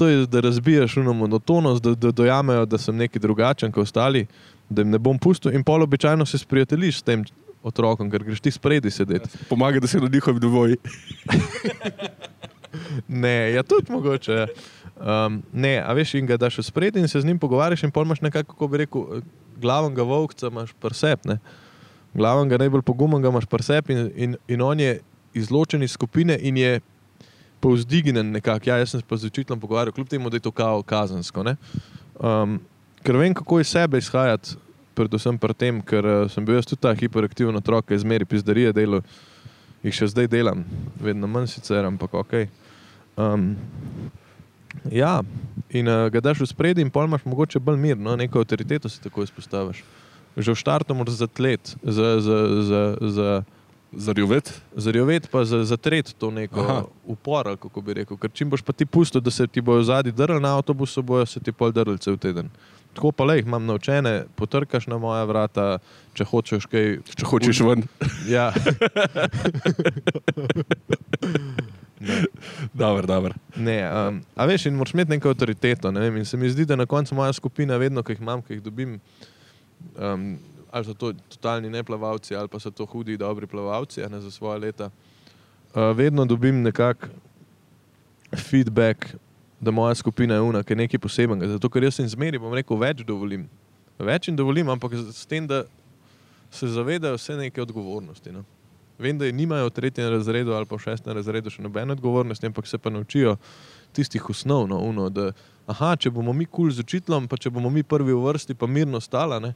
To 0.00 0.08
je, 0.08 0.26
da 0.26 0.40
razbijaš 0.40 0.96
uno 0.96 1.12
monotonost, 1.12 1.82
da, 1.82 1.94
da 1.94 2.10
dojamejo, 2.10 2.64
da 2.66 2.78
sem 2.78 2.96
neki 2.96 3.20
drugačen 3.20 3.72
kot 3.72 3.82
ostali, 3.82 4.26
da 4.70 4.82
jim 4.82 4.90
ne 4.90 4.98
bom 4.98 5.18
pustil. 5.18 5.52
In 5.54 5.64
pol 5.64 5.82
običajno 5.84 6.26
se 6.26 6.38
sprijateljiš 6.38 6.98
s 6.98 7.02
tem 7.02 7.24
otrokom, 7.62 8.10
ker 8.10 8.24
greš 8.24 8.40
ti 8.40 8.50
spredi 8.50 8.90
sedeti. 8.90 9.28
Pomaga, 9.48 9.80
da 9.80 9.86
si 9.86 10.00
na 10.00 10.08
njihovi 10.12 10.40
dovoji. 10.40 10.76
Ne, 13.08 13.52
ja, 13.52 13.62
tudi 13.62 13.92
mogoče. 13.92 14.32
ja. 14.32 14.46
Um, 15.02 15.42
ne, 15.52 15.76
a 15.82 15.92
veš, 15.92 16.14
in 16.14 16.26
ga 16.26 16.36
daš 16.40 16.58
v 16.58 16.64
spredje 16.64 17.02
in 17.02 17.08
se 17.08 17.20
z 17.20 17.26
njim 17.26 17.38
pogovarjaš, 17.38 17.82
in 17.82 17.90
pol 17.90 18.04
imaš 18.06 18.20
nekako, 18.20 18.52
kako 18.54 18.68
bi 18.68 18.78
rekel, 18.84 19.20
glavnega 19.60 20.02
volkca 20.02 20.46
imaš 20.46 20.72
prsep. 20.80 21.24
Ne? 21.24 21.38
Glavnega 22.14 22.58
najbolj 22.58 22.82
pogumnega 22.82 23.28
imaš 23.28 23.46
prsep 23.46 23.90
in, 23.90 24.10
in, 24.14 24.36
in 24.48 24.62
on 24.62 24.80
je 24.80 25.00
izločen 25.34 25.82
iz 25.82 25.92
skupine 25.92 26.38
in 26.40 26.56
je 26.56 26.80
povzdignjen 27.60 28.30
nekako. 28.30 28.70
Ja, 28.70 28.76
jaz 28.76 28.90
sem 28.90 29.00
se 29.00 29.06
pa 29.08 29.16
z 29.16 29.30
učiteljem 29.30 29.60
pogovarjal, 29.60 29.92
kljub 29.92 30.08
temu, 30.08 30.30
da 30.30 30.36
je 30.36 30.46
to 30.46 30.50
kao 30.50 30.82
kazensko. 30.82 31.42
ne. 31.42 31.56
Um, 32.20 32.60
ker 33.02 33.16
vem, 33.16 33.34
kako 33.34 33.60
iz 33.60 33.68
sebe 33.68 33.98
izhajati, 33.98 34.56
predvsem 34.94 35.38
pri 35.38 35.54
tem, 35.54 35.80
ker 35.82 36.06
uh, 36.06 36.24
sem 36.32 36.44
bil 36.44 36.58
jaz 36.58 36.68
tudi 36.68 36.82
ta 36.84 36.94
hiperaktiven 36.96 37.56
otrok, 37.58 37.88
ki 37.88 37.96
je 37.96 38.02
zmeri 38.04 38.28
pizdarije 38.28 38.74
delal, 38.76 39.02
jih 39.82 39.96
še 39.96 40.10
zdaj 40.12 40.30
delam, 40.32 40.64
vedno 41.02 41.30
manj 41.30 41.50
sicer, 41.54 41.86
ampak 41.88 42.14
ok. 42.22 42.36
Um, 43.20 43.54
ja, 44.90 45.20
in 45.70 45.90
uh, 45.90 46.06
ga 46.12 46.22
daš 46.24 46.44
v 46.44 46.50
spredje, 46.52 46.84
in 46.84 46.92
pol 46.92 47.08
imaš 47.08 47.26
mogoče 47.28 47.60
bolj 47.60 47.80
mir, 47.80 47.98
no, 47.98 48.16
neko 48.16 48.44
avtoriteto 48.44 48.92
si 48.92 49.02
tako 49.02 49.26
izpostaviš. 49.26 49.82
Že 50.36 50.54
v 50.54 50.60
štartu 50.62 50.96
moraš 50.96 51.20
zatlet, 51.20 51.74
za, 51.82 52.14
za, 52.24 52.38
za, 52.64 52.82
za, 53.00 53.32
Zarjuvet. 53.92 54.62
zarjovet 54.72 55.28
pa 55.30 55.44
za, 55.44 55.64
zatret 55.64 56.14
to 56.18 56.30
neko 56.30 56.60
Aha. 56.60 56.84
upor, 57.04 57.56
kako 57.60 57.80
bi 57.80 57.94
rekel. 57.94 58.16
Ker 58.16 58.30
čim 58.32 58.50
boš 58.50 58.62
pa 58.64 58.72
ti 58.72 58.86
pustil, 58.86 59.20
da 59.20 59.30
se 59.30 59.46
ti 59.46 59.60
bojo 59.60 59.82
zadnji 59.82 60.12
drli 60.12 60.40
na 60.40 60.56
avtobusu, 60.56 61.02
bojo 61.02 61.26
se 61.26 61.40
ti 61.40 61.52
pol 61.52 61.72
drli 61.72 61.98
cel 61.98 62.16
teden. 62.16 62.48
Tako 62.94 63.12
pa 63.12 63.24
le 63.24 63.38
jih 63.38 63.46
imam 63.46 63.66
naučene, 63.66 64.24
potrkaš 64.36 64.86
na 64.86 64.98
moja 65.00 65.24
vrata, 65.24 65.78
če 66.14 66.26
hočeš 66.28 66.66
kaj. 66.68 66.98
Če 67.16 67.28
hočeš 67.28 67.62
ven. 67.64 67.86
Ja. 68.28 68.50
Dobro, 72.74 73.06
dobro. 73.14 73.34
Ne, 73.56 73.78
um, 73.88 74.20
a 74.36 74.46
veš, 74.46 74.66
in 74.66 74.76
moraš 74.76 74.94
imeti 74.94 75.14
neko 75.14 75.32
avtoriteto. 75.32 75.92
Ne 75.94 76.00
vem, 76.00 76.16
in 76.20 76.28
se 76.28 76.36
mi 76.36 76.50
zdi, 76.50 76.66
da 76.68 76.76
na 76.76 76.86
koncu 76.86 77.14
moja 77.14 77.32
skupina, 77.32 77.76
vedno, 77.80 78.02
ko 78.02 78.12
jih 78.12 78.20
imam, 78.20 78.42
ko 78.42 78.52
jih 78.52 78.62
dobim, 78.62 78.98
um, 79.96 80.36
ali 80.70 80.84
so 80.84 80.94
to 80.94 81.12
totalni 81.28 81.70
neplavalci, 81.70 82.36
ali 82.36 82.48
pa 82.48 82.60
so 82.60 82.70
to 82.70 82.86
hudi, 82.86 83.16
dobri 83.16 83.46
plavalci, 83.46 84.04
a 84.04 84.08
ne 84.08 84.20
za 84.20 84.30
svoje 84.30 84.58
leta, 84.58 84.90
uh, 85.74 85.90
vedno 85.96 86.24
dobim 86.24 86.62
nekak 86.62 87.08
feedback, 88.36 89.14
da 89.62 89.70
moja 89.70 89.94
skupina 89.94 90.34
je 90.34 90.40
una, 90.40 90.62
ki 90.62 90.72
je 90.72 90.76
nekaj 90.76 90.98
posebenega. 90.98 91.52
Zato, 91.54 91.70
ker 91.70 91.84
jaz 91.86 92.00
jim 92.00 92.08
zmeri, 92.10 92.40
bom 92.42 92.54
rekel, 92.54 92.76
več 92.82 93.04
dovolim. 93.06 93.46
Več 94.02 94.26
jim 94.26 94.36
dovolim, 94.36 94.72
ampak 94.74 94.96
s 94.98 95.22
tem, 95.30 95.46
da 95.46 95.62
se 96.50 96.66
zavedajo 96.66 97.14
vse 97.14 97.36
neke 97.38 97.62
odgovornosti. 97.62 98.32
No. 98.34 98.42
Vem, 98.98 99.18
da 99.18 99.28
je 99.28 99.36
nimajo 99.38 99.68
v 99.70 99.74
tretjem 99.76 100.10
razredu 100.10 100.52
ali 100.54 100.66
pa 100.66 100.76
v 100.76 100.82
šestem 100.82 101.14
razredu 101.14 101.50
še 101.50 101.62
nobene 101.62 101.94
odgovornosti, 101.94 102.50
ampak 102.50 102.66
se 102.66 102.78
pa 102.78 102.90
naučijo 102.90 103.36
tistih 103.94 104.26
osnov. 104.34 104.66
No, 104.68 104.80
uno, 104.82 105.06
da, 105.14 105.30
aha, 105.70 105.94
če 105.96 106.10
bomo 106.10 106.34
mi 106.34 106.44
kul 106.44 106.66
cool 106.66 106.74
z 106.74 106.82
učiteljem, 106.82 107.30
pa 107.30 107.38
če 107.38 107.54
bomo 107.54 107.70
mi 107.70 107.86
prvi 107.86 108.12
v 108.12 108.26
vrsti, 108.26 108.58
pa 108.58 108.66
mirno 108.66 109.00
stala, 109.00 109.38
ne, 109.42 109.54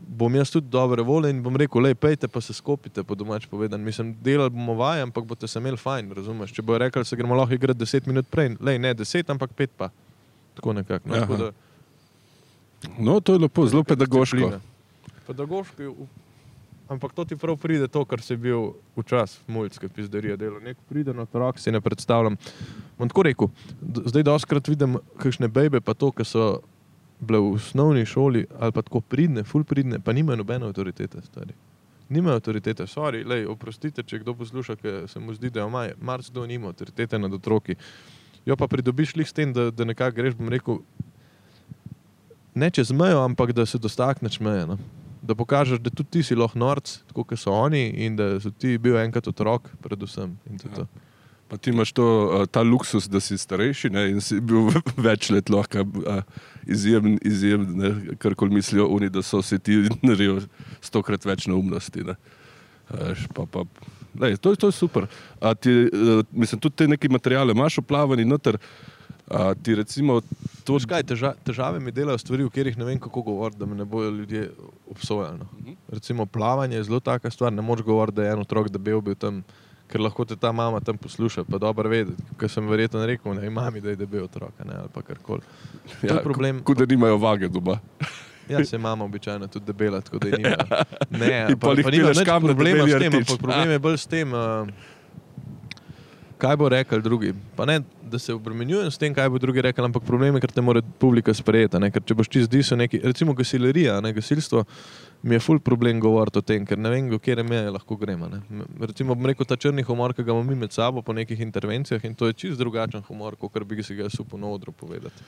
bom 0.00 0.34
jaz 0.34 0.50
tudi 0.50 0.68
dobre 0.68 1.02
volje 1.02 1.30
in 1.30 1.42
bom 1.42 1.54
rekel, 1.54 1.80
le 1.80 1.94
pejte 1.94 2.28
pa 2.28 2.40
se 2.40 2.52
skopite, 2.52 3.02
po 3.02 3.14
domač 3.14 3.46
povedan. 3.46 3.80
Mislim, 3.80 4.14
delali 4.14 4.50
bomo 4.50 4.74
vaje, 4.74 5.02
ampak 5.02 5.24
boste 5.24 5.46
se 5.46 5.58
imeli 5.58 5.76
fajn, 5.76 6.12
razumeš? 6.12 6.52
Če 6.52 6.62
bo 6.62 6.78
rekel, 6.78 7.04
se 7.04 7.16
gremo 7.16 7.34
lahko 7.34 7.54
igrati 7.54 7.80
10 7.80 8.06
minut 8.06 8.26
prej, 8.26 8.56
le 8.60 8.78
ne 8.78 8.94
10, 8.94 9.30
ampak 9.30 9.50
5 9.52 9.68
pa. 9.76 9.90
Tako 10.54 10.72
nekako. 10.74 11.08
No, 11.08 11.14
tako 11.16 11.36
da, 11.36 11.50
No, 12.98 13.20
to 13.20 13.32
je 13.32 13.38
lepo, 13.38 13.66
zelo 13.66 13.84
pedagoško. 13.84 14.36
v- 15.84 16.08
ampak 16.88 17.12
to 17.12 17.24
ti 17.24 17.36
prav 17.36 17.56
pride, 17.56 17.86
to, 17.86 18.04
kar 18.04 18.18
si 18.18 18.34
bil 18.34 18.72
včasih, 18.96 19.38
mulj, 19.46 19.68
ki 19.70 19.88
pizderija 19.90 20.36
delo. 20.36 20.58
Nek 20.58 20.76
pride 20.88 21.12
na 21.12 21.22
otrok, 21.22 21.54
si 21.54 21.70
ne 21.70 21.78
predstavljam. 21.78 22.34
Bom 22.98 23.06
tako 23.06 23.22
rekel, 23.22 23.48
zdaj 24.06 24.22
doskrat 24.22 24.66
vidim 24.66 24.96
kakšne 25.14 25.46
bebe, 25.46 25.78
pa 25.78 25.94
to, 25.94 26.10
ki 26.10 26.24
so 26.24 26.60
bile 27.20 27.38
v 27.38 27.52
osnovni 27.54 28.06
šoli 28.06 28.46
ali 28.58 28.72
pa 28.72 28.82
tako 28.82 29.00
pridne, 29.00 29.44
ful 29.44 29.64
pridne, 29.64 30.00
pa 30.00 30.12
nimajo 30.12 30.36
nobene 30.36 30.66
avtoritete, 30.66 31.22
stari. 31.22 31.54
Nimajo 32.08 32.40
avtoritete, 32.40 32.86
sorry, 32.86 33.22
lej, 33.26 33.46
oprostite, 33.46 34.02
če 34.02 34.22
kdo 34.24 34.34
posluša, 34.34 34.76
ker 34.80 35.04
se 35.08 35.20
mu 35.20 35.34
zdi, 35.34 35.50
da 35.50 35.66
ima 35.68 35.88
marsikdo 36.00 36.46
nima 36.46 36.72
avtoritete 36.72 37.18
nad 37.18 37.34
otroki. 37.34 37.76
Jo 38.46 38.56
pa 38.56 38.66
pridobiš 38.66 39.14
lih 39.16 39.28
s 39.28 39.36
tem, 39.36 39.52
da, 39.52 39.68
da 39.70 39.84
nekako 39.84 40.16
greš, 40.16 40.34
bom 40.34 40.48
rekel, 40.48 40.80
ne 42.54 42.70
čez 42.70 42.90
mejo, 42.92 43.20
ampak 43.22 43.52
da 43.52 43.66
se 43.66 43.78
dostakneš 43.78 44.40
meje. 44.40 44.66
No? 44.66 44.78
Da 45.22 45.34
pokažeš, 45.34 45.78
da 45.78 45.90
tudi 45.90 46.10
ti 46.10 46.22
si 46.22 46.34
lahko 46.34 46.58
norc, 46.58 46.96
tako 47.12 47.24
kot 47.28 47.38
so 47.38 47.52
oni, 47.52 47.84
in 48.06 48.16
da 48.16 48.32
si 48.40 48.50
ti 48.50 48.78
bil 48.78 48.98
enkrat 48.98 49.28
otrok, 49.28 49.70
predvsem. 49.84 50.34
In 50.50 50.58
to 50.58 50.68
je 50.68 50.74
to. 50.80 50.88
Pa 51.50 51.58
ti 51.58 51.72
imaš 51.74 51.90
to, 51.92 52.06
uh, 52.06 52.46
ta 52.46 52.62
luksus, 52.62 53.08
da 53.10 53.20
si 53.20 53.38
starejši 53.38 53.90
ne, 53.90 54.04
in 54.12 54.20
si 54.22 54.38
bil 54.40 54.70
več 55.08 55.32
let 55.34 55.50
lahko 55.50 55.82
uh, 55.82 56.20
izjemen, 56.70 57.18
izjemen, 57.26 57.72
ne, 57.74 58.18
kar 58.22 58.36
koli 58.38 58.54
mislijo 58.54 58.86
oni, 58.86 59.10
da 59.10 59.22
so 59.26 59.42
si 59.42 59.58
ti 59.58 59.80
naredijo 60.06 60.44
stokrat 60.80 61.26
več 61.26 61.48
neumnosti. 61.50 62.06
Ne. 62.06 62.14
Veš, 62.90 63.26
Pa, 63.34 63.46
pa, 63.50 63.64
lej, 64.18 64.38
to, 64.42 64.54
to 64.58 64.70
je 64.70 64.78
super. 64.78 65.06
A 65.40 65.54
ti, 65.54 65.74
uh, 65.90 66.22
mislim, 66.30 66.62
tudi 66.62 66.82
te 66.82 66.88
neke 66.90 67.10
materijale 67.10 67.54
imaš 67.56 67.80
v 67.82 67.86
plavanju 67.90 68.26
noter. 68.30 68.58
Uh, 69.30 69.52
ti 69.62 69.74
recimo 69.78 70.20
to, 70.66 70.74
Veš 70.74 70.86
Kaj, 70.90 71.04
teža, 71.06 71.32
težave 71.46 71.78
mi 71.78 71.94
delajo 71.94 72.18
stvari, 72.18 72.46
o 72.46 72.50
katerih 72.50 72.78
ne 72.78 72.86
vem, 72.88 72.98
kako 72.98 73.22
govoriti, 73.22 73.60
da 73.60 73.66
me 73.66 73.76
ne 73.78 73.84
bojo 73.86 74.10
ljudje 74.10 74.48
obsojali. 74.90 75.38
No. 75.38 75.46
Mhm. 75.60 75.76
Recimo 75.88 76.26
plavanje 76.26 76.76
je 76.76 76.84
zelo 76.84 77.00
taka 77.00 77.30
stvar, 77.30 77.52
ne 77.52 77.62
moreš 77.62 77.86
govoriti, 77.86 78.16
da 78.16 78.24
je 78.24 78.32
en 78.32 78.42
otrok 78.42 78.70
debel 78.70 79.00
bil 79.00 79.14
tam, 79.14 79.44
ker 79.90 80.00
lahko 80.00 80.24
te 80.24 80.36
ta 80.38 80.52
mama 80.52 80.80
tam 80.80 80.98
posluša, 80.98 81.44
pa 81.50 81.58
dobro 81.58 81.90
vedi, 81.90 82.14
ker 82.38 82.50
sem 82.50 82.66
verjetno 82.70 83.02
rekel, 83.06 83.34
ne, 83.34 83.50
mami, 83.50 83.82
da 83.82 83.90
je 83.90 83.98
debel 84.00 84.24
otrok 84.24 84.64
ne, 84.64 84.78
ali 84.84 84.90
pa 84.94 85.02
karkoli. 85.02 85.42
Je 86.02 86.18
problem. 86.22 86.62
Kot 86.64 86.78
da 86.78 86.86
nimajo 86.86 87.18
vage 87.18 87.48
doma. 87.48 87.80
Ja, 88.50 88.64
se 88.64 88.76
imamo 88.76 89.04
običajno 89.04 89.46
tudi 89.46 89.66
debela, 89.66 90.00
tako 90.00 90.18
da 90.18 90.28
je 90.28 90.38
nima. 90.38 90.56
Ne, 91.20 91.56
pa, 91.60 91.72
jih 91.74 91.84
pa 91.84 91.90
nima 91.90 92.12
kam 92.24 92.42
problema 92.42 92.86
s 92.86 92.98
tem, 92.98 93.14
ampak 93.14 93.38
problem 93.38 93.70
je 93.70 93.78
bolj 93.78 93.98
s 93.98 94.06
tem, 94.06 94.32
uh, 94.34 94.68
kaj 96.38 96.56
bo 96.56 96.68
rekel 96.68 97.02
drugi. 97.02 97.34
Pa 97.56 97.66
ne, 97.66 97.80
da 98.10 98.18
se 98.18 98.34
obremenjujem 98.34 98.90
s 98.90 98.98
tem, 98.98 99.14
kaj 99.14 99.28
bo 99.30 99.38
drugi 99.38 99.62
rekel, 99.62 99.84
ampak 99.84 100.06
problem 100.06 100.34
je, 100.34 100.40
ker 100.40 100.54
te 100.54 100.64
mora 100.64 100.82
publika 100.98 101.34
sprejeti. 101.34 101.78
Ker 101.94 102.02
če 102.06 102.16
boš 102.18 102.30
ti 102.32 102.62
se 102.62 102.76
neki, 102.76 103.02
recimo 103.04 103.34
gasilerija, 103.38 104.00
ne, 104.00 104.12
gasilstvo, 104.16 104.64
mi 105.22 105.34
je 105.34 105.40
ful 105.40 105.60
problem 105.60 106.00
govoriti 106.00 106.38
o 106.38 106.42
tem, 106.42 106.64
ker 106.66 106.78
ne 106.78 106.90
vem, 106.90 107.10
kere 107.20 107.42
meje 107.44 107.70
lahko 107.70 107.96
gremo. 107.96 108.28
Ne. 108.28 108.40
Recimo 108.80 109.14
bom 109.14 109.26
rekel, 109.28 109.46
ta 109.46 109.56
črni 109.56 109.84
humor, 109.84 110.14
ki 110.16 110.24
ga 110.24 110.32
imamo 110.32 110.48
mi 110.48 110.56
med 110.56 110.72
sabo 110.72 111.02
po 111.02 111.12
nekih 111.12 111.40
intervencijah 111.40 112.04
in 112.04 112.14
to 112.14 112.30
je 112.30 112.36
čist 112.44 112.58
drugačen 112.58 113.04
humor, 113.08 113.36
kot 113.36 113.58
bi 113.64 113.82
si 113.82 113.94
ga 113.94 114.08
jaz 114.08 114.20
upal 114.20 114.40
na 114.40 114.48
odru 114.48 114.72
povedati. 114.72 115.24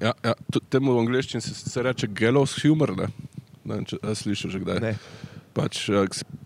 Ja, 0.00 0.12
ja, 0.24 0.34
temu 0.70 0.94
v 0.94 1.04
angleščini 1.04 1.42
se, 1.42 1.54
se 1.54 1.82
reče 1.82 2.06
gallows 2.06 2.56
humor. 2.62 2.94
Ne? 2.96 3.08
Ne, 3.64 3.76
vem, 3.76 3.84
če, 3.88 3.98
a 4.02 4.14
slišiš 4.14 4.54
že 4.54 4.60
kdaj? 4.62 4.82
Ne. 4.82 4.94
Pač, 5.54 5.86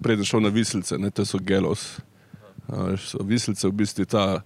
Preden 0.05 0.27
šel 0.29 0.45
na 0.45 0.53
viselce, 0.53 0.99
ne, 1.01 1.11
to 1.11 1.25
so 1.27 1.41
gallows. 1.41 1.99
So 3.01 3.25
viselce 3.25 3.69
v 3.69 3.77
bistvu 3.83 4.05
ta. 4.09 4.43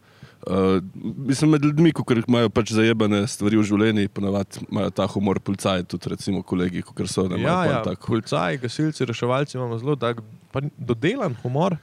Uh, 0.46 0.83
mislim, 1.26 1.50
med 1.50 1.64
ljudmi, 1.64 1.92
ki 1.94 2.02
imajo 2.28 2.48
pač 2.50 2.72
zajebane 2.74 3.20
stvari 3.31 3.57
v 3.61 3.62
življenju, 3.62 4.09
ponavadi 4.11 4.64
imajo 4.70 4.90
ta 4.90 5.07
humor, 5.07 5.38
policaji, 5.38 5.85
tudi 5.87 6.11
recimo 6.11 6.42
kolegi, 6.42 6.83
ki 6.83 7.07
so 7.07 7.28
na 7.31 7.38
Ja, 7.38 7.64
ja, 7.64 7.83
tako. 7.87 8.07
policaj, 8.16 8.59
gasilci, 8.59 9.07
reševalci 9.07 9.57
imamo 9.57 9.78
zelo 9.78 9.94
tak, 9.96 10.18
dodelan 10.78 11.37
humor. 11.44 11.78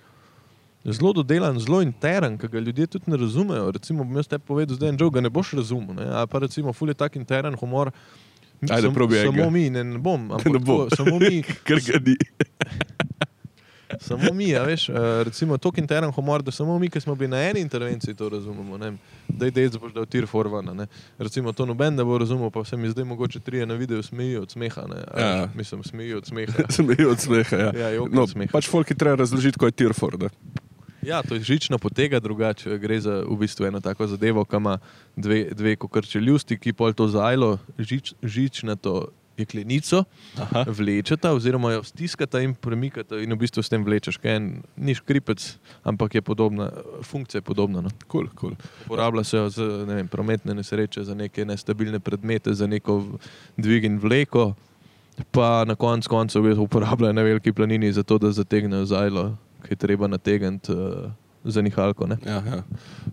Zelo 0.84 1.12
dodelan, 1.14 1.60
zelo 1.60 1.82
interen, 1.84 2.38
ki 2.40 2.48
ga 2.48 2.60
ljudje 2.60 2.88
tudi 2.88 3.12
ne 3.12 3.18
razumejo. 3.20 3.72
Recimo, 3.72 4.04
bom 4.04 4.16
jaz 4.16 4.28
te 4.32 4.40
povedal, 4.40 4.76
zdaj 4.76 4.96
žog, 5.00 5.14
ga 5.14 5.22
ne 5.22 5.30
boš 5.30 5.52
razumel. 5.60 5.96
Ne? 5.96 6.08
Ali 6.08 6.28
pa 6.28 6.40
recimo, 6.40 6.74
ful 6.74 6.88
je 6.92 6.96
tak 7.00 7.16
interen 7.20 7.56
humor. 7.60 7.92
Ajde, 8.70 8.92
probi 8.92 9.16
samo 9.24 9.50
mi, 9.50 9.70
ne, 9.70 9.84
ne 9.84 10.00
bom. 10.00 10.28
ampak 10.36 10.52
Ne 10.52 10.60
bo. 10.60 10.84
tako, 10.88 10.96
Samo 10.96 11.20
mi, 11.20 11.44
Ker 11.68 11.80
ga 11.80 12.00
ni. 12.04 12.16
samo 14.00 14.34
mi, 14.34 14.56
a 14.56 14.64
veš, 14.64 14.90
uh, 14.90 14.96
recimo, 15.26 15.58
tok 15.58 15.78
interen 15.78 16.12
humor, 16.12 16.44
da 16.44 16.52
samo 16.52 16.80
mi, 16.80 16.90
ki 16.90 17.02
smo 17.02 17.16
bili 17.16 17.32
na 17.32 17.42
eni 17.50 17.62
intervenciji, 17.62 18.16
to 18.16 18.30
razumemo. 18.30 18.78
Ne? 18.78 18.94
Da 19.28 19.46
je 19.46 19.52
dejstvo, 19.52 19.88
da 19.88 19.94
dal 19.94 20.06
tir 20.06 20.28
forvana. 20.28 20.88
Recimo, 21.18 21.54
to 21.54 21.66
noben 21.66 21.96
ne 21.96 22.04
bo 22.04 22.18
razumel, 22.18 22.50
pa 22.50 22.64
se 22.66 22.78
mi 22.78 22.90
zdaj 22.90 23.06
mogoče 23.06 23.40
trije 23.40 23.66
na 23.66 23.74
videu 23.74 24.04
smejijo 24.04 24.42
od 24.42 24.52
smeha. 24.52 24.82
Ja. 25.18 25.36
veš, 25.42 25.50
Mislim, 25.56 25.84
smejijo 25.84 26.18
od 26.18 26.26
smeha. 26.26 26.64
Smejijo 26.78 27.12
od 27.12 27.20
smeha. 27.20 27.56
Ja. 27.56 27.72
Ja, 27.80 27.90
joka 27.90 28.16
no, 28.16 28.28
smeha. 28.28 28.52
pač 28.52 28.70
folk 28.70 28.90
je 28.90 28.98
treba 28.98 29.16
razložiti, 29.16 29.60
kaj 29.60 29.68
je 29.68 29.72
Tirford. 29.72 30.22
ne. 30.22 30.30
Ja, 31.02 31.22
to 31.24 31.36
je 31.36 31.42
žično 31.42 31.78
potega, 31.78 32.20
drugače 32.20 32.78
gre 32.78 33.00
za 33.00 33.24
v 33.24 33.38
bistvu 33.40 33.66
eno 33.66 33.80
tako 33.80 34.08
zadevo, 34.08 34.44
ki 34.46 34.56
ima 34.56 34.78
dve, 35.16 35.44
dve 35.56 35.76
kokrčeljusti, 35.76 36.58
ki 36.60 36.74
pol 36.74 36.94
to 36.94 37.08
zajlo, 37.08 37.58
žič, 37.78 38.14
žičnato 38.24 39.08
jeklenico, 39.40 40.04
Aha. 40.38 40.66
vlečeta 40.68 41.32
oziroma 41.34 41.72
jo 41.74 41.84
stiskata 41.84 42.42
in 42.44 42.54
premikata 42.56 43.20
in 43.20 43.34
v 43.34 43.40
bistvu 43.44 43.64
s 43.64 43.70
tem 43.70 43.84
vlečeš. 43.86 44.20
En, 44.24 44.62
ni 44.78 44.96
škripec, 44.96 45.58
ampak 45.84 46.16
je 46.16 46.22
podobna, 46.22 46.70
funkcija 47.04 47.40
je 47.40 47.48
podobna. 47.48 47.82
No. 47.82 47.90
Cool, 48.12 48.28
cool. 48.40 48.54
Uporablja 48.86 49.24
se 49.24 49.38
jo 49.38 49.50
za 49.50 49.68
ne 49.88 49.96
vem, 49.96 50.08
prometne 50.08 50.54
nesreče, 50.54 51.04
za 51.04 51.16
neke 51.16 51.46
nestabilne 51.46 52.00
predmete, 52.00 52.54
za 52.54 52.68
neko 52.68 53.20
dvig 53.58 53.86
in 53.86 54.00
vleko. 54.00 54.54
Pa 55.32 55.66
na 55.68 55.76
koncu 55.76 56.10
koncev 56.10 56.46
jo 56.46 56.62
uporabljajo 56.64 57.14
na 57.14 57.22
veliki 57.22 57.52
planini, 57.54 57.92
zato 57.94 58.18
da 58.18 58.32
zategnejo 58.32 58.86
zajlo, 58.86 59.36
ki 59.66 59.74
je 59.74 59.76
treba 59.76 60.08
nategniti 60.08 60.72
uh, 60.72 61.12
za 61.52 61.62
nihalko. 61.62 62.08
Ne? 62.08 62.18
Ja, 62.26 62.42
ja. 62.46 62.64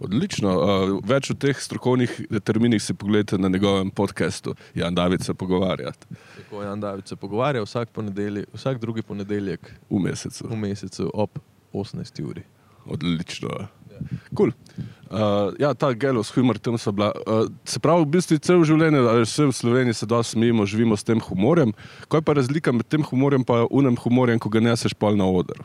Odlično. 0.00 0.52
Uh, 0.56 0.96
več 1.06 1.30
o 1.30 1.34
teh 1.34 1.58
strokovnih 1.60 2.18
terminih 2.44 2.82
si 2.82 2.94
pogledajte 2.94 3.38
na 3.38 3.48
njegovem 3.48 3.90
podkastu. 3.90 4.54
Jan 4.74 4.94
David 4.94 5.24
se 5.24 5.34
pogovarja 5.34 5.92
Tako 6.36 6.62
Jan 6.62 6.80
David 6.80 7.08
se 7.08 7.16
pogovarja 7.16 7.62
vsak, 7.62 7.88
vsak 8.52 8.78
drugi 8.78 9.02
ponedeljek 9.02 9.72
v 9.90 9.98
mesecu. 9.98 10.48
v 10.48 10.56
mesecu 10.56 11.10
ob 11.14 11.38
18. 11.72 12.22
uri. 12.24 12.42
Odlično. 12.86 13.68
Cool. 14.36 14.52
Uh, 15.06 15.54
ja, 15.58 15.70
ta 15.74 15.92
gelos, 15.94 16.30
humor, 16.34 16.58
tam 16.58 16.78
so 16.78 16.92
bila. 16.92 17.12
Uh, 17.26 17.46
se 17.64 17.80
pravi, 17.80 18.04
v 18.04 18.10
bistvu 18.16 18.38
celo 18.42 18.66
življenje, 18.66 19.00
ali 19.06 19.24
vse 19.24 19.46
v 19.46 19.54
Sloveniji 19.54 20.00
se 20.02 20.08
dosti 20.10 20.36
smejimo, 20.36 20.66
živimo 20.66 20.98
s 20.98 21.06
tem 21.06 21.22
humorjem. 21.22 21.72
Kaj 22.10 22.24
pa 22.26 22.34
je 22.34 22.42
razlika 22.42 22.74
med 22.74 22.88
tem 22.90 23.06
humorjem 23.06 23.46
in 23.46 23.66
unem 23.70 23.96
humorjem, 24.02 24.42
ko 24.42 24.50
ga 24.50 24.60
neseš 24.60 24.96
pol 24.98 25.16
na 25.16 25.28
oder? 25.30 25.62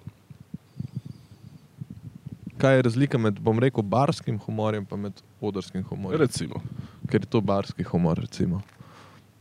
Kaj 2.62 2.76
je 2.76 2.82
razlika 2.86 3.17
med, 3.17 3.39
bom 3.41 3.60
rekel, 3.60 3.82
barskim 3.82 4.38
humorjem 4.38 4.86
in 4.91 5.13
odorskim 5.41 5.84
humorjem? 5.84 6.21
Recimo. 6.21 6.62
Ker 7.10 7.21
je 7.21 7.30
to 7.30 7.41
barski 7.41 7.84
humor. 7.84 8.19
Recimo. 8.21 8.62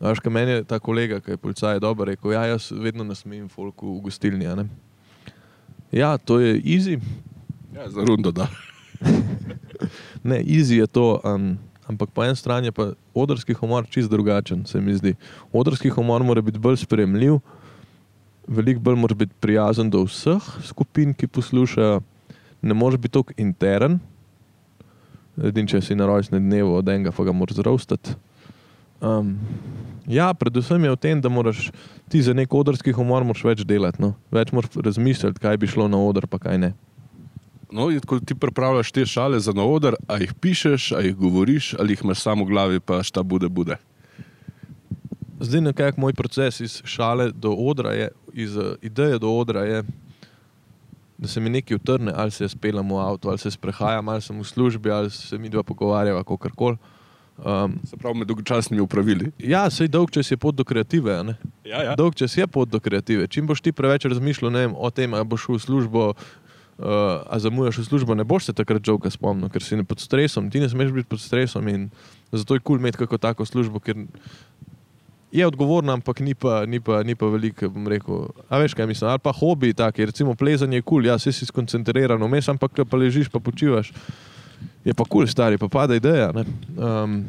Veš, 0.00 0.22
kaj 0.24 0.32
meni 0.32 0.50
je 0.50 0.64
ta 0.64 0.78
kolega, 0.80 1.20
ki 1.20 1.34
je 1.34 1.36
policaj, 1.36 1.80
dobro 1.80 2.06
rekel, 2.08 2.32
ja, 2.32 2.46
jaz 2.48 2.70
vedno 2.72 3.04
nasmejem 3.04 3.48
folku 3.48 3.98
v 3.98 4.00
gostilni. 4.08 4.46
a 4.46 4.54
ne." 4.54 4.68
Ja, 5.92 6.16
to 6.18 6.40
je 6.40 6.62
easy. 6.62 7.00
Ja, 7.74 7.90
za 7.90 8.04
rundo, 8.04 8.32
da. 8.32 8.48
Ne, 10.22 10.42
easy 10.44 10.76
je 10.76 10.86
to, 10.86 11.20
um, 11.24 11.58
ampak 11.88 12.10
po 12.12 12.24
eni 12.24 12.36
strani 12.36 12.68
je 12.68 12.72
pa 12.72 12.92
odrski 13.14 13.54
humor 13.54 13.86
čist 13.88 14.10
drugačen, 14.10 14.66
se 14.66 14.80
mi 14.80 14.94
zdi. 14.94 15.14
Odrski 15.52 15.88
humor 15.88 16.22
mora 16.22 16.42
biti 16.44 16.58
bolj 16.58 16.76
spremljiv, 16.76 17.38
veliko 18.46 18.80
bolj 18.80 18.96
mora 18.96 19.14
biti 19.14 19.32
prijazen 19.40 19.90
do 19.90 20.04
vseh 20.04 20.44
skupin, 20.64 21.14
ki 21.14 21.26
poslušajo, 21.26 22.02
ne 22.62 22.74
more 22.74 22.98
biti 22.98 23.12
tako 23.18 23.36
intern. 23.36 23.98
Edin, 25.40 25.66
če 25.66 25.80
si 25.80 25.96
na 25.96 26.06
rojstnem 26.06 26.42
dnevu 26.42 26.74
od 26.76 26.88
enega, 26.88 27.12
pa 27.16 27.24
ga 27.24 27.32
moraš 27.32 27.60
zrostati. 27.60 28.16
Um, 29.00 29.38
ja, 30.04 30.34
predvsem 30.36 30.84
je 30.84 30.92
v 30.92 31.00
tem, 31.00 31.20
da 31.20 31.32
moraš 31.32 31.70
ti 32.12 32.20
za 32.20 32.34
nek 32.36 32.52
odrski 32.52 32.92
humor 32.92 33.24
več 33.24 33.64
delati. 33.64 34.02
No? 34.02 34.14
Več 34.30 34.52
moraš 34.52 34.76
razmišljati, 34.76 35.40
kaj 35.40 35.56
bi 35.56 35.70
šlo 35.70 35.88
na 35.88 35.96
oder, 35.96 36.26
pa 36.28 36.38
kaj 36.42 36.58
ne. 36.58 36.72
No, 37.70 37.86
ko 38.06 38.18
ti 38.18 38.34
pripravljaš 38.34 38.90
te 38.92 39.06
šale 39.06 39.38
za 39.40 39.54
na 39.54 39.62
oder, 39.62 39.94
a 40.10 40.18
jih 40.18 40.34
pišeš, 40.34 40.90
a 40.98 41.04
jih 41.06 41.14
govoriš, 41.16 41.74
ali 41.78 41.94
jih 41.94 42.02
imaš 42.04 42.24
samo 42.26 42.44
v 42.44 42.50
glavi, 42.50 42.80
pa 42.82 42.98
šta 43.06 43.22
bude, 43.22 43.48
bude. 43.48 43.78
Zdaj, 45.40 45.62
nekako 45.70 46.02
moj 46.02 46.12
proces 46.18 46.60
iz 46.60 46.80
šale 46.84 47.30
do 47.32 47.54
odra, 47.54 47.94
je, 47.94 48.10
iz 48.34 48.56
uh, 48.58 48.74
ideje 48.82 49.18
do 49.22 49.30
odra 49.30 49.62
je, 49.64 49.84
da 51.20 51.28
se 51.28 51.40
mi 51.40 51.50
nekaj 51.50 51.76
utrne, 51.76 52.12
ali 52.16 52.30
se 52.30 52.48
speljem 52.48 52.88
v 52.90 52.98
avtu, 52.98 53.28
ali 53.28 53.38
se 53.38 53.50
sprehajam, 53.50 54.08
ali 54.08 54.22
sem 54.24 54.38
v 54.40 54.44
službi, 54.44 54.90
ali 54.90 55.10
se 55.10 55.38
mi 55.38 55.48
dva 55.48 55.62
pogovarjava, 55.62 56.24
kako 56.24 56.48
koli. 56.56 56.76
Um, 57.44 57.78
Se 57.84 57.96
pravi, 57.96 58.18
med 58.18 58.28
dolgočasnimi 58.28 58.82
upravili. 58.82 59.32
ja, 59.38 59.70
sej 59.70 59.88
dolg 59.88 60.10
čas 60.10 60.30
je 60.30 60.36
pot 60.36 60.54
do 60.54 60.64
kreative. 60.64 61.36
Ja, 61.64 61.82
ja. 61.82 61.94
Dolg 61.96 62.14
čas 62.14 62.36
je 62.36 62.46
pot 62.46 62.68
do 62.68 62.80
kreative. 62.80 63.26
Čim 63.26 63.46
boš 63.46 63.60
ti 63.60 63.72
preveč 63.72 64.04
razmišljal 64.04 64.52
vem, 64.52 64.74
o 64.76 64.90
tem, 64.90 65.14
ali 65.14 65.24
boš 65.24 65.46
šel 65.46 65.56
v 65.56 65.62
službo, 65.64 66.02
uh, 66.12 66.84
a 67.28 67.38
zamujaš 67.38 67.78
v 67.78 67.84
službo, 67.84 68.14
ne 68.14 68.24
boš 68.24 68.50
se 68.50 68.52
takrat 68.52 68.84
žoga 68.84 69.10
spomnil, 69.10 69.48
ker 69.48 69.64
si 69.64 69.76
ne 69.76 69.84
pod 69.84 70.00
stresom, 70.00 70.50
ti 70.50 70.60
ne 70.60 70.68
smeš 70.68 70.92
biti 70.92 71.08
pod 71.08 71.20
stresom 71.20 71.68
in 71.68 71.88
zato 72.32 72.54
je 72.54 72.60
kul 72.60 72.76
cool 72.76 72.80
imeti 72.80 73.00
kako 73.00 73.18
tako 73.18 73.44
službo, 73.44 73.80
ker 73.80 73.96
je 75.32 75.46
odgovorna, 75.46 75.94
ampak 75.94 76.20
ni 76.20 76.34
pa, 76.34 76.64
ni 76.66 76.80
pa, 76.80 77.02
ni 77.06 77.14
pa 77.14 77.26
veliko, 77.30 77.68
bom 77.70 77.86
rekel. 77.88 78.26
A 78.48 78.58
veš 78.58 78.74
kaj 78.74 78.88
mislim, 78.90 79.10
ali 79.10 79.22
pa 79.22 79.32
hobi 79.32 79.72
taki, 79.74 80.06
recimo 80.10 80.34
plezanje 80.34 80.80
je 80.80 80.82
kul, 80.82 80.98
cool, 80.98 81.06
ja, 81.06 81.18
si 81.18 81.32
si 81.32 81.46
skoncentriran, 81.46 82.22
vmes, 82.22 82.48
ampak 82.50 82.82
pa 82.82 82.96
ležiš, 82.96 83.30
pa 83.30 83.38
počivaš. 83.38 83.92
Je 84.84 84.94
pa 84.94 85.04
kul, 85.04 85.24
cool, 85.24 85.30
stari, 85.30 85.58
pa 85.58 85.68
pada 85.68 85.94
ideja. 85.94 86.32
ne. 86.34 86.44
Um, 86.76 87.24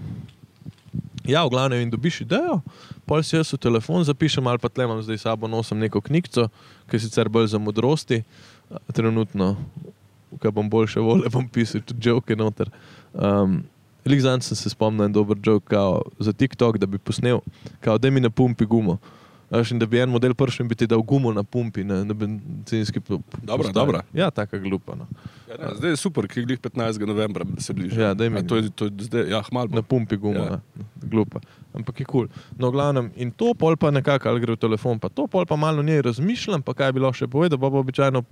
Ja, 1.21 1.45
v 1.45 1.53
glavnem, 1.53 1.83
in 1.85 1.91
dobiš 1.93 2.23
idejo, 2.25 2.61
pol 3.05 3.21
si 3.21 3.35
jaz 3.35 3.51
v 3.53 3.61
telefon 3.61 4.01
zapišem, 4.01 4.47
ali 4.49 4.57
pa 4.57 4.71
tle 4.73 4.87
imam 4.87 5.01
zdaj 5.05 5.21
sabo 5.21 5.45
nosim 5.45 5.77
neko 5.77 6.01
knjigo, 6.01 6.47
ki 6.89 6.97
je 6.97 7.03
sicer 7.05 7.29
bolj 7.29 7.51
za 7.53 7.59
modrosti, 7.61 8.23
trenutno, 8.89 9.53
ki 10.41 10.49
bom 10.49 10.65
boljše 10.65 11.03
vole, 11.03 11.29
bom 11.29 11.45
pisal 11.45 11.85
tudi 11.85 12.09
joke 12.09 12.33
noter. 12.35 12.73
Um, 13.13 13.61
Lik 14.03 14.19
zanj 14.19 14.41
sem 14.41 14.55
se 14.55 14.69
spomnil 14.69 15.05
en 15.05 15.11
dober 15.11 15.37
joke 15.37 15.67
kao, 15.67 16.01
za 16.19 16.33
TikTok, 16.33 16.77
da 16.77 16.85
bi 16.85 16.97
posnel, 16.99 17.39
kao, 17.79 17.97
da 17.97 18.09
mi 18.09 18.19
na 18.19 18.29
pumpi 18.29 18.65
gumo. 18.65 18.97
Veš, 19.51 19.71
in 19.71 19.79
da 19.79 19.85
bi 19.85 19.99
en 19.99 20.09
model 20.09 20.33
prišel 20.33 20.63
in 20.63 20.69
bi 20.69 20.75
ti 20.75 20.87
dal 20.87 21.01
gumo 21.01 21.31
na 21.31 21.43
pumpi, 21.43 21.83
na, 21.83 22.03
na 22.03 22.13
bencinski 22.15 22.99
pu- 22.99 23.19
Dobra, 23.35 23.57
postaji. 23.57 23.73
dobra. 23.75 24.01
Ja, 24.13 24.29
taka 24.31 24.57
glupa. 24.57 24.95
No. 24.95 25.07
Ja, 25.45 25.57
ne, 25.59 25.75
zdaj 25.75 25.89
je 25.89 25.97
super, 25.97 26.23
ki 26.25 26.43
glih 26.43 26.59
15. 26.59 27.03
novembra, 27.03 27.43
da 27.45 27.61
se 27.61 27.73
bliža. 27.73 28.01
Ja, 28.01 28.13
daj 28.13 28.29
mi. 28.29 28.39
A 28.39 28.43
to 28.43 28.55
je, 28.55 28.69
to 28.71 28.85
je 28.85 28.91
zdaj, 29.01 29.27
ja, 29.29 29.41
hmal. 29.43 29.67
Na 29.69 29.81
pumpi 29.83 30.15
gumo, 30.17 30.39
Ja. 30.39 30.45
ja. 30.45 30.59
glupa. 31.03 31.43
Ampak 31.73 31.99
je 31.99 32.05
kul. 32.05 32.27
Cool. 32.27 32.55
No, 32.57 32.71
glavnem, 32.71 33.11
in 33.17 33.29
to 33.31 33.51
pol 33.53 33.75
pa 33.75 33.91
nekako, 33.91 34.29
ali 34.29 34.39
gre 34.39 34.53
v 34.53 34.59
telefon, 34.59 34.97
pa 34.97 35.09
to 35.09 35.27
pol 35.27 35.45
pa 35.45 35.55
malo 35.57 35.79
o 35.79 35.83
njej 35.83 36.01
razmišljam, 36.01 36.61
pa 36.61 36.73
kaj 36.73 36.91
bi 36.91 36.99
lahko 36.99 37.17
še 37.17 37.27
povedal, 37.27 37.59
pa, 37.59 37.67
pa 37.67 37.77
običajno 37.77 38.23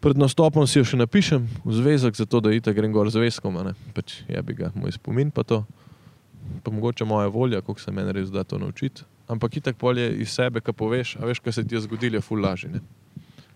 Pred 0.00 0.14
nastopom 0.14 0.66
si 0.66 0.78
jo 0.78 0.86
še 0.86 0.98
napišem 0.98 1.42
v 1.64 1.74
zvezek, 1.74 2.14
zato 2.14 2.38
da 2.38 2.52
itak 2.54 2.76
grem 2.78 2.92
gor 2.94 3.10
z 3.10 3.18
zvezkom, 3.18 3.58
pač 3.96 4.22
je 4.30 4.42
bi 4.46 4.54
ga 4.54 4.70
moj 4.78 4.94
spomin 4.94 5.34
pa 5.34 5.42
to. 5.42 5.64
Pa 6.62 6.70
mogoče 6.70 7.04
moja 7.04 7.28
volja, 7.28 7.60
koliko 7.60 7.82
se 7.82 7.92
meni 7.92 8.14
res 8.14 8.30
da 8.30 8.44
to 8.46 8.58
naučiti. 8.58 9.02
Ampak 9.28 9.58
itak 9.58 9.76
polje 9.76 10.06
iz 10.22 10.30
sebe, 10.32 10.62
ki 10.64 10.72
poveš, 10.72 11.18
a 11.20 11.26
veš, 11.28 11.42
kaj 11.44 11.52
se 11.52 11.64
ti 11.66 11.76
je 11.76 11.82
zgodilo, 11.84 12.16
je 12.16 12.24
ful 12.24 12.40
lažje. 12.40 12.80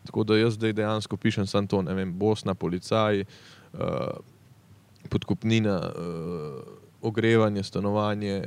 Tako 0.05 0.27
da 0.29 0.37
jaz 0.37 0.59
zdaj 0.59 0.75
dejansko 0.77 1.17
pišem 1.17 1.47
samo 1.47 1.71
to, 1.71 1.81
ne 1.87 1.95
vem, 1.95 2.13
Bosna, 2.13 2.55
policaj, 2.59 3.23
uh, 3.23 4.19
podkupnina, 5.09 5.79
uh, 5.79 6.61
ogrevanje, 7.03 7.63
stanovanje. 7.63 8.43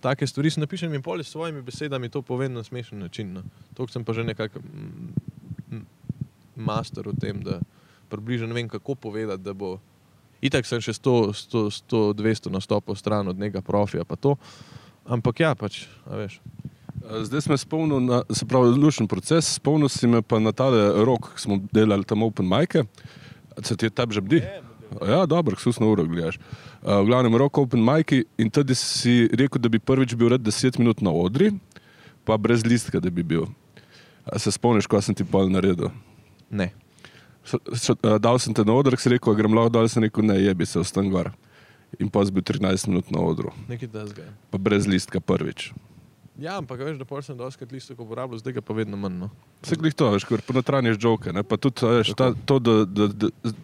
Take 0.00 0.26
stvari 0.26 0.50
si 0.50 0.60
napišem 0.60 0.94
in 0.94 1.02
polje 1.02 1.24
s 1.24 1.32
svojimi 1.32 1.62
besedami 1.62 2.08
to 2.08 2.22
povem 2.22 2.52
na 2.52 2.62
smešen 2.62 2.98
način. 2.98 3.32
No. 3.32 3.42
To 3.74 3.88
sem 3.88 4.04
pa 4.04 4.12
že 4.12 4.24
nekako 4.24 4.58
mm, 4.58 5.14
master 6.56 7.08
v 7.08 7.16
tem, 7.20 7.42
da 7.44 7.60
približno 8.08 8.54
vem, 8.54 8.68
kako 8.68 8.94
povedati, 8.94 9.42
da 9.42 9.54
bo. 9.54 9.76
Itak 10.44 10.66
sem 10.68 10.82
še 10.84 10.92
100, 10.96 11.14
100, 11.32 11.62
100 11.88 12.00
200 12.18 12.52
nastopov 12.52 12.98
stran 13.00 13.28
od 13.28 13.38
njega 13.38 13.62
profija, 13.64 14.04
pa 14.04 14.16
to. 14.20 14.36
Ampak 15.06 15.40
ja, 15.40 15.54
pač, 15.54 15.86
a 16.04 16.20
veš. 16.20 16.40
Zdaj 17.06 17.44
sem 17.44 17.58
spomnil 17.60 18.00
na, 18.02 18.22
se 18.34 18.46
pravi, 18.48 18.74
lušen 18.74 19.06
proces, 19.08 19.46
spomnil 19.60 19.88
si 19.92 20.08
me 20.10 20.22
pa 20.22 20.40
na 20.42 20.52
tale 20.52 21.04
rok, 21.06 21.30
ki 21.36 21.44
smo 21.44 21.58
delali 21.72 22.04
tam 22.04 22.26
open 22.26 22.48
majke. 22.48 22.84
Se 23.62 23.76
ti 23.76 23.86
je 23.86 23.94
tam 23.94 24.10
že 24.12 24.20
bdi? 24.20 24.42
Ja, 25.02 25.26
dobro, 25.26 25.56
susno 25.58 25.88
uro 25.90 26.04
gledaš. 26.06 26.38
Uh, 26.82 27.02
v 27.02 27.10
glavnem 27.10 27.36
rok 27.36 27.58
open 27.58 27.82
majki 27.82 28.24
in 28.38 28.50
tudi 28.50 28.74
si 28.74 29.26
rekel, 29.32 29.62
da 29.62 29.70
bi 29.70 29.82
prvič 29.82 30.14
bil 30.18 30.34
red 30.34 30.42
10 30.42 30.78
minut 30.78 31.02
na 31.02 31.10
odri, 31.14 31.52
pa 32.26 32.36
brez 32.38 32.66
listka, 32.66 33.00
da 33.00 33.10
bi 33.10 33.22
bil. 33.22 33.46
A 34.26 34.38
se 34.42 34.50
spomniš, 34.50 34.88
ko 34.90 35.00
sem 35.02 35.14
ti 35.14 35.26
pol 35.26 35.50
naredil? 35.50 35.92
Ne. 36.56 36.70
So, 37.46 37.60
so, 37.78 37.94
uh, 38.02 38.16
dal 38.18 38.40
sem 38.42 38.54
te 38.56 38.64
na 38.66 38.74
odr, 38.74 38.96
si 38.98 39.12
rekel, 39.12 39.36
grem 39.38 39.54
lahko 39.54 39.70
dol, 39.76 39.90
sem 39.92 40.02
rekel, 40.02 40.24
ne, 40.26 40.38
jebi 40.42 40.66
se, 40.66 40.80
ostan 40.82 41.10
gor. 41.12 41.30
In 42.02 42.10
pa 42.10 42.24
si 42.26 42.34
bil 42.34 42.42
13 42.42 42.88
minut 42.90 43.12
na 43.14 43.22
odru, 43.22 43.52
Nekaj 43.70 43.88
tasga. 43.92 44.24
pa 44.50 44.58
brez 44.58 44.88
listka 44.90 45.22
prvič. 45.22 45.70
Ja, 46.36 46.58
ampak 46.58 46.82
veš, 46.82 46.98
da 47.00 47.06
pol 47.08 47.22
sem 47.24 47.38
doskrat 47.38 47.70
listok 47.72 48.02
uporabljal, 48.02 48.42
zdaj 48.42 48.58
ga 48.58 48.62
pa 48.66 48.74
vedno 48.76 48.98
manj. 49.00 49.14
No. 49.22 49.28
Vse 49.64 49.78
glih 49.80 49.94
to, 49.96 50.10
veš, 50.12 50.26
ker 50.28 50.42
ponotranješ 50.44 50.98
žoke, 51.00 51.32
ne, 51.32 51.46
pa 51.46 51.56
tudi, 51.56 51.86
veš, 51.86 52.10
ta, 52.18 52.32
to, 52.34 52.58
da, 52.60 52.74
da, 52.84 53.06
da, 53.08 53.54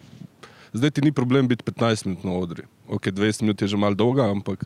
zdaj 0.73 0.95
ti 0.95 1.03
ni 1.05 1.11
problem 1.13 1.51
biti 1.51 1.67
15 1.67 2.07
minut 2.07 2.23
na 2.25 2.33
odri. 2.39 2.65
Ok, 2.87 3.11
20 3.13 3.45
minut 3.45 3.61
je 3.61 3.69
že 3.69 3.77
mal 3.77 3.93
dolga, 3.93 4.31
ampak 4.31 4.63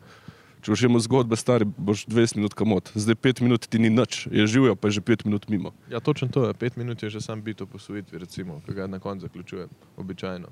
če 0.67 0.73
boš 0.73 0.81
imel 0.83 0.99
zgodbe 0.99 1.37
stari, 1.39 1.63
boš 1.63 2.01
20 2.11 2.35
minut 2.35 2.51
kamot. 2.59 2.89
Zdaj 2.91 3.15
5 3.23 3.39
minut 3.45 3.63
ti 3.71 3.79
ni 3.79 3.87
nič, 3.87 4.25
je 4.27 4.43
živijo, 4.51 4.75
pa 4.75 4.91
je 4.91 4.99
že 4.99 5.01
5 5.07 5.23
minut 5.23 5.47
mimo. 5.47 5.71
Ja, 5.87 6.03
točno 6.03 6.27
to 6.27 6.43
je. 6.43 6.51
Pet 6.59 6.75
minut 6.75 6.99
je 6.99 7.07
že 7.09 7.23
sam 7.23 7.39
bit 7.39 7.63
o 7.63 7.65
posvojitvi, 7.71 8.19
recimo, 8.19 8.59
ki 8.67 8.75
ga 8.75 8.87
na 8.91 8.99
koncu 8.99 9.29
zaključujem, 9.31 9.71
običajno. 9.95 10.51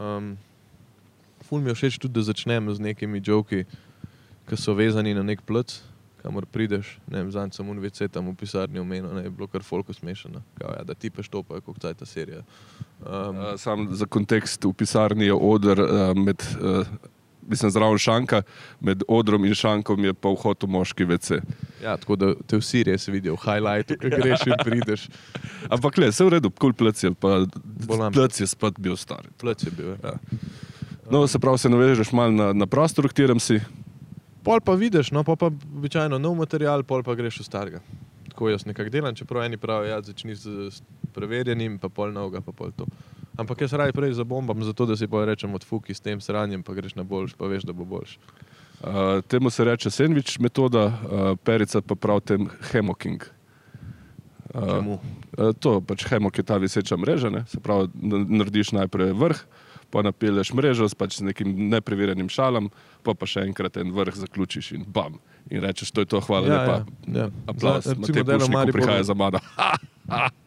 Um, 0.00 0.38
ful 1.44 1.60
mi 1.60 1.68
je 1.68 1.76
všeč 1.76 2.00
tudi, 2.00 2.16
da 2.16 2.24
začnem 2.24 2.72
z 2.72 2.80
nekimi 2.80 3.20
joki, 3.20 3.66
ki 4.48 4.56
so 4.56 4.72
vezani 4.72 5.12
na 5.12 5.20
nek 5.20 5.44
plc, 5.44 5.76
kamor 6.24 6.48
prideš. 6.48 6.96
Ne 7.12 7.20
vem, 7.20 7.28
zanj 7.28 7.52
sem 7.52 7.68
UNVC 7.68 8.08
tam 8.08 8.32
v 8.32 8.38
pisarni 8.40 8.80
omenil, 8.80 9.12
ne 9.12 9.28
je 9.28 9.32
bilo 9.36 9.44
kar 9.44 9.60
folko 9.60 9.92
smešano. 9.92 10.40
Kao, 10.56 10.72
ja, 10.72 10.88
da 10.88 10.96
ti 10.96 11.12
peš 11.12 11.28
to, 11.28 11.44
pa 11.44 11.60
je 11.60 11.68
kot 11.68 11.84
ta 11.84 12.08
serija. 12.08 12.40
Um, 13.04 13.36
Uh, 13.36 13.60
sam 13.60 13.90
za 13.92 14.08
kontekst 14.08 14.64
v 14.64 14.72
pisarni 14.72 15.28
je 15.28 15.36
odr 15.36 15.84
uh, 15.84 16.16
med, 16.16 16.40
uh, 16.56 16.88
mislim, 17.48 17.70
zraven 17.70 17.98
šanka, 17.98 18.42
med 18.80 19.02
odrom 19.08 19.44
in 19.44 19.54
šankom 19.54 20.04
je 20.04 20.14
pa 20.14 20.32
vhod 20.34 20.62
v 20.62 20.70
moški 20.70 21.06
WC. 21.08 21.40
ja, 21.82 21.96
tako 21.96 22.16
da 22.16 22.32
te 22.46 22.58
vsi 22.60 22.84
res 22.88 23.08
vidijo 23.08 23.36
v 23.36 23.44
highlightu, 23.44 23.98
ki 24.00 24.12
greš 24.14 24.46
in 24.46 24.56
prideš. 24.64 25.08
Ampak 25.74 25.98
le, 25.98 26.10
vse 26.12 26.24
v 26.24 26.36
redu, 26.36 26.50
kul 26.50 26.70
cool 26.70 26.76
plec 26.84 27.04
je, 27.04 27.12
pa 27.14 27.44
Bolan. 27.88 28.12
plec 28.12 28.40
je 28.40 28.46
spet 28.46 28.80
bil 28.80 28.96
star. 28.96 29.28
Plc 29.40 29.66
je 29.68 29.74
bil. 29.74 29.96
Ja. 30.02 30.16
No, 31.10 31.26
se 31.28 31.38
pravi, 31.38 31.58
se 31.58 31.68
navežeš 31.68 32.12
malo 32.12 32.32
na, 32.32 32.52
na 32.52 32.66
prostor, 32.66 33.04
v 33.04 33.12
katerem 33.12 33.40
si. 33.40 33.60
Pol 34.44 34.60
pa 34.60 34.74
vidiš, 34.76 35.12
no 35.12 35.24
pa, 35.24 35.36
pa 35.36 35.48
običajno 35.48 36.18
nov 36.20 36.36
material, 36.36 36.84
pol 36.84 37.04
pa 37.04 37.16
greš 37.16 37.40
v 37.40 37.48
starega. 37.48 37.80
Tako 38.28 38.50
jaz 38.50 38.66
nekako 38.66 38.90
delam, 38.90 39.14
čeprav 39.16 39.44
eni 39.46 39.56
pravijo, 39.60 39.92
ja, 39.92 40.00
začni 40.02 40.34
z 40.34 40.68
s 40.72 40.82
preverjenim, 41.14 41.78
pa 41.78 41.88
pol 41.88 42.12
novega, 42.12 42.42
pa 42.42 42.52
pol 42.52 42.72
to. 42.76 42.88
Ampak 43.36 43.60
jaz 43.60 43.72
raje 43.72 43.92
prej 43.92 44.12
zabombam, 44.14 44.62
zato 44.62 44.86
da 44.86 44.94
si 44.94 45.06
pa 45.06 45.24
rečem 45.24 45.50
odfuki 45.50 45.90
s 45.90 46.00
tem 46.00 46.20
sranjem, 46.20 46.62
pa 46.62 46.72
greš 46.72 46.94
na 46.94 47.02
boljš, 47.02 47.34
pa 47.34 47.46
veš, 47.46 47.62
da 47.62 47.72
bo 47.72 47.84
boljš. 47.84 48.18
Uh, 48.76 48.90
temu 49.22 49.50
se 49.50 49.64
reče 49.64 49.90
sandvič 49.90 50.38
metoda, 50.38 50.84
uh, 50.84 50.94
perica 51.38 51.80
pa 51.80 51.94
pravi 51.94 52.20
tem 52.22 52.42
hemoking. 52.68 53.22
Čemu? 54.52 54.98
Uh, 55.32 55.50
to 55.52 55.80
pač 55.80 56.04
hemok 56.04 56.30
je 56.32 56.44
ta 56.44 56.56
viseča 56.56 56.96
mreža, 56.96 57.26
ne? 57.28 57.42
se 57.46 57.58
pravi, 57.58 57.88
narediš 58.30 58.70
najprej 58.72 59.10
vrh, 59.12 59.40
pa 59.90 60.02
napelješ 60.02 60.52
mrežo 60.52 60.86
s 60.86 60.94
pač 60.94 61.16
z 61.16 61.24
nekim 61.24 61.50
nepreverjenim 61.68 62.28
šalom, 62.28 62.70
pa 63.02 63.14
pa 63.14 63.26
še 63.26 63.42
enkrat 63.42 63.76
en 63.76 63.90
vrh 63.90 64.14
zaključiš 64.16 64.72
in 64.72 64.84
bam. 64.86 65.18
In 65.50 65.60
rečeš, 65.60 65.90
to 65.90 66.00
je 66.00 66.06
to, 66.06 66.20
hvala 66.20 66.46
Ja, 66.46 66.52
lepa. 66.54 66.76
ja, 67.08 67.18
ja. 67.18 67.26
Aplaus, 67.46 67.84
Za- 67.84 67.94
Matej 67.94 68.14
recimo, 68.14 68.24
delo 68.24 68.38
Pušnik 68.40 68.54
Mariboru- 68.56 68.72
prihaja 68.78 69.02
za 69.02 69.14
mano. 69.14 69.38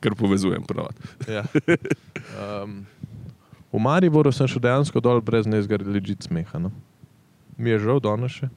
Ker 0.00 0.16
povezujem. 0.18 0.64
Ja. 1.28 1.46
Um, 2.32 2.86
v 3.72 3.80
Mariboru 3.82 4.30
sem 4.32 4.48
šel 4.48 4.62
dejansko 4.62 5.00
dol 5.04 5.20
brez 5.24 5.48
nezga 5.48 5.76
ležit 5.80 6.28
smeha. 6.28 6.60
No. 6.60 6.70
Mi 7.56 7.72
je 7.72 7.80
žal 7.82 8.00
danes 8.04 8.36
še, 8.36 8.48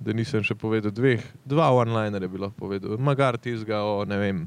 da 0.00 0.14
nisem 0.16 0.44
še 0.46 0.56
povedal 0.58 0.92
dveh, 0.94 1.24
dva 1.48 1.68
one-linerja 1.74 2.30
bi 2.30 2.40
lahko 2.40 2.68
povedal. 2.68 2.96
Magar 3.00 3.38
tizga 3.40 3.80
o, 3.84 4.04
ne 4.08 4.18
vem, 4.20 4.42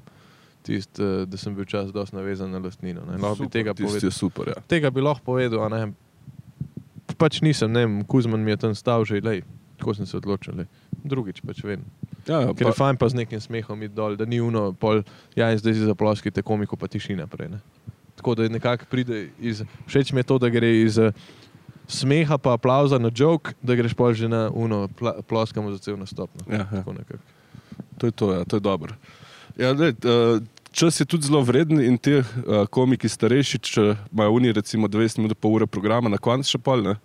tist, 0.66 1.02
eh, 1.02 1.26
da 1.26 1.38
sem 1.38 1.56
bil 1.58 1.66
čas 1.70 1.92
dosti 1.94 2.18
navezan 2.18 2.54
na 2.54 2.62
lastnino. 2.62 3.06
Ne. 3.10 3.18
Lahko 3.22 3.50
bi 3.50 3.54
tega 3.54 3.74
povedal. 3.78 4.14
super, 4.14 4.54
ja. 4.54 4.62
Tega 4.70 4.94
bi 4.94 5.04
lahko 5.04 5.26
povedal, 5.34 5.66
a 5.66 5.70
ne. 5.70 5.82
Pač 7.18 7.42
nisem, 7.46 7.74
ne 7.74 7.86
vem, 7.86 8.00
Kuzman 8.06 8.42
mi 8.42 8.54
je 8.54 8.62
tam 8.66 8.78
stal 8.78 9.06
že, 9.06 9.22
lej, 9.22 9.44
tako 9.78 9.98
sem 9.98 10.06
se 10.10 10.18
odločil. 10.18 10.62
Lej. 10.62 10.70
Drugič 11.04 11.42
pač 11.46 11.66
vem. 11.66 11.86
Ja, 12.28 12.42
ja 12.42 12.54
Ker 12.54 12.68
je 12.68 12.72
pa, 12.72 12.78
fajn 12.78 13.00
pa 13.02 13.10
z 13.10 13.20
nekim 13.22 13.42
smehom 13.42 13.84
iti 13.84 13.96
dol, 13.96 14.16
da 14.20 14.26
ni 14.26 14.42
uno, 14.42 14.72
pol, 14.74 15.04
ja, 15.36 15.52
zdaj 15.58 15.78
si 15.78 15.88
zaploskite 15.88 16.44
komiko, 16.46 16.78
pa 16.80 16.90
tišina 16.92 17.28
prej. 17.32 17.52
Ne? 17.56 17.62
Tako 18.20 18.36
da 18.36 18.50
nekako 18.50 18.86
pride 18.92 19.30
iz, 19.40 19.64
všeč 19.88 20.14
mi 20.14 20.22
je 20.22 20.30
to, 20.30 20.38
da 20.42 20.50
gre 20.54 20.70
iz 20.82 21.00
eh, 21.02 21.16
smeha 21.88 22.38
pa 22.38 22.54
aplauza 22.54 23.00
na 23.02 23.12
jok, 23.16 23.54
da 23.62 23.76
greš 23.76 23.96
pol 23.98 24.14
že 24.14 24.30
na 24.30 24.50
uno, 24.54 24.88
pla, 24.88 25.18
ploskamo 25.28 25.72
za 25.72 25.80
cel 25.82 25.98
nastop. 26.00 26.30
No. 26.40 26.56
ja, 26.56 26.68
ja. 26.72 26.84
To 27.98 28.08
je 28.08 28.12
to, 28.12 28.34
ja, 28.34 28.46
to 28.46 28.58
je 28.58 28.60
dobro. 28.60 28.96
Ja, 29.58 29.72
lej, 29.72 29.94
uh, 30.06 30.42
čas 30.72 31.00
je 31.00 31.06
tudi 31.06 31.28
zelo 31.28 31.42
vreden 31.42 31.82
in 31.84 31.98
te 31.98 32.22
uh, 32.22 32.66
komiki 32.70 33.10
starejši, 33.10 33.60
če 33.60 33.96
imajo 34.12 34.38
oni 34.38 34.54
recimo 34.56 34.88
20 34.88 35.20
minut, 35.20 35.38
pol 35.38 35.60
ure 35.60 35.68
programa, 35.68 36.10
na 36.10 36.18
koncu 36.18 36.56
še 36.56 36.62
pol, 36.62 36.84
ne? 36.86 36.96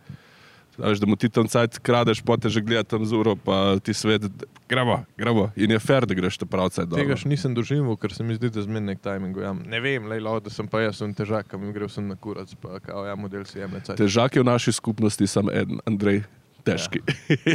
Veš, 0.78 1.00
da 1.00 1.06
mu 1.08 1.16
ti 1.16 1.28
tam 1.32 1.48
cajt 1.48 1.78
kradeš, 1.84 2.20
pote 2.20 2.50
že 2.52 2.60
gleda 2.60 2.84
tam 2.84 3.04
z 3.08 3.16
uro, 3.16 3.36
pa 3.36 3.80
ti 3.80 3.94
svet, 3.96 4.28
gremo, 4.68 4.98
gremo. 5.16 5.48
In 5.56 5.72
je 5.72 5.78
fair, 5.80 6.04
da 6.06 6.14
greš 6.14 6.36
te 6.42 6.48
pravce 6.48 6.84
dol. 6.84 7.00
Tega 7.00 7.16
no. 7.16 7.20
še 7.20 7.30
nisem 7.32 7.56
doživel, 7.56 7.96
ker 7.96 8.12
se 8.12 8.26
mi 8.26 8.36
zdi, 8.36 8.50
da 8.52 8.64
zmeraj 8.64 8.84
nek 8.90 9.00
timing. 9.04 9.40
Ja, 9.40 9.54
ne 9.56 9.80
vem, 9.80 10.08
lej, 10.10 10.20
lahko, 10.26 10.44
da 10.46 10.52
sem 10.52 10.68
pa 10.68 10.84
jaz 10.84 11.00
sem 11.00 11.14
težak, 11.16 11.48
kam 11.48 11.64
gre 11.72 11.88
vsem 11.88 12.08
na 12.12 12.16
kurac, 12.20 12.52
pa 12.60 12.80
kao, 12.84 13.06
ja, 13.08 13.16
model 13.16 13.46
si 13.48 13.60
jemlje 13.62 13.86
cajt. 13.88 14.00
Težak 14.02 14.36
je 14.36 14.44
v 14.44 14.48
naši 14.50 14.76
skupnosti 14.76 15.28
samo 15.30 15.54
en, 15.54 15.80
Andrej, 15.88 16.26
težki. 16.66 17.00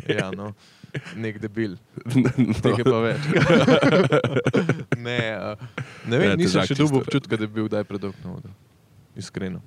Ja, 0.10 0.32
no, 0.34 0.54
nek 1.20 1.38
debil. 1.44 1.78
no. 2.18 2.58
Teh 2.58 2.82
je 2.82 2.88
pa 2.88 3.04
več. 3.06 3.30
ne, 5.08 5.20
uh, 5.38 5.86
ne 6.08 6.16
vem, 6.18 6.32
Ja, 6.32 6.40
nisem 6.40 6.66
še 6.66 6.80
dobil 6.80 7.04
občutka, 7.04 7.38
da 7.38 7.46
bi 7.46 7.62
bil 7.62 7.70
kdaj 7.70 7.86
predolg 7.90 8.18
na 8.26 8.40
odru. 8.40 8.56
Iskreno. 9.20 9.62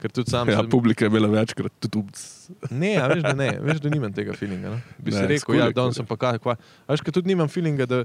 Ker 0.00 0.10
tudi 0.10 0.30
sam 0.30 0.48
Ja, 0.48 0.56
sem. 0.56 0.68
publika 0.68 1.04
je 1.04 1.10
bila 1.10 1.28
večkrat 1.28 1.72
tudi 1.78 1.98
upc. 1.98 2.20
Ne, 2.70 2.96
a 2.96 3.06
veš, 3.06 3.22
da 3.22 3.32
ne, 3.34 3.50
veš, 3.60 3.78
da 3.78 3.88
nimam 3.88 4.12
tega 4.12 4.32
feelinga. 4.32 4.70
No? 4.70 4.80
Bi 4.98 5.12
si 5.12 5.18
Ne, 5.18 5.26
rekel, 5.26 5.42
skurje, 5.42 5.60
ja, 5.60 5.70
danes 5.70 5.92
kurje. 5.92 5.98
sem 5.98 6.06
pa 6.06 6.16
kaj. 6.18 6.38
kva. 6.38 6.56
Veš, 6.88 7.00
ker 7.00 7.12
tudi 7.12 7.28
nimam 7.28 7.48
feelinga, 7.48 7.84
da 7.84 8.04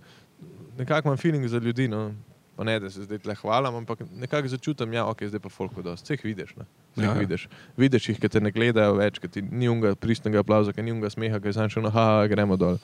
nekako 0.76 1.08
imam 1.08 1.18
feeling 1.18 1.48
za 1.48 1.58
ljudi. 1.58 1.88
No? 1.88 2.12
Pa 2.54 2.64
ne, 2.64 2.80
da 2.80 2.90
se 2.90 3.04
zdaj 3.04 3.20
tle 3.20 3.36
hvalim, 3.36 3.76
ampak 3.76 4.04
nekako 4.14 4.48
začutim, 4.48 4.88
da 4.88 4.98
ja, 4.98 5.06
okay, 5.06 5.28
zdaj 5.28 5.40
pa 5.40 5.50
folko 5.50 5.82
dosti. 5.82 6.06
Vse 6.06 6.14
jih 6.14 6.24
vidiš. 6.26 6.56
Ne? 6.56 6.64
Vse 6.94 7.04
Ja, 7.04 7.10
ja. 7.10 7.16
vidiš. 7.16 7.48
Vidiš 7.76 8.10
jih, 8.10 8.20
ki 8.20 8.30
te 8.30 8.40
ne 8.40 8.52
gledajo 8.52 8.94
več, 8.94 9.20
ki 9.20 9.28
ti 9.30 9.42
ni 9.42 9.68
unga 9.68 9.96
pristnega 9.96 10.40
aplauza, 10.40 10.72
ki 10.72 10.82
ni 10.82 10.92
unga 10.92 11.10
smeha, 11.10 11.40
ki 11.40 11.48
je 11.48 11.54
samo 11.54 11.70
še 11.70 11.82
no, 11.82 11.92
ha, 11.92 12.24
gremo 12.26 12.56
dol. 12.56 12.80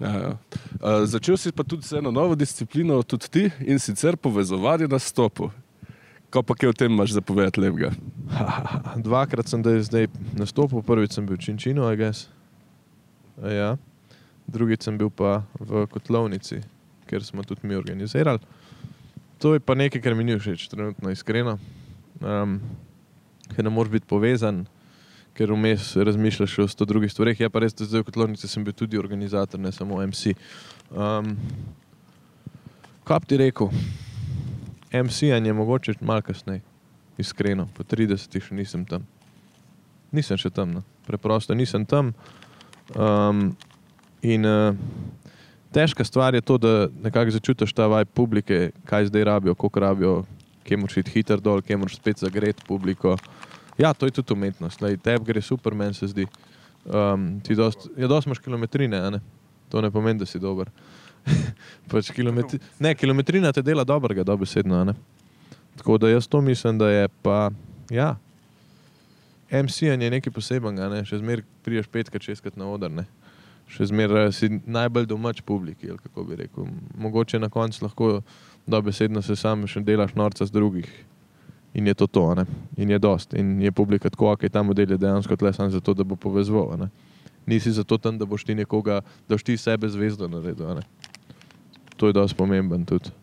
Ja, 0.00 0.12
ja. 0.12 0.30
Uh, 0.74 1.04
začel 1.04 1.36
si 1.36 1.52
pa 1.52 1.62
tudi 1.62 1.84
z 1.84 2.00
eno 2.00 2.10
novo 2.10 2.34
disciplino, 2.34 2.96
tudi 3.02 3.28
ti 3.28 3.42
in 3.62 3.78
sicer 3.78 4.16
povezovanje 4.16 4.88
na 4.88 4.98
stopu. 4.98 5.50
Ko 6.32 6.40
pa 6.40 6.56
kaj 6.56 6.70
o 6.70 6.72
tem 6.72 6.92
imaš 6.92 7.12
zapovedati 7.12 7.60
lepega? 7.60 7.90
Dvakrat 9.04 9.50
sem 9.52 9.60
zdaj, 9.60 10.08
nastopil, 10.32 10.80
prvič 10.80 11.12
sem 11.12 11.26
bil 11.28 11.36
v 11.36 11.44
Činčinu, 11.44 11.84
a 11.84 11.92
gess. 11.92 12.32
Ja. 13.36 13.76
Drugič 14.48 14.88
sem 14.88 14.96
bil 14.96 15.12
pa 15.12 15.44
v 15.60 15.84
Kotlovnici, 15.92 16.62
kjer 17.04 17.24
smo 17.24 17.44
tudi 17.44 17.68
mi 17.68 17.76
organizirali. 17.76 18.40
To 19.44 19.52
je 19.52 19.60
pa 19.60 19.76
nekaj, 19.76 20.00
kar 20.00 20.16
mi 20.16 20.24
ni 20.24 20.38
všeč, 20.38 20.70
trenutno 20.72 21.12
iskreno. 21.12 21.58
Um, 22.24 22.62
ker 23.52 23.66
ne 23.66 23.72
moreš 23.74 23.92
biti 23.98 24.08
povezan, 24.08 24.64
ker 25.36 25.52
vmes 25.52 25.96
razmišljaš 26.00 26.58
o 26.64 26.68
sto 26.70 26.88
drugih 26.88 27.12
stvareh. 27.12 27.36
Je 27.36 27.50
pa 27.52 27.60
res, 27.60 27.76
da 27.76 27.84
zdaj 27.84 28.06
v 28.06 28.08
Kotlovnici 28.08 28.48
sem 28.48 28.64
bil 28.64 28.72
tudi 28.72 28.96
organizator, 28.96 29.60
ne 29.60 29.72
samo 29.74 30.00
MC. 30.00 30.32
Um, 30.96 31.36
kaj 33.04 33.20
bi 33.20 33.32
ti 33.34 33.40
rekel? 33.42 33.68
MC-anje 34.92 35.52
mogoče 35.52 35.94
malo 36.00 36.22
kasneje, 36.22 36.60
iskreno, 37.18 37.68
po 37.74 37.84
30 37.84 38.40
še 38.40 38.54
nisem 38.54 38.84
tam. 38.84 39.06
Nisem 40.12 40.36
še 40.36 40.50
tam, 40.52 40.72
no. 40.76 40.82
preprosto 41.06 41.54
nisem 41.54 41.86
tam. 41.88 42.12
Um, 42.92 43.56
in 44.20 44.44
uh, 44.44 44.76
težka 45.72 46.04
stvar 46.04 46.34
je 46.34 46.44
to, 46.44 46.58
da 46.58 46.88
nekako 47.02 47.32
začutiš 47.32 47.72
ta 47.72 47.86
vaj 47.88 48.04
publike, 48.04 48.70
kaj 48.84 49.08
zdaj 49.08 49.24
rabijo, 49.24 49.54
koliko 49.54 49.80
rabijo, 49.80 50.14
kje 50.68 50.76
moraš 50.76 51.00
iti 51.00 51.16
hiter 51.16 51.40
dol, 51.40 51.62
kje 51.64 51.80
moraš 51.80 51.96
spet 51.96 52.20
zagreti 52.20 52.64
publiko. 52.68 53.16
Ja, 53.80 53.94
to 53.94 54.06
je 54.06 54.18
tudi 54.20 54.36
umetnost, 54.36 54.84
tebi 55.02 55.24
gre 55.24 55.40
super, 55.40 55.74
meni 55.74 55.94
se 55.94 56.10
zdi. 56.12 56.28
Um, 56.84 57.40
ti 57.40 57.54
dost, 57.54 57.88
ja, 57.96 58.08
dost 58.10 58.26
imaš 58.26 58.42
kilometrine, 58.42 59.00
ne? 59.10 59.20
to 59.70 59.80
ne 59.80 59.90
pomeni, 59.90 60.18
da 60.18 60.26
si 60.26 60.38
dober. 60.38 60.68
pač 61.90 62.10
kilometri, 62.14 62.60
ne, 62.80 62.94
kilometrina 62.94 63.52
te 63.52 63.62
dela 63.62 63.84
dobrega, 63.84 64.24
dobesedno. 64.24 64.84
ne. 64.84 64.94
Tako 65.76 65.98
da 65.98 66.08
jaz 66.08 66.28
to 66.28 66.40
mislim, 66.40 66.78
da 66.78 66.90
je 66.90 67.08
pa, 67.22 67.50
ja, 67.90 68.16
MC-anje 69.52 70.04
je 70.04 70.10
nekaj 70.10 70.32
posebenega, 70.32 70.88
ne? 70.88 71.02
še 71.04 71.18
zmeraj 71.20 71.44
priješ 71.64 71.88
petkrat, 71.92 72.24
šestkrat 72.24 72.56
na 72.56 72.68
oder, 72.72 72.92
ne? 72.92 73.04
še 73.72 73.88
zmeraj 73.88 74.32
si 74.36 74.48
najbolj 74.64 75.06
domač 75.08 75.40
publiki, 75.44 75.92
kako 76.04 76.24
bi 76.28 76.38
rekel. 76.40 76.68
Mogoče 77.00 77.40
na 77.40 77.48
koncu 77.52 77.84
lahko 77.84 78.10
dobesedno 78.66 79.22
se 79.22 79.36
sam 79.36 79.66
še 79.68 79.80
delaš 79.84 80.14
norca 80.16 80.46
z 80.48 80.52
drugih. 80.52 80.88
In 81.74 81.86
je 81.88 81.94
to 81.96 82.06
to, 82.06 82.24
ne? 82.36 82.44
in 82.76 82.90
je 82.92 82.98
dost. 83.00 83.32
In 83.36 83.60
je 83.62 83.72
publika 83.72 84.10
tako, 84.12 84.34
kaj 84.36 84.52
ta 84.52 84.62
model 84.64 84.92
je 84.92 85.00
dejansko 85.00 85.36
tle 85.40 85.52
samo 85.56 85.72
zato, 85.72 85.94
da 85.96 86.04
bo 86.04 86.16
povezval. 86.16 86.76
ne. 86.80 86.90
Nisi 87.46 87.72
zato 87.72 87.98
tam, 87.98 88.18
da 88.18 88.28
boš 88.28 88.44
ti 88.44 88.54
nekoga, 88.54 89.00
da 89.28 89.36
boš 89.36 89.44
ti 89.44 89.56
sebe 89.56 89.88
zvezdo 89.88 90.28
naredil. 90.28 90.76
ne. 90.76 90.84
To 92.02 92.10
je 92.10 92.12
dosti 92.12 92.34
pomemben 92.34 92.82
tudi. 92.82 93.14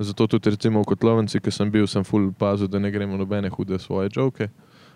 Zato 0.00 0.24
tudi 0.26 0.50
recimo 0.50 0.80
v 0.80 0.88
Kotlovnici, 0.88 1.36
ki 1.36 1.52
sem 1.52 1.68
bil, 1.68 1.84
sem 1.84 2.00
full 2.00 2.32
pazil, 2.32 2.64
da 2.64 2.80
ne 2.80 2.88
gremo 2.88 3.18
nobene 3.20 3.52
hude 3.52 3.76
svoje 3.76 4.08
žoke. 4.08 4.48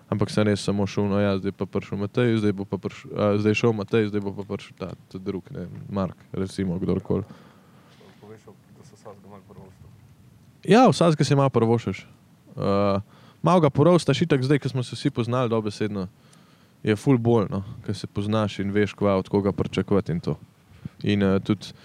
Ampak 0.09 0.33
sem 0.33 0.49
res 0.49 0.65
samo 0.65 0.87
šel, 0.89 1.13
no 1.13 1.21
ja, 1.21 1.37
zdaj 1.37 1.53
pa 1.53 1.69
prišel 1.69 2.01
Matej, 2.01 2.41
zdaj 2.41 2.57
bo 2.57 2.65
pa 2.65 2.81
prišel, 2.81 3.13
a, 3.13 3.37
zdaj 3.37 3.61
šel 3.61 3.77
Matej, 3.77 4.09
zdaj 4.09 4.25
bo 4.25 4.33
pa 4.33 4.49
prišel 4.49 4.73
ta, 4.81 4.89
ta 5.13 5.21
drug, 5.21 5.45
ne, 5.53 5.69
Mark, 5.93 6.17
recimo, 6.33 6.81
kdorkoli. 6.81 7.29
Ja, 10.65 10.89
vsakega 10.89 11.29
si 11.29 11.37
malo 11.37 11.53
prvošeš. 11.53 12.09
Uh, 12.57 13.05
malo 13.45 13.61
ga 13.61 13.69
porosta, 13.69 14.17
šitak 14.17 14.41
zdaj, 14.49 14.65
ko 14.65 14.73
smo 14.73 14.81
se 14.81 14.97
vsi 14.97 15.13
poznali 15.13 15.53
dobesedno, 15.53 16.09
je 16.81 16.97
full 16.97 17.21
bolj, 17.21 17.53
no, 17.53 17.61
ker 17.85 17.93
se 17.93 18.09
poznaš 18.09 18.65
in 18.65 18.73
veš, 18.73 18.97
kva 18.97 19.21
od 19.21 19.29
koga 19.29 19.53
pričakovati 19.53 20.17
in 20.17 20.25
to. 20.25 20.41
In 21.05 21.21
uh, 21.21 21.37
tudi 21.45 21.77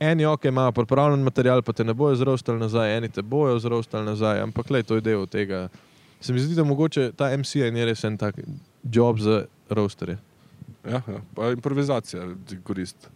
eni 0.00 0.26
ok, 0.26 0.44
imajo 0.44 0.72
pripravljen 0.72 1.24
material, 1.24 1.62
pa 1.62 1.72
te 1.72 1.84
ne 1.84 1.94
bojo 1.94 2.16
zrostali 2.16 2.60
nazaj, 2.60 2.96
eni 2.96 3.08
te 3.08 3.22
bojo 3.22 3.58
zrostali 3.58 4.06
nazaj, 4.06 4.40
ampak 4.40 4.70
le, 4.70 4.82
to 4.82 4.94
je 4.94 5.00
del 5.00 5.26
tega. 5.26 5.68
Se 6.20 6.32
mi 6.32 6.40
zdi, 6.40 6.54
da 6.54 6.64
mogoče 6.64 7.12
ta 7.16 7.30
MC 7.36 7.54
je 7.54 7.84
res 7.84 8.04
en 8.04 8.16
tak 8.18 8.38
job 8.82 9.20
za 9.20 9.44
roasterje. 9.70 10.18
Ja, 10.84 11.02
ja. 11.08 11.20
Pa 11.34 11.50
improvizacija 11.52 12.26
ti 12.48 12.58
koristi. 12.64 13.08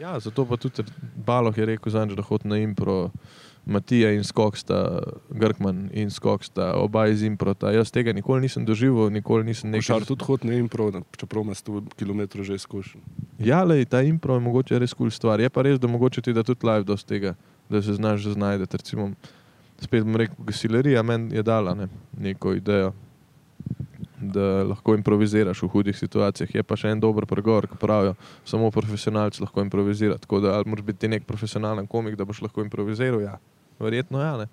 Ja, 0.00 0.18
zato 0.20 0.44
pa 0.44 0.56
tudi 0.56 0.82
Baloh 1.26 1.58
je 1.58 1.66
rekel, 1.66 1.92
zanj, 1.92 2.14
da 2.14 2.22
hodi 2.22 2.48
na 2.48 2.58
impro. 2.58 3.10
Matija 3.68 4.12
in 4.16 4.24
Skok 4.24 4.56
sta, 4.56 5.02
Grkman 5.30 5.90
in 5.92 6.10
Skok 6.10 6.44
sta, 6.44 6.70
oba 6.80 7.04
iz 7.12 7.22
Improta. 7.22 7.68
Jaz 7.72 7.90
tega 7.92 8.14
nikoli 8.16 8.46
nisem 8.46 8.64
doživel, 8.64 9.10
nikoli 9.12 9.44
nisem 9.44 9.68
nekaj. 9.70 9.84
Šar 9.84 10.06
tudi 10.08 10.24
hod 10.24 10.46
na 10.48 10.56
impro, 10.56 10.88
čeprav 11.20 11.44
ima 11.44 11.54
100 11.54 11.82
km 12.00 12.42
že 12.42 12.56
izkušen. 12.56 13.04
Ja, 13.38 13.60
le, 13.68 13.84
ta 13.84 14.00
impro 14.02 14.38
je 14.38 14.40
mogoče 14.40 14.78
res 14.80 14.96
kul 14.96 15.10
cool 15.10 15.12
stvar. 15.12 15.40
Je 15.44 15.50
pa 15.52 15.62
res, 15.62 15.76
da 15.78 15.88
mogoče 15.88 16.24
ti 16.24 16.32
da 16.32 16.42
tudi 16.42 16.64
live 16.66 16.88
dosti 16.88 17.08
tega, 17.08 17.34
da 17.68 17.82
se 17.82 17.92
znaš 17.92 18.24
že 18.24 18.32
znajdeti. 18.38 18.80
Recimo, 18.80 19.10
spet 19.84 20.04
bom 20.04 20.16
rekel, 20.16 20.40
gasilerija 20.48 21.02
meni 21.02 21.36
je 21.36 21.44
dala 21.44 21.74
ne, 21.74 21.90
neko 22.16 22.54
idejo, 22.56 22.94
da 24.16 24.64
lahko 24.64 24.96
improviziraš 24.96 25.62
v 25.62 25.68
hudih 25.68 25.98
situacijah. 25.98 26.54
Je 26.54 26.64
pa 26.64 26.76
še 26.76 26.96
en 26.96 27.04
dober 27.04 27.28
pregovor, 27.28 27.68
ki 27.68 27.76
pravijo, 27.76 28.16
samo 28.48 28.72
profesionalci 28.72 29.44
lahko 29.44 29.60
improvizira. 29.60 30.16
Tako 30.16 30.40
da 30.40 30.56
ali 30.56 30.72
moraš 30.72 30.88
biti 30.88 31.04
ti 31.04 31.12
nek 31.12 31.28
profesionalen 31.28 31.86
komik, 31.86 32.16
da 32.16 32.24
boš 32.24 32.40
lahko 32.48 32.64
improviziral. 32.64 33.20
Ja. 33.20 33.36
Verjetno 33.78 34.22
ja, 34.22 34.36
ne. 34.36 34.48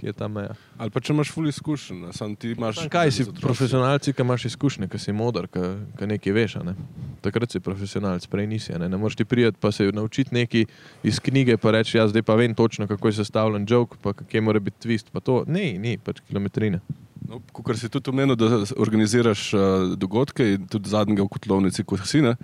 Kje 0.00 0.08
je 0.08 0.12
ta 0.16 0.28
meja? 0.32 0.54
Ali 0.80 0.88
pa 0.90 1.02
če 1.04 1.12
imaš 1.12 1.28
ful 1.34 1.48
izkušen, 1.50 2.06
sam 2.16 2.32
ti 2.40 2.54
imaš. 2.54 2.78
Sam 2.78 2.88
kaj 2.92 3.10
si 3.12 3.26
profesionalci, 3.36 4.14
ki 4.16 4.24
imaš 4.24 4.46
izkušnje, 4.48 4.88
ki 4.88 5.00
si 5.02 5.12
modar, 5.12 5.44
ki 5.52 6.08
nekaj 6.08 6.32
veš. 6.32 6.54
Ne? 6.64 6.72
Takrat 7.20 7.52
si 7.52 7.60
profesionalc, 7.60 8.24
prej 8.32 8.48
nisi. 8.48 8.72
Ne, 8.80 8.88
ne 8.88 9.00
moreš 9.00 9.18
ti 9.20 9.28
prijeti 9.28 9.60
pa 9.60 9.72
se 9.76 9.90
naučiti 9.92 10.34
nekaj 10.34 10.64
iz 11.04 11.20
knjige, 11.20 11.58
pa 11.60 11.74
reči, 11.76 11.98
jaz 11.98 12.14
zdaj 12.14 12.24
pa 12.24 12.38
vem 12.40 12.54
točno, 12.56 12.88
kako 12.88 13.12
je 13.12 13.18
sestavljen 13.20 13.68
joke, 13.68 14.00
pa 14.00 14.14
kje 14.16 14.40
mora 14.40 14.64
biti 14.64 14.88
twist. 14.88 15.12
Pa 15.12 15.20
to, 15.20 15.42
ne, 15.46 15.74
ni, 15.78 15.98
pač 15.98 16.24
kilometrine. 16.24 16.80
No, 17.28 17.42
Kot 17.52 17.76
si 17.76 17.92
tudi 17.92 18.10
omenil, 18.10 18.40
da 18.40 18.64
organiziraš 18.80 19.50
uh, 19.52 19.62
dogodke, 20.00 20.54
tudi 20.72 20.88
zadnjega 20.88 21.28
v 21.28 21.34
Kotlovnici, 21.36 21.84
kot 21.84 22.08
si 22.08 22.24
ne. 22.24 22.38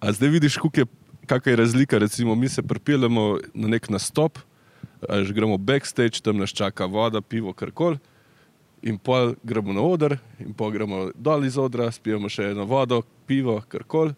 A 0.00 0.16
zdaj 0.16 0.32
vidiš, 0.32 0.56
kako 0.64 0.86
je, 0.86 0.88
kakšna 1.28 1.52
je 1.52 1.60
razlika. 1.60 2.00
Recimo, 2.00 2.34
mi 2.34 2.48
se 2.48 2.64
pripeljemo 2.64 3.36
na 3.52 3.76
nek 3.76 3.92
nastop, 3.92 4.40
že 5.10 5.32
gremo 5.32 5.58
backstage, 5.58 6.22
tam 6.22 6.38
nas 6.38 6.50
čaka 6.50 6.86
voda, 6.86 7.20
pivo, 7.20 7.52
karkoli. 7.52 7.98
In 8.82 8.98
pol 8.98 9.34
gremo 9.42 9.72
na 9.72 9.80
oder, 9.80 10.18
in 10.38 10.52
pol 10.54 10.70
gremo 10.70 11.10
dol 11.14 11.44
iz 11.44 11.56
odra, 11.58 11.88
spijemo 11.90 12.28
še 12.28 12.52
eno 12.52 12.66
vodo, 12.68 13.02
pivo, 13.26 13.58
karkoli. 13.68 14.14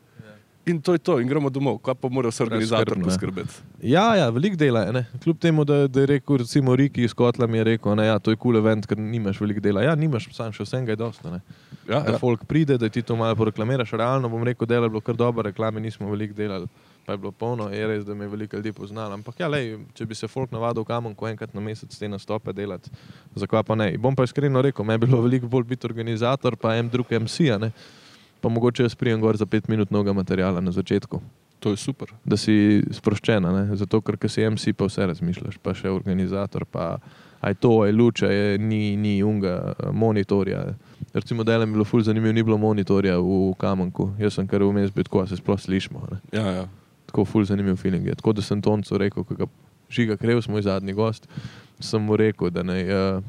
In 0.69 0.83
to 0.83 0.93
je 0.93 0.99
to, 0.99 1.17
in 1.21 1.29
gremo 1.29 1.49
domov. 1.51 1.79
Kaj 1.81 1.95
pa 1.97 2.09
mora 2.13 2.29
vse 2.29 2.43
organizator 2.45 2.99
ja. 2.99 3.05
poskrbeti? 3.05 3.55
Ja, 3.81 4.17
ja, 4.17 4.27
veliko 4.31 4.57
dela 4.61 4.83
je. 4.85 4.93
Ne? 4.93 5.05
Kljub 5.23 5.39
temu, 5.41 5.65
da, 5.65 5.87
da 5.89 6.01
je 6.01 6.11
rekel, 6.13 6.37
recimo 6.43 6.77
Riki 6.77 7.07
iz 7.09 7.15
Kotla 7.17 7.47
mi 7.47 7.59
je 7.59 7.65
rekel, 7.65 7.97
da 7.97 8.05
ja, 8.05 8.19
to 8.19 8.31
je 8.31 8.37
kul 8.37 8.53
cool 8.53 8.61
event, 8.61 8.87
ker 8.87 8.99
nimaš 9.01 9.41
veliko 9.41 9.65
dela. 9.65 9.83
Ja, 9.83 9.95
nimaš, 9.97 10.29
sam 10.37 10.53
še 10.53 10.67
vsega 10.67 10.93
je 10.93 11.01
dosta. 11.01 11.33
Ne? 11.33 11.41
Ja, 11.89 12.03
Da 12.03 12.13
ja. 12.13 12.19
folk 12.21 12.45
pride, 12.45 12.77
da 12.79 12.89
ti 12.93 13.03
to 13.03 13.17
malo 13.17 13.37
poreklamiraš. 13.37 13.97
Realno 13.97 14.29
bom 14.29 14.45
rekel, 14.45 14.69
da 14.69 14.77
je 14.77 14.89
bilo 14.91 15.01
kar 15.01 15.17
dobro, 15.17 15.47
reklame 15.49 15.81
nismo 15.81 16.11
veliko 16.11 16.37
delali. 16.37 16.69
Pa 17.09 17.15
je 17.17 17.23
bilo 17.23 17.31
polno, 17.33 17.71
je 17.73 17.87
res, 17.89 18.03
da 18.05 18.13
me 18.13 18.27
je 18.27 18.29
veliko 18.29 18.57
ljudi 18.57 18.69
poznalo. 18.77 19.15
Ampak, 19.17 19.39
ja, 19.41 19.49
lej, 19.49 19.79
če 19.97 20.05
bi 20.05 20.13
se 20.13 20.29
folk 20.29 20.51
navadil 20.53 20.85
kamen, 20.85 21.15
ko 21.17 21.25
enkrat 21.25 21.55
na 21.57 21.63
mesec 21.65 21.95
te 21.97 22.09
nastope 22.09 22.53
delati, 22.53 22.91
zakaj 23.33 23.63
pa 23.65 23.79
ne? 23.81 23.87
Bom 23.97 24.13
pa 24.13 24.27
iskreno 24.29 24.61
rekel, 24.61 24.85
me 24.85 24.93
je 24.99 25.01
bilo 25.07 25.23
veliko 25.25 25.49
bolj 25.49 25.65
biti 25.71 25.89
organizator, 25.89 26.59
pa 26.61 26.75
en 26.77 26.91
drug 26.93 27.15
MC, 27.25 27.49
pa 28.45 28.51
mogoče 28.53 28.85
jaz 28.85 28.95
prijem 28.95 29.23
gor 29.25 29.41
za 29.41 29.47
pet 29.49 29.71
minut 29.73 29.89
novega 29.89 30.13
materiala 30.13 30.61
na 30.61 30.69
začetku. 30.69 31.23
To 31.65 31.73
je 31.73 31.81
super. 31.81 32.13
da 32.29 32.37
si 32.37 32.83
sproščena, 32.93 33.53
ne? 33.57 33.77
zato 33.81 34.03
ker 34.05 34.19
si 34.29 34.45
MC, 34.45 34.75
pa 34.77 34.91
vse 34.91 35.07
razmišljaš, 35.09 35.57
pa 35.65 35.73
še 35.75 35.89
organizator, 35.89 36.67
pa 36.69 36.99
aj 37.41 37.57
to, 37.63 37.73
aj 37.87 37.95
luče, 37.97 38.29
je, 38.29 38.59
ni, 38.59 38.99
ni 39.01 39.23
unga, 39.25 39.73
eh, 39.73 39.89
monitorja. 39.93 40.75
Recimo, 41.15 41.45
da 41.45 41.57
je 41.57 41.67
bilo 41.67 41.89
ful 41.89 42.05
zanimivo, 42.05 42.33
ni 42.37 42.45
bilo 42.45 42.61
monitorja 42.61 43.17
v 43.17 43.55
Kamenku, 43.57 44.11
jaz 44.21 44.37
sem 44.37 44.47
kar 44.47 44.61
vmes 44.61 44.93
bil 44.93 45.09
tako, 45.09 45.25
se 45.27 45.41
sploh 45.41 45.57
slišimo. 45.57 46.05
Ne? 46.13 46.21
Ja, 46.37 46.47
ja. 46.53 46.69
Tako 47.09 47.25
ful 47.25 47.45
zanimiv 47.49 47.77
feeling 47.81 48.07
je. 48.07 48.15
Tako 48.21 48.37
da 48.37 48.45
sem 48.45 48.63
Toncu 48.63 48.99
rekel, 49.01 49.25
ko 49.25 49.35
ga 49.35 49.49
žiga 49.91 50.17
krev, 50.21 50.43
moj 50.49 50.63
zadnji 50.63 50.93
gost, 50.93 51.29
sem 51.81 52.03
mu 52.03 52.17
rekel, 52.17 52.51
da 52.53 52.63
naj 52.63 52.85
uh, 52.85 53.25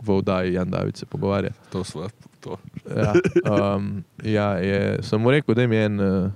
v 0.00 0.16
oddaji 0.16 0.54
Jan 0.56 0.70
David 0.70 0.96
se 0.96 1.06
pogovarja. 1.06 1.52
To 1.72 1.84
sva, 1.84 2.08
to. 2.40 2.56
Ja, 2.88 3.12
um, 3.76 4.04
ja 4.24 4.50
je, 4.62 5.02
sem 5.02 5.20
mu 5.20 5.30
rekel, 5.30 5.54
da 5.54 5.66
mi 5.66 5.76
je 5.76 5.84
en 5.84 6.00
uh, 6.00 6.30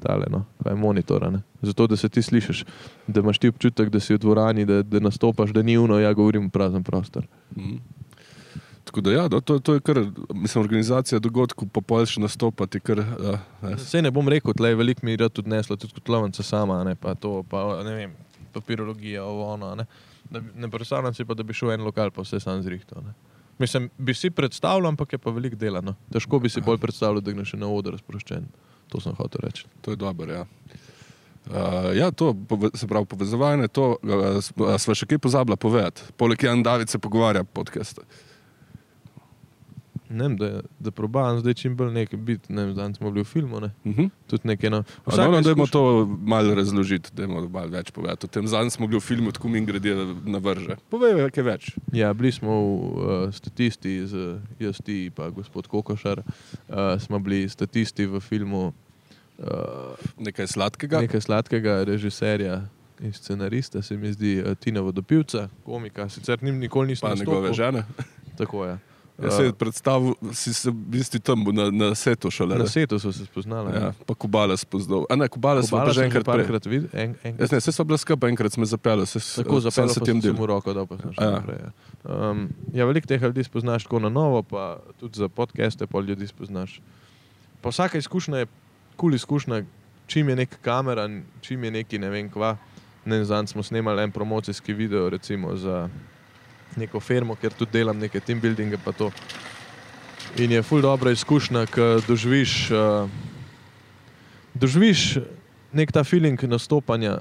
tale, 0.00 0.26
no, 0.30 0.44
kaj 0.62 0.72
je 0.72 0.80
monitor, 0.80 1.24
a 1.24 1.30
ne. 1.30 1.42
zato 1.62 1.86
da 1.86 1.96
se 1.96 2.08
ti 2.08 2.22
slišiš, 2.22 2.64
da 3.06 3.20
imaš 3.20 3.38
ti 3.38 3.48
občutek, 3.48 3.88
da 3.88 4.00
si 4.00 4.14
v 4.14 4.18
dvorani, 4.18 4.64
da, 4.64 4.82
da 4.82 5.00
nastopaš, 5.00 5.50
da 5.50 5.62
ni 5.62 5.78
uno, 5.78 5.98
ja 5.98 6.12
govorim 6.12 6.50
prazen 6.50 6.82
prostor. 6.82 7.26
Mhm. 7.56 7.76
Tako 8.90 9.04
da, 9.06 9.12
ja, 9.14 9.28
no, 9.30 9.38
to, 9.40 9.60
to 9.62 9.76
je 9.76 9.80
kar, 9.86 10.00
mislim, 10.34 10.64
organizacija 10.64 11.20
dogodkov, 11.22 11.68
pa 11.70 11.78
pol 11.80 12.02
še 12.10 12.18
nastopati, 12.24 12.80
kar, 12.82 12.98
uh, 12.98 13.36
ne, 13.62 13.76
Vse 13.78 14.00
ne 14.02 14.10
bom 14.10 14.26
rekel, 14.26 14.50
tle 14.58 14.72
je 14.72 14.78
veliko 14.80 15.06
mi 15.06 15.14
rad 15.20 15.38
odnesla, 15.38 15.76
tudi 15.78 15.94
kot 15.94 16.10
lovnica 16.10 16.42
sama, 16.42 16.80
ne 16.82 16.96
pa 16.98 17.14
to, 17.14 17.44
pa 17.46 17.84
ne 17.86 17.92
vem, 17.94 18.16
papirologija, 18.50 19.22
ovo 19.24 19.52
ono. 19.52 19.74
Ne, 19.78 19.86
Da 20.30 20.40
ne 20.54 20.68
predstavljam 20.70 21.14
si 21.14 21.24
pa, 21.24 21.34
da 21.34 21.42
bi 21.42 21.54
šel 21.54 21.72
en 21.72 21.82
lokal, 21.82 22.10
pa 22.14 22.22
vse 22.22 22.40
sam 22.40 22.62
zrihtal. 22.62 23.02
ne. 23.02 23.14
Mislim, 23.58 23.90
bi 23.98 24.14
si 24.14 24.30
predstavljal, 24.30 24.88
ampak 24.88 25.12
je 25.12 25.18
pa 25.18 25.30
veliko 25.30 25.56
dela. 25.56 25.80
No. 25.80 25.94
Težko 26.12 26.38
bi 26.38 26.48
si 26.48 26.60
bolj 26.60 26.78
predstavljal, 26.78 27.20
da 27.20 27.32
greš 27.32 27.52
na 27.58 27.68
oder 27.68 27.98
sproščen. 27.98 28.46
To 28.88 29.00
sem 29.00 29.14
hotel 29.18 29.42
reči. 29.42 29.66
to 29.80 29.90
je 29.90 29.96
dobro. 29.96 30.32
Ja. 30.32 30.44
Uh, 31.50 31.96
ja, 31.96 32.10
to 32.10 32.36
se 32.74 32.86
pravi 32.86 33.06
povezovanje, 33.06 33.68
to 33.68 33.96
uh, 34.02 34.78
smo 34.78 34.94
še 34.94 35.06
kaj 35.06 35.18
pozabila 35.18 35.56
povedati. 35.56 36.02
Poleg 36.16 36.42
Jan 36.42 36.62
David 36.62 36.88
se 36.88 36.98
pogovarja 36.98 37.44
podcast. 37.44 38.00
Ne 40.10 40.24
vem, 40.24 40.36
da, 40.36 40.60
da 40.78 40.90
probam 40.90 41.38
zdaj 41.40 41.54
čim 41.54 41.76
bolj 41.76 41.92
nekaj 41.92 42.18
biti. 42.18 42.52
Ne 42.52 42.64
vem, 42.64 42.74
danes 42.74 42.96
smo 42.98 43.10
bili 43.10 43.22
v 43.22 43.28
filmu, 43.30 43.60
ne? 43.60 43.70
Uh 43.84 43.92
-huh. 43.96 44.10
tudi 44.26 44.48
nekaj. 44.48 44.70
No. 44.70 44.82
Vsakmo, 45.06 45.40
da 45.40 45.50
izkušnja- 45.50 45.70
to 45.72 46.06
malo 46.22 46.54
razložiti, 46.54 47.10
da 47.14 47.26
malo 47.26 47.48
več 47.68 47.90
povedati. 47.90 48.26
O 48.26 48.28
tem 48.28 48.46
zadnjem 48.46 48.70
smo 48.70 48.86
bili 48.86 48.98
v 48.98 49.02
filmu, 49.02 49.32
tako 49.32 49.48
mi 49.48 49.64
grede 49.66 49.94
na 50.24 50.38
vrže. 50.38 50.76
Povej 50.90 51.30
kaj 51.30 51.44
več. 51.44 51.76
Ja, 51.92 52.12
bili 52.14 52.32
smo 52.32 52.50
v 52.50 53.26
uh, 53.26 53.34
statisti, 53.34 54.06
z 54.06 54.38
jaz 54.58 54.80
ti 54.84 55.06
in 55.06 55.30
gospod 55.30 55.66
Kokošar. 55.66 56.18
Uh, 56.68 57.00
smo 57.00 57.18
bili 57.18 57.48
statisti 57.48 58.06
v 58.06 58.20
filmu 58.20 58.72
uh, 59.38 59.44
Nekaj 60.18 60.46
sladkega. 60.46 61.00
nekaj 61.00 61.20
sladkega 61.20 61.84
režiserja, 61.84 62.68
in 63.00 63.12
scenarista, 63.12 63.82
se 63.82 63.96
mi 63.96 64.12
zdi 64.12 64.42
uh, 64.42 64.54
Tina 64.54 64.80
Vodopivca, 64.80 65.48
komika, 65.64 66.08
sicer 66.08 66.42
njim 66.42 66.58
nikoli 66.58 66.86
nisem 66.88 67.08
Pa 67.08 67.14
njegove 67.14 67.52
žene. 67.52 67.84
Tako 68.36 68.64
je. 68.64 68.78
Jaz 69.22 69.36
se 69.36 69.52
predstavljam, 69.52 70.14
si 70.32 70.54
se 70.54 70.70
v 70.70 70.74
bistvu 70.74 71.20
tam 71.20 71.44
na, 71.52 71.70
na 71.70 71.94
setu 71.94 72.30
šele. 72.30 72.54
Na 72.54 72.64
ne? 72.64 72.68
svetu 72.68 72.98
so 72.98 73.12
se 73.12 73.24
spoznali. 73.26 73.72
Ja, 73.74 73.92
pa 74.06 74.14
Kubala 74.14 74.56
spoznal. 74.56 75.04
A 75.10 75.16
ne, 75.16 75.28
Kubala 75.28 75.62
smo 75.62 75.78
pa 75.78 75.92
že 75.92 76.04
enkrat 76.04 76.24
prej. 76.24 76.36
parkrat 76.44 76.66
videli. 76.66 76.88
En, 76.92 77.14
enkrat. 77.24 77.40
Jaz 77.40 77.52
ne, 77.52 77.60
se 77.60 77.72
so 77.72 77.84
bila 77.84 77.98
skupaj, 77.98 78.30
enkrat 78.30 78.52
smo 78.52 78.64
zapeljali, 78.64 79.06
se 79.06 79.20
Tako 79.42 79.60
zapeljal 79.60 79.88
se 79.88 80.00
tem 80.00 80.20
mu 80.36 80.46
roko 80.46 80.72
šel 80.72 81.24
Ja. 81.24 81.30
naprej. 81.30 81.58
Ja. 81.60 81.70
Um, 82.30 82.48
ja, 82.72 82.84
veliko 82.84 83.06
teh 83.06 83.22
ljudi 83.22 83.44
spoznaš 83.44 83.84
tako 83.84 83.98
na 83.98 84.08
novo, 84.08 84.42
pa 84.42 84.80
tudi 85.00 85.18
za 85.18 85.28
podcaste 85.28 85.86
pa 85.86 86.00
ljudi 86.00 86.26
spoznaš. 86.26 86.80
Pa 87.60 87.68
vsaka 87.68 87.98
izkušnja 87.98 88.38
je 88.38 88.46
kul 88.46 89.10
cool 89.10 89.14
izkušnja, 89.14 89.62
čim 90.06 90.28
je 90.28 90.36
neka 90.36 90.56
kamera, 90.62 91.08
čim 91.40 91.64
je 91.64 91.70
neki 91.70 91.98
ne 91.98 92.10
vem 92.10 92.30
kva. 92.30 92.56
Ne, 93.04 93.24
Zanj 93.24 93.46
smo 93.46 93.62
snemali 93.62 94.02
en 94.02 94.12
promocijski 94.12 94.72
video 94.72 95.08
recimo, 95.08 95.56
za 95.56 95.88
neko 96.76 97.00
firmo, 97.00 97.34
kjer 97.34 97.52
tudi 97.52 97.78
delam 97.78 97.98
neke 97.98 98.20
team 98.20 98.40
buildinge. 98.40 98.78
pa 98.84 98.92
to. 98.92 99.10
In 100.38 100.52
je 100.52 100.62
ful 100.62 100.80
dobra 100.80 101.10
izkušnja, 101.10 101.66
ko 101.66 102.00
doživiš, 102.06 102.70
uh, 102.70 103.10
doživiš 104.54 105.18
nek 105.72 105.92
ta 105.92 106.04
feeling 106.04 106.42
nastopanja, 106.42 107.20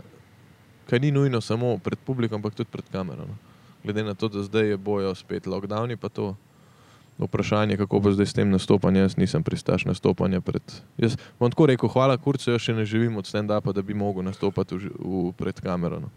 ki 0.89 0.99
ni 0.99 1.11
nujno 1.11 1.41
samo 1.41 1.77
pred 1.77 1.99
publikom, 2.05 2.37
ampak 2.37 2.53
tudi 2.53 2.69
pred 2.69 2.85
kamero. 2.91 3.25
No. 3.25 3.35
Glede 3.83 4.03
na 4.03 4.13
to, 4.13 4.27
da 4.27 4.43
zdaj 4.43 4.69
je 4.69 4.77
bojo 4.77 5.15
spet 5.15 5.47
lockdowni, 5.47 5.97
pa 5.97 6.09
to 6.09 6.35
vprašanje, 7.19 7.77
kako 7.77 7.99
bo 7.99 8.11
zdaj 8.11 8.25
s 8.25 8.33
tem 8.33 8.49
nastopanjem, 8.49 9.03
jaz 9.03 9.17
nisem 9.17 9.43
pristaš 9.43 9.85
nastopanja 9.85 10.41
pred. 10.41 10.63
Jaz 10.97 11.17
bom 11.39 11.51
tako 11.51 11.65
rekel, 11.65 11.89
hvala 11.89 12.17
kurcu, 12.17 12.51
jaz 12.51 12.63
še 12.63 12.73
ne 12.73 12.85
živim 12.85 13.17
od 13.17 13.27
stand-upa, 13.27 13.73
da 13.73 13.81
bi 13.81 13.93
mogel 13.93 14.23
nastopati 14.23 14.77
v, 14.77 14.91
v, 14.99 15.31
pred 15.37 15.59
kamero. 15.59 15.99
No. 15.99 16.09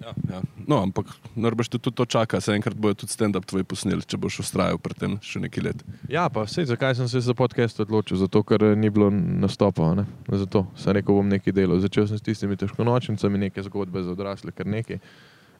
Ja, 0.00 0.14
ja. 0.32 0.40
No, 0.66 0.80
ampak 0.80 1.10
najbrž 1.36 1.68
te 1.68 1.78
tudi 1.78 1.96
to 1.96 2.06
čaka, 2.08 2.40
se 2.40 2.54
enkrat 2.56 2.76
bojo 2.76 2.96
tudi 3.02 3.12
stand-up 3.12 3.44
tvoj 3.44 3.66
posneli, 3.68 4.00
če 4.00 4.16
boš 4.16 4.38
ustrajal 4.40 4.80
pri 4.80 4.96
tem 4.96 5.16
še 5.20 5.42
nekaj 5.44 5.64
let. 5.66 5.82
Ja, 6.08 6.24
pa 6.32 6.46
vse, 6.46 6.64
zakaj 6.70 6.96
sem 6.96 7.08
se 7.10 7.20
za 7.20 7.34
podcast 7.36 7.82
odločil? 7.84 8.16
Zato, 8.16 8.40
ker 8.46 8.64
eh, 8.64 8.76
ni 8.80 8.88
bilo 8.88 9.10
nastopa. 9.12 9.92
Ne? 9.98 10.06
Zato 10.40 10.64
sem 10.80 10.96
rekel, 10.96 11.20
bom 11.20 11.28
nekaj 11.28 11.52
delal. 11.52 11.82
Začel 11.84 12.08
sem 12.08 12.16
s 12.16 12.24
tistimi 12.24 12.56
težkonočnicami, 12.56 13.44
neke 13.44 13.64
zgodbe 13.68 14.00
za 14.06 14.16
odrasle, 14.16 14.56
kar 14.56 14.68
nekaj. 14.72 15.02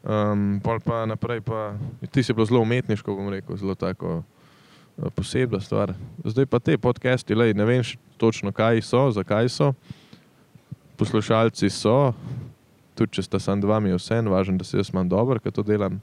Um, 0.01 0.57
pol 0.65 0.81
pa 0.81 1.05
naprej, 1.05 1.45
pa 1.45 1.77
ti 2.09 2.25
si 2.25 2.33
bilo 2.33 2.49
zelo 2.49 2.65
umetniško, 2.65 3.13
bom 3.13 3.29
rekel, 3.29 3.61
zelo 3.61 3.77
tako 3.77 4.23
eh, 4.23 5.11
posebna 5.13 5.61
stvar. 5.61 5.93
Zdaj 6.25 6.49
pa 6.49 6.65
te 6.65 6.81
podcasti, 6.81 7.37
lej, 7.37 7.53
ne 7.53 7.69
vem 7.69 7.85
točno, 8.17 8.57
kaj 8.57 8.81
so, 8.89 9.11
zakaj 9.13 9.53
so. 9.53 9.75
Poslušalci 10.97 11.69
so, 11.73 12.15
tudi 13.01 13.19
če 13.19 13.27
sta 13.27 13.41
sam 13.41 13.65
dva, 13.65 13.81
mi 13.81 13.95
je 13.95 13.99
vse, 13.99 14.21
važno, 14.29 14.61
da 14.61 14.69
se 14.69 14.79
jaz 14.79 14.93
imam 14.93 15.09
dobro, 15.09 15.41
ker 15.41 15.57
to 15.57 15.65
delam 15.67 15.99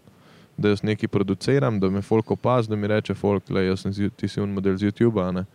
da 0.58 0.70
jaz 0.70 0.84
nekaj 0.84 1.08
produciram, 1.08 1.80
da 1.80 1.90
me 1.90 2.02
folk 2.02 2.32
opazi, 2.32 2.70
da 2.70 2.76
mi 2.76 2.88
reče, 2.88 3.14
folk, 3.14 3.50
le, 3.50 3.66
jaz 3.68 3.86
sem 3.86 3.94
z, 3.94 4.10
ti 4.10 4.28
si 4.28 4.42
un 4.42 4.54
model 4.54 4.78
z 4.78 4.90
YouTuba. 4.90 5.30
Ne? 5.32 5.46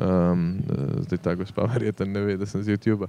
Um, 0.00 0.62
zdaj 1.04 1.18
ta 1.22 1.34
gospa 1.34 1.66
verjetno 1.74 2.06
ne 2.06 2.20
ve, 2.20 2.36
da 2.40 2.46
sem 2.46 2.62
z 2.62 2.76
YouTuba. 2.76 3.08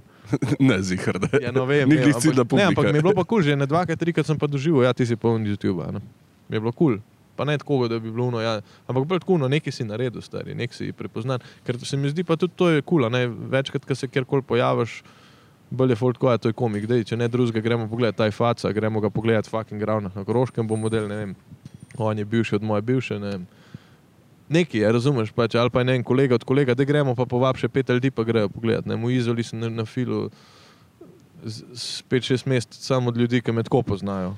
ne, 0.60 0.82
zihar, 0.82 1.18
da 1.18 1.40
Ja, 1.42 1.52
no, 1.52 1.64
vem, 1.64 1.88
Ni 1.88 1.96
glih 1.96 2.20
cilj, 2.20 2.36
da 2.36 2.44
ampak, 2.44 2.58
ne, 2.58 2.68
ampak 2.68 2.92
mi 2.92 2.98
je 2.98 3.02
bilo 3.02 3.14
pa 3.16 3.24
kul, 3.24 3.40
cool, 3.40 3.48
že 3.48 3.56
ne 3.56 3.66
dvakrat, 3.66 3.98
trikrat 3.98 4.28
sem 4.28 4.38
pa 4.38 4.46
doživel, 4.46 4.84
ja, 4.84 4.92
ti 4.92 5.08
si 5.08 5.16
poln 5.16 5.48
YouTuba. 5.48 5.88
Ne? 5.96 6.04
Mi 6.48 6.60
je 6.60 6.60
bilo 6.60 6.72
kul. 6.72 6.98
Cool. 6.98 7.04
Pa 7.36 7.44
ne 7.44 7.58
tako, 7.60 7.84
da 7.88 7.98
bi 8.00 8.08
bilo 8.08 8.30
no, 8.32 8.40
ja, 8.40 8.62
ampak 8.88 9.04
bolj 9.04 9.20
tako, 9.20 9.36
no, 9.36 9.48
nekaj 9.52 9.72
si 9.72 9.84
naredil, 9.84 10.22
stari, 10.24 10.54
nekaj 10.56 10.76
si 10.76 10.92
prepoznan. 10.96 11.42
Ker 11.68 11.76
se 11.84 11.96
mi 12.00 12.08
zdi 12.08 12.24
pa 12.24 12.36
tudi 12.40 12.56
to 12.56 12.70
je 12.72 12.80
kul, 12.80 13.04
cool, 13.04 13.34
večkrat, 13.52 13.84
ko 13.84 13.96
se 13.96 14.08
kjerkoli 14.08 14.44
pojaviš, 14.44 15.02
bolj 15.70 15.90
je 15.90 15.96
folk, 15.96 16.22
ja, 16.22 16.38
to 16.38 16.48
je 16.48 16.54
komik, 16.54 16.86
dej, 16.86 17.04
če 17.04 17.16
ne 17.16 17.28
drugega, 17.28 17.60
gremo 17.60 17.88
pogledat 17.88 18.16
taj 18.16 18.30
faca, 18.30 18.72
gremo 18.72 19.00
ga 19.00 19.10
pogledat 19.10 19.46
fucking 19.46 19.80
gravna, 19.80 20.10
na 20.14 20.24
Koroškem 20.24 20.66
bo 20.66 20.76
model, 20.76 21.08
ne 21.08 21.16
vem, 21.16 21.32
on 21.98 22.18
je 22.18 22.24
bivši 22.24 22.54
od 22.54 22.62
moje 22.62 22.82
bivše, 22.82 23.18
ne 23.18 23.30
vem. 23.30 23.46
Nekaj 24.48 24.80
je, 24.80 24.92
razumeš, 24.92 25.32
pač, 25.32 25.54
ali 25.54 25.70
pa 25.70 25.82
ne 25.82 25.96
en 25.96 26.04
kolega 26.04 26.34
od 26.34 26.44
kolega, 26.44 26.74
da 26.74 26.84
gremo 26.84 27.14
pa 27.14 27.26
povab 27.26 27.58
še 27.58 27.66
pet 27.68 27.88
ljudi, 27.88 28.10
pa 28.10 28.22
grejo 28.22 28.48
pogledat. 28.48 28.86
Ne, 28.86 28.94
mu 28.96 29.10
izoli 29.10 29.42
sem 29.42 29.58
na, 29.58 29.66
na 29.68 29.84
filu 29.84 30.28
z- 31.42 31.64
z 31.72 32.02
pet, 32.02 32.22
šest 32.22 32.46
mest, 32.46 32.70
samo 32.72 33.10
od 33.10 33.16
ljudi, 33.16 33.42
ki 33.42 33.52
me 33.52 33.62
tako 33.62 33.82
poznajo. 33.82 34.36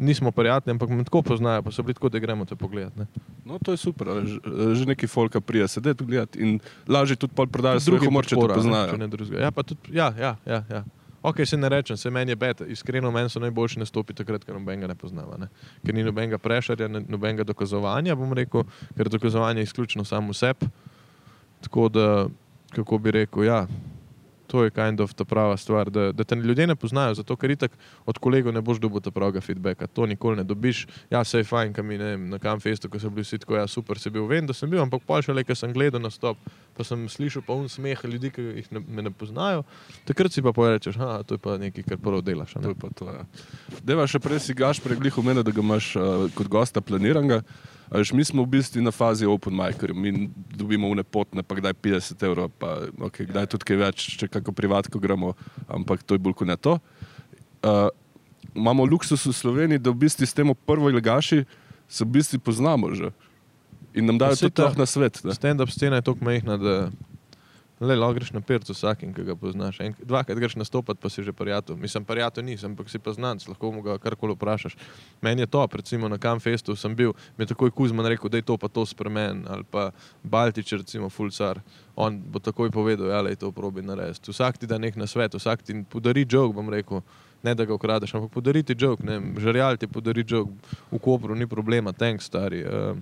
Nismo 0.00 0.30
prijatelji, 0.32 0.72
ampak 0.72 0.88
me 0.88 1.04
tako 1.04 1.20
poznajo, 1.22 1.62
pa 1.62 1.70
so 1.70 1.82
bili 1.84 1.94
tako, 1.94 2.08
da 2.08 2.18
gremo 2.18 2.44
te 2.48 2.56
pogledat. 2.56 2.96
Ne. 2.96 3.06
No, 3.44 3.58
to 3.60 3.74
je 3.74 3.76
super, 3.76 4.08
že, 4.24 4.38
že 4.74 4.86
neki 4.88 5.06
folka 5.06 5.40
prija 5.40 5.68
sedeti 5.68 6.04
gledati 6.04 6.40
in 6.40 6.54
lažje 6.88 7.16
tudi 7.20 7.34
pol 7.36 7.46
prodajo 7.46 7.80
svoj 7.80 8.00
humor, 8.06 8.24
če 8.24 8.36
ne, 8.36 8.48
poznajo. 8.48 8.94
če 8.94 8.98
ne 8.98 9.08
drugega. 9.12 9.42
Ja, 9.44 9.50
pa 9.52 9.62
tudi, 9.62 9.92
ja, 9.92 10.08
ja, 10.16 10.36
ja, 10.46 10.64
ja. 10.70 10.80
Ok, 11.22 11.42
se 11.44 11.56
ne 11.56 11.68
rečem, 11.68 11.96
se 12.00 12.10
meni 12.10 12.32
je 12.32 12.36
beta. 12.36 12.64
Iskreno, 12.64 13.10
meni 13.12 13.28
so 13.28 13.40
najboljši 13.44 13.82
nastopi 13.82 14.14
takrat, 14.16 14.44
ker 14.44 14.56
nobenega 14.56 14.88
ne 14.88 14.94
poznava. 14.96 15.36
Ne? 15.36 15.50
Ker 15.84 15.94
ni 15.94 16.04
nobenega 16.06 16.38
prešarja, 16.40 16.88
ne- 16.88 17.04
nobenega 17.08 17.44
dokazovanja, 17.44 18.16
bom 18.16 18.32
rekel, 18.32 18.64
ker 18.96 19.08
dokazovanje 19.12 19.60
je 19.60 19.68
izključno 19.68 20.04
samo 20.04 20.32
sebi. 20.32 20.70
Tako 21.60 21.88
da, 21.92 22.06
kako 22.72 22.98
bi 22.98 23.10
rekel, 23.10 23.44
ja, 23.44 23.66
to 24.50 24.64
je 24.66 24.74
kind 24.74 25.00
of 25.00 25.14
ta 25.14 25.24
prava 25.24 25.56
stvar, 25.56 25.90
da, 25.90 26.10
da 26.12 26.24
te 26.24 26.34
ljudje 26.34 26.66
ne 26.66 26.74
poznajo, 26.76 27.14
zato 27.14 27.36
ker 27.38 27.54
itak 27.54 27.76
od 28.06 28.18
kolegov 28.18 28.54
ne 28.54 28.60
boš 28.60 28.80
dobil 28.82 29.00
ta 29.00 29.12
pravega 29.14 29.40
feedbacka. 29.40 29.86
To 29.94 30.06
nikoli 30.10 30.42
ne 30.42 30.44
dobiš. 30.44 30.86
Ja, 31.10 31.22
se 31.24 31.38
je 31.38 31.46
fajn, 31.46 31.72
kam 31.76 31.88
vem, 31.94 32.28
na 32.32 32.38
kamfestu, 32.42 32.90
ko 32.90 32.98
so 32.98 33.10
bili 33.14 33.22
vsi 33.22 33.38
tako, 33.38 33.60
ja, 33.60 33.66
super 33.70 33.98
si 33.98 34.10
bil, 34.10 34.26
vem, 34.26 34.46
da 34.46 34.56
sem 34.56 34.70
bil, 34.70 34.82
ampak 34.82 35.06
pa 35.06 35.20
še 35.22 35.36
le, 35.36 35.46
ker 35.46 35.58
sem 35.58 35.72
gledal 35.72 36.02
na 36.02 36.10
stop, 36.10 36.50
pa 36.80 36.86
sem 36.88 37.04
slišal 37.12 37.44
pa 37.44 37.52
un 37.52 37.68
smeh 37.68 38.00
ljudi, 38.08 38.30
ki 38.32 38.42
jih 38.62 38.70
ne, 38.72 38.80
me 38.80 39.04
ne 39.04 39.12
poznajo, 39.12 39.66
takrat 40.08 40.32
si 40.32 40.40
pa 40.40 40.54
porečeš, 40.56 40.96
da 40.96 41.20
to 41.28 41.36
je 41.36 41.42
pa 41.44 41.58
nekaj, 41.60 41.84
kar 41.84 42.00
prvo 42.00 42.22
delaš. 42.24 42.56
a 42.56 42.64
To 42.64 42.72
Ne? 42.72 42.72
je 42.72 42.80
pa 42.80 42.88
to. 42.96 43.04
Ja. 43.12 43.26
Deva 43.84 44.06
še 44.08 44.22
prej 44.22 44.40
si 44.40 44.56
gaš 44.56 44.80
preglih 44.80 45.12
omenil, 45.20 45.44
da 45.44 45.52
ga 45.52 45.60
imaš 45.60 45.92
uh, 46.00 46.24
kot 46.32 46.48
gosta 46.48 46.80
planiranega. 46.80 47.44
A 47.90 47.98
Veš, 47.98 48.14
mi 48.14 48.24
smo 48.24 48.46
v 48.46 48.54
bistvu 48.54 48.80
na 48.86 48.94
fazi 48.94 49.26
open 49.26 49.52
micer, 49.52 49.92
mi 49.92 50.30
dobimo 50.54 50.88
une 50.88 51.02
potne, 51.02 51.42
pa 51.42 51.58
kdaj 51.58 51.74
50 51.74 52.22
evrov, 52.22 52.52
pa 52.54 52.86
okay, 53.02 53.26
kdaj 53.26 53.50
tudi 53.50 53.66
kaj 53.66 53.80
več, 53.82 54.04
če 54.14 54.30
kako 54.30 54.54
privatko 54.54 55.02
gremo, 55.02 55.34
ampak 55.66 56.06
to 56.06 56.14
je 56.14 56.22
bolj 56.22 56.38
kot 56.38 56.48
ne 56.48 56.56
to. 56.56 56.78
Uh, 57.60 57.90
imamo 58.54 58.86
luksus 58.86 59.26
v 59.26 59.34
Sloveniji, 59.34 59.82
da 59.82 59.90
v 59.90 60.06
bistvu 60.06 60.24
s 60.24 60.32
tem 60.32 60.54
prvo 60.54 60.88
ilegaši 60.88 61.42
se 61.90 62.06
v 62.06 62.14
bistvu 62.14 62.38
poznamo 62.38 62.94
že. 62.94 63.10
In 63.94 64.06
nam 64.06 64.18
dajo 64.18 64.36
tudi 64.36 64.54
ta- 64.54 64.74
na 64.78 64.86
svet. 64.86 65.22
Stand-up 65.34 65.70
scena 65.70 65.96
je 65.96 66.02
tako 66.02 66.24
majhna, 66.24 66.56
da 66.56 66.90
le 67.80 67.96
lahko 67.96 68.14
greš 68.14 68.32
na 68.32 68.40
percu 68.40 68.72
vsakim, 68.72 69.14
ki 69.16 69.24
ga 69.24 69.34
poznaš. 69.34 69.80
En, 69.80 69.94
dvakrat 70.04 70.38
greš 70.38 70.54
nastopati, 70.60 71.00
pa 71.00 71.08
si 71.08 71.22
že 71.22 71.32
prijatelj. 71.32 71.76
Mislim, 71.80 72.04
prijatelj 72.04 72.44
nisem, 72.44 72.70
ampak 72.70 72.90
si 72.92 72.98
pa 72.98 73.12
znanc, 73.12 73.48
lahko 73.48 73.72
mu 73.72 73.82
ga 73.82 73.98
karkoli 73.98 74.34
vprašaš. 74.36 74.76
Meni 75.22 75.42
je 75.42 75.46
to, 75.46 75.66
recimo 75.72 76.08
na 76.08 76.18
Kamfestu 76.18 76.76
sem 76.76 76.94
bil, 76.94 77.12
mi 77.38 77.42
je 77.42 77.46
takoj 77.54 77.70
Kuzman 77.70 78.06
rekel, 78.06 78.28
da 78.28 78.36
je 78.36 78.42
to 78.42 78.56
pa 78.56 78.68
to 78.68 78.84
spremen, 78.86 79.46
ali 79.48 79.64
pa 79.64 79.90
Baltič, 80.22 80.72
recimo 80.72 81.08
Fulcar. 81.08 81.60
On 81.96 82.20
bo 82.20 82.38
takoj 82.38 82.70
povedal, 82.70 83.08
ja, 83.08 83.20
le 83.20 83.36
to 83.36 83.52
probi 83.52 83.82
narediti. 83.82 84.30
Vsak 84.30 84.58
ti 84.58 84.66
da 84.66 84.78
nek 84.78 84.96
na 84.96 85.06
svet, 85.06 85.34
vsak 85.34 85.62
ti 85.62 85.84
podari 85.88 86.26
jog, 86.30 86.54
bom 86.54 86.68
rekel. 86.68 87.00
Ne 87.42 87.54
da 87.54 87.64
ga 87.64 87.72
ukradeš, 87.74 88.14
ampak 88.14 88.30
podari 88.30 88.62
ti 88.62 88.76
jog, 88.78 89.00
žarjal 89.40 89.76
ti 89.76 89.86
podari 89.86 90.24
jog, 90.28 90.52
v 90.92 90.98
Kopru 90.98 91.34
ni 91.34 91.46
problema, 91.46 91.92
tank 91.92 92.20
stari. 92.22 92.60
Uh, 92.60 92.96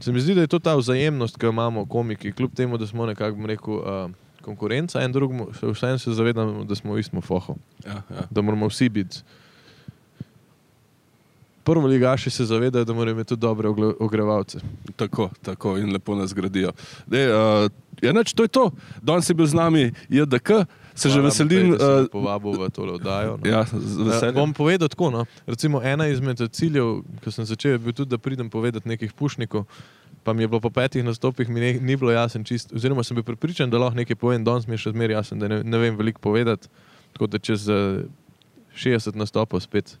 Se 0.00 0.12
mi 0.12 0.20
zdi, 0.20 0.34
da 0.34 0.40
je 0.40 0.46
to 0.46 0.58
ta 0.58 0.76
vzajemnost, 0.78 1.36
ki 1.38 1.46
jo 1.46 1.50
imamo 1.50 1.86
komiki, 1.86 2.32
kljub 2.32 2.54
temu, 2.54 2.78
da 2.78 2.86
smo 2.86 3.06
nekako 3.06 3.46
rekel, 3.46 3.74
uh, 3.74 4.10
konkurenca 4.42 5.02
en 5.02 5.12
drugemu, 5.12 5.50
še 5.58 5.72
vseeno 5.74 5.98
se 5.98 6.14
zavedamo, 6.14 6.64
da 6.64 6.78
smo 6.78 6.94
v 6.94 7.02
istem 7.02 7.22
fohu, 7.24 7.58
Ja, 7.84 8.02
ja. 8.10 8.26
da 8.30 8.42
moramo 8.42 8.68
vsi 8.70 8.88
biti. 8.88 9.22
Prvo 11.68 11.86
ligaši 11.86 12.30
se 12.30 12.46
zavedajo, 12.48 12.86
da 12.88 12.94
morajo 12.96 13.18
imeti 13.18 13.34
tudi 13.34 13.44
dobre 13.44 13.68
ogrevalce. 14.00 14.62
Tako, 14.96 15.28
tako 15.44 15.76
in 15.76 15.92
lepo 15.92 16.14
nas 16.16 16.32
gradijo. 16.34 16.72
Dej, 17.06 17.28
uh, 17.28 17.66
ja, 18.00 18.14
neč, 18.16 18.32
to 18.32 18.46
je 18.46 18.48
to. 18.48 18.70
Danes 19.02 19.28
je 19.28 19.36
bil 19.36 19.46
z 19.46 19.58
nami 19.58 19.90
JDK, 20.08 20.64
se 20.98 21.10
že 21.10 21.20
veselim. 21.20 21.70
Da 21.72 22.00
Uh, 22.00 22.08
Povabil 22.08 22.52
v 22.52 22.70
tole 22.70 22.92
oddajo. 22.92 23.38
No. 23.38 23.44
ja, 23.44 23.62
Eh. 23.62 24.32
Bom 24.32 24.52
povedal 24.52 24.88
tako. 24.88 25.10
No. 25.10 25.24
Recimo, 25.46 25.80
ena 25.80 26.06
izmed 26.06 26.42
ciljev, 26.50 27.00
ki 27.20 27.30
sem 27.30 27.44
začel, 27.44 27.70
je 27.70 27.78
bil 27.78 27.92
tudi, 27.92 28.10
da 28.10 28.18
pridem 28.18 28.50
povedati 28.50 28.88
nekih 28.88 29.12
pušnikov. 29.12 29.64
Pa 30.22 30.32
mi 30.32 30.42
je 30.42 30.48
bilo 30.48 30.60
po 30.60 30.70
petih 30.70 31.04
nastopih, 31.04 31.48
mi 31.48 31.60
ne, 31.60 31.72
ni 31.74 31.96
bilo 31.96 32.10
jasno, 32.10 32.42
čist, 32.44 32.72
oziroma 32.72 33.00
sem 33.02 33.14
bil 33.14 33.24
pripričan, 33.24 33.70
da 33.70 33.78
lahko 33.78 33.96
nekaj 33.96 34.16
povem, 34.16 34.44
danes 34.44 34.66
mi 34.66 34.74
je 34.74 34.78
še 34.78 34.90
zmeraj 34.90 35.14
jasno, 35.14 35.38
da 35.38 35.48
ne, 35.48 35.64
ne 35.64 35.78
vem 35.78 35.96
veliko 35.96 36.20
povedati. 36.20 36.68
Tako 37.12 37.26
da 37.26 37.38
čez 37.38 37.68
uh, 37.68 38.02
60 38.74 39.16
nastopov 39.16 39.60
spet 39.60 39.96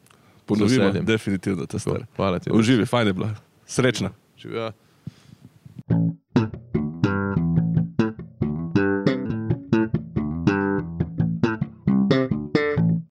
Ponovimo, 0.46 0.84
veseljem. 0.84 1.04
definitivno 1.04 1.66
ta 1.66 1.78
stvar. 1.78 2.04
Hvala 2.16 2.38
ti. 2.38 2.50
Uživi, 2.50 2.86
fajn 2.86 3.06
je 3.06 3.12
bila. 3.12 3.30
Srečna. 3.66 4.10
Živijo. 4.36 4.72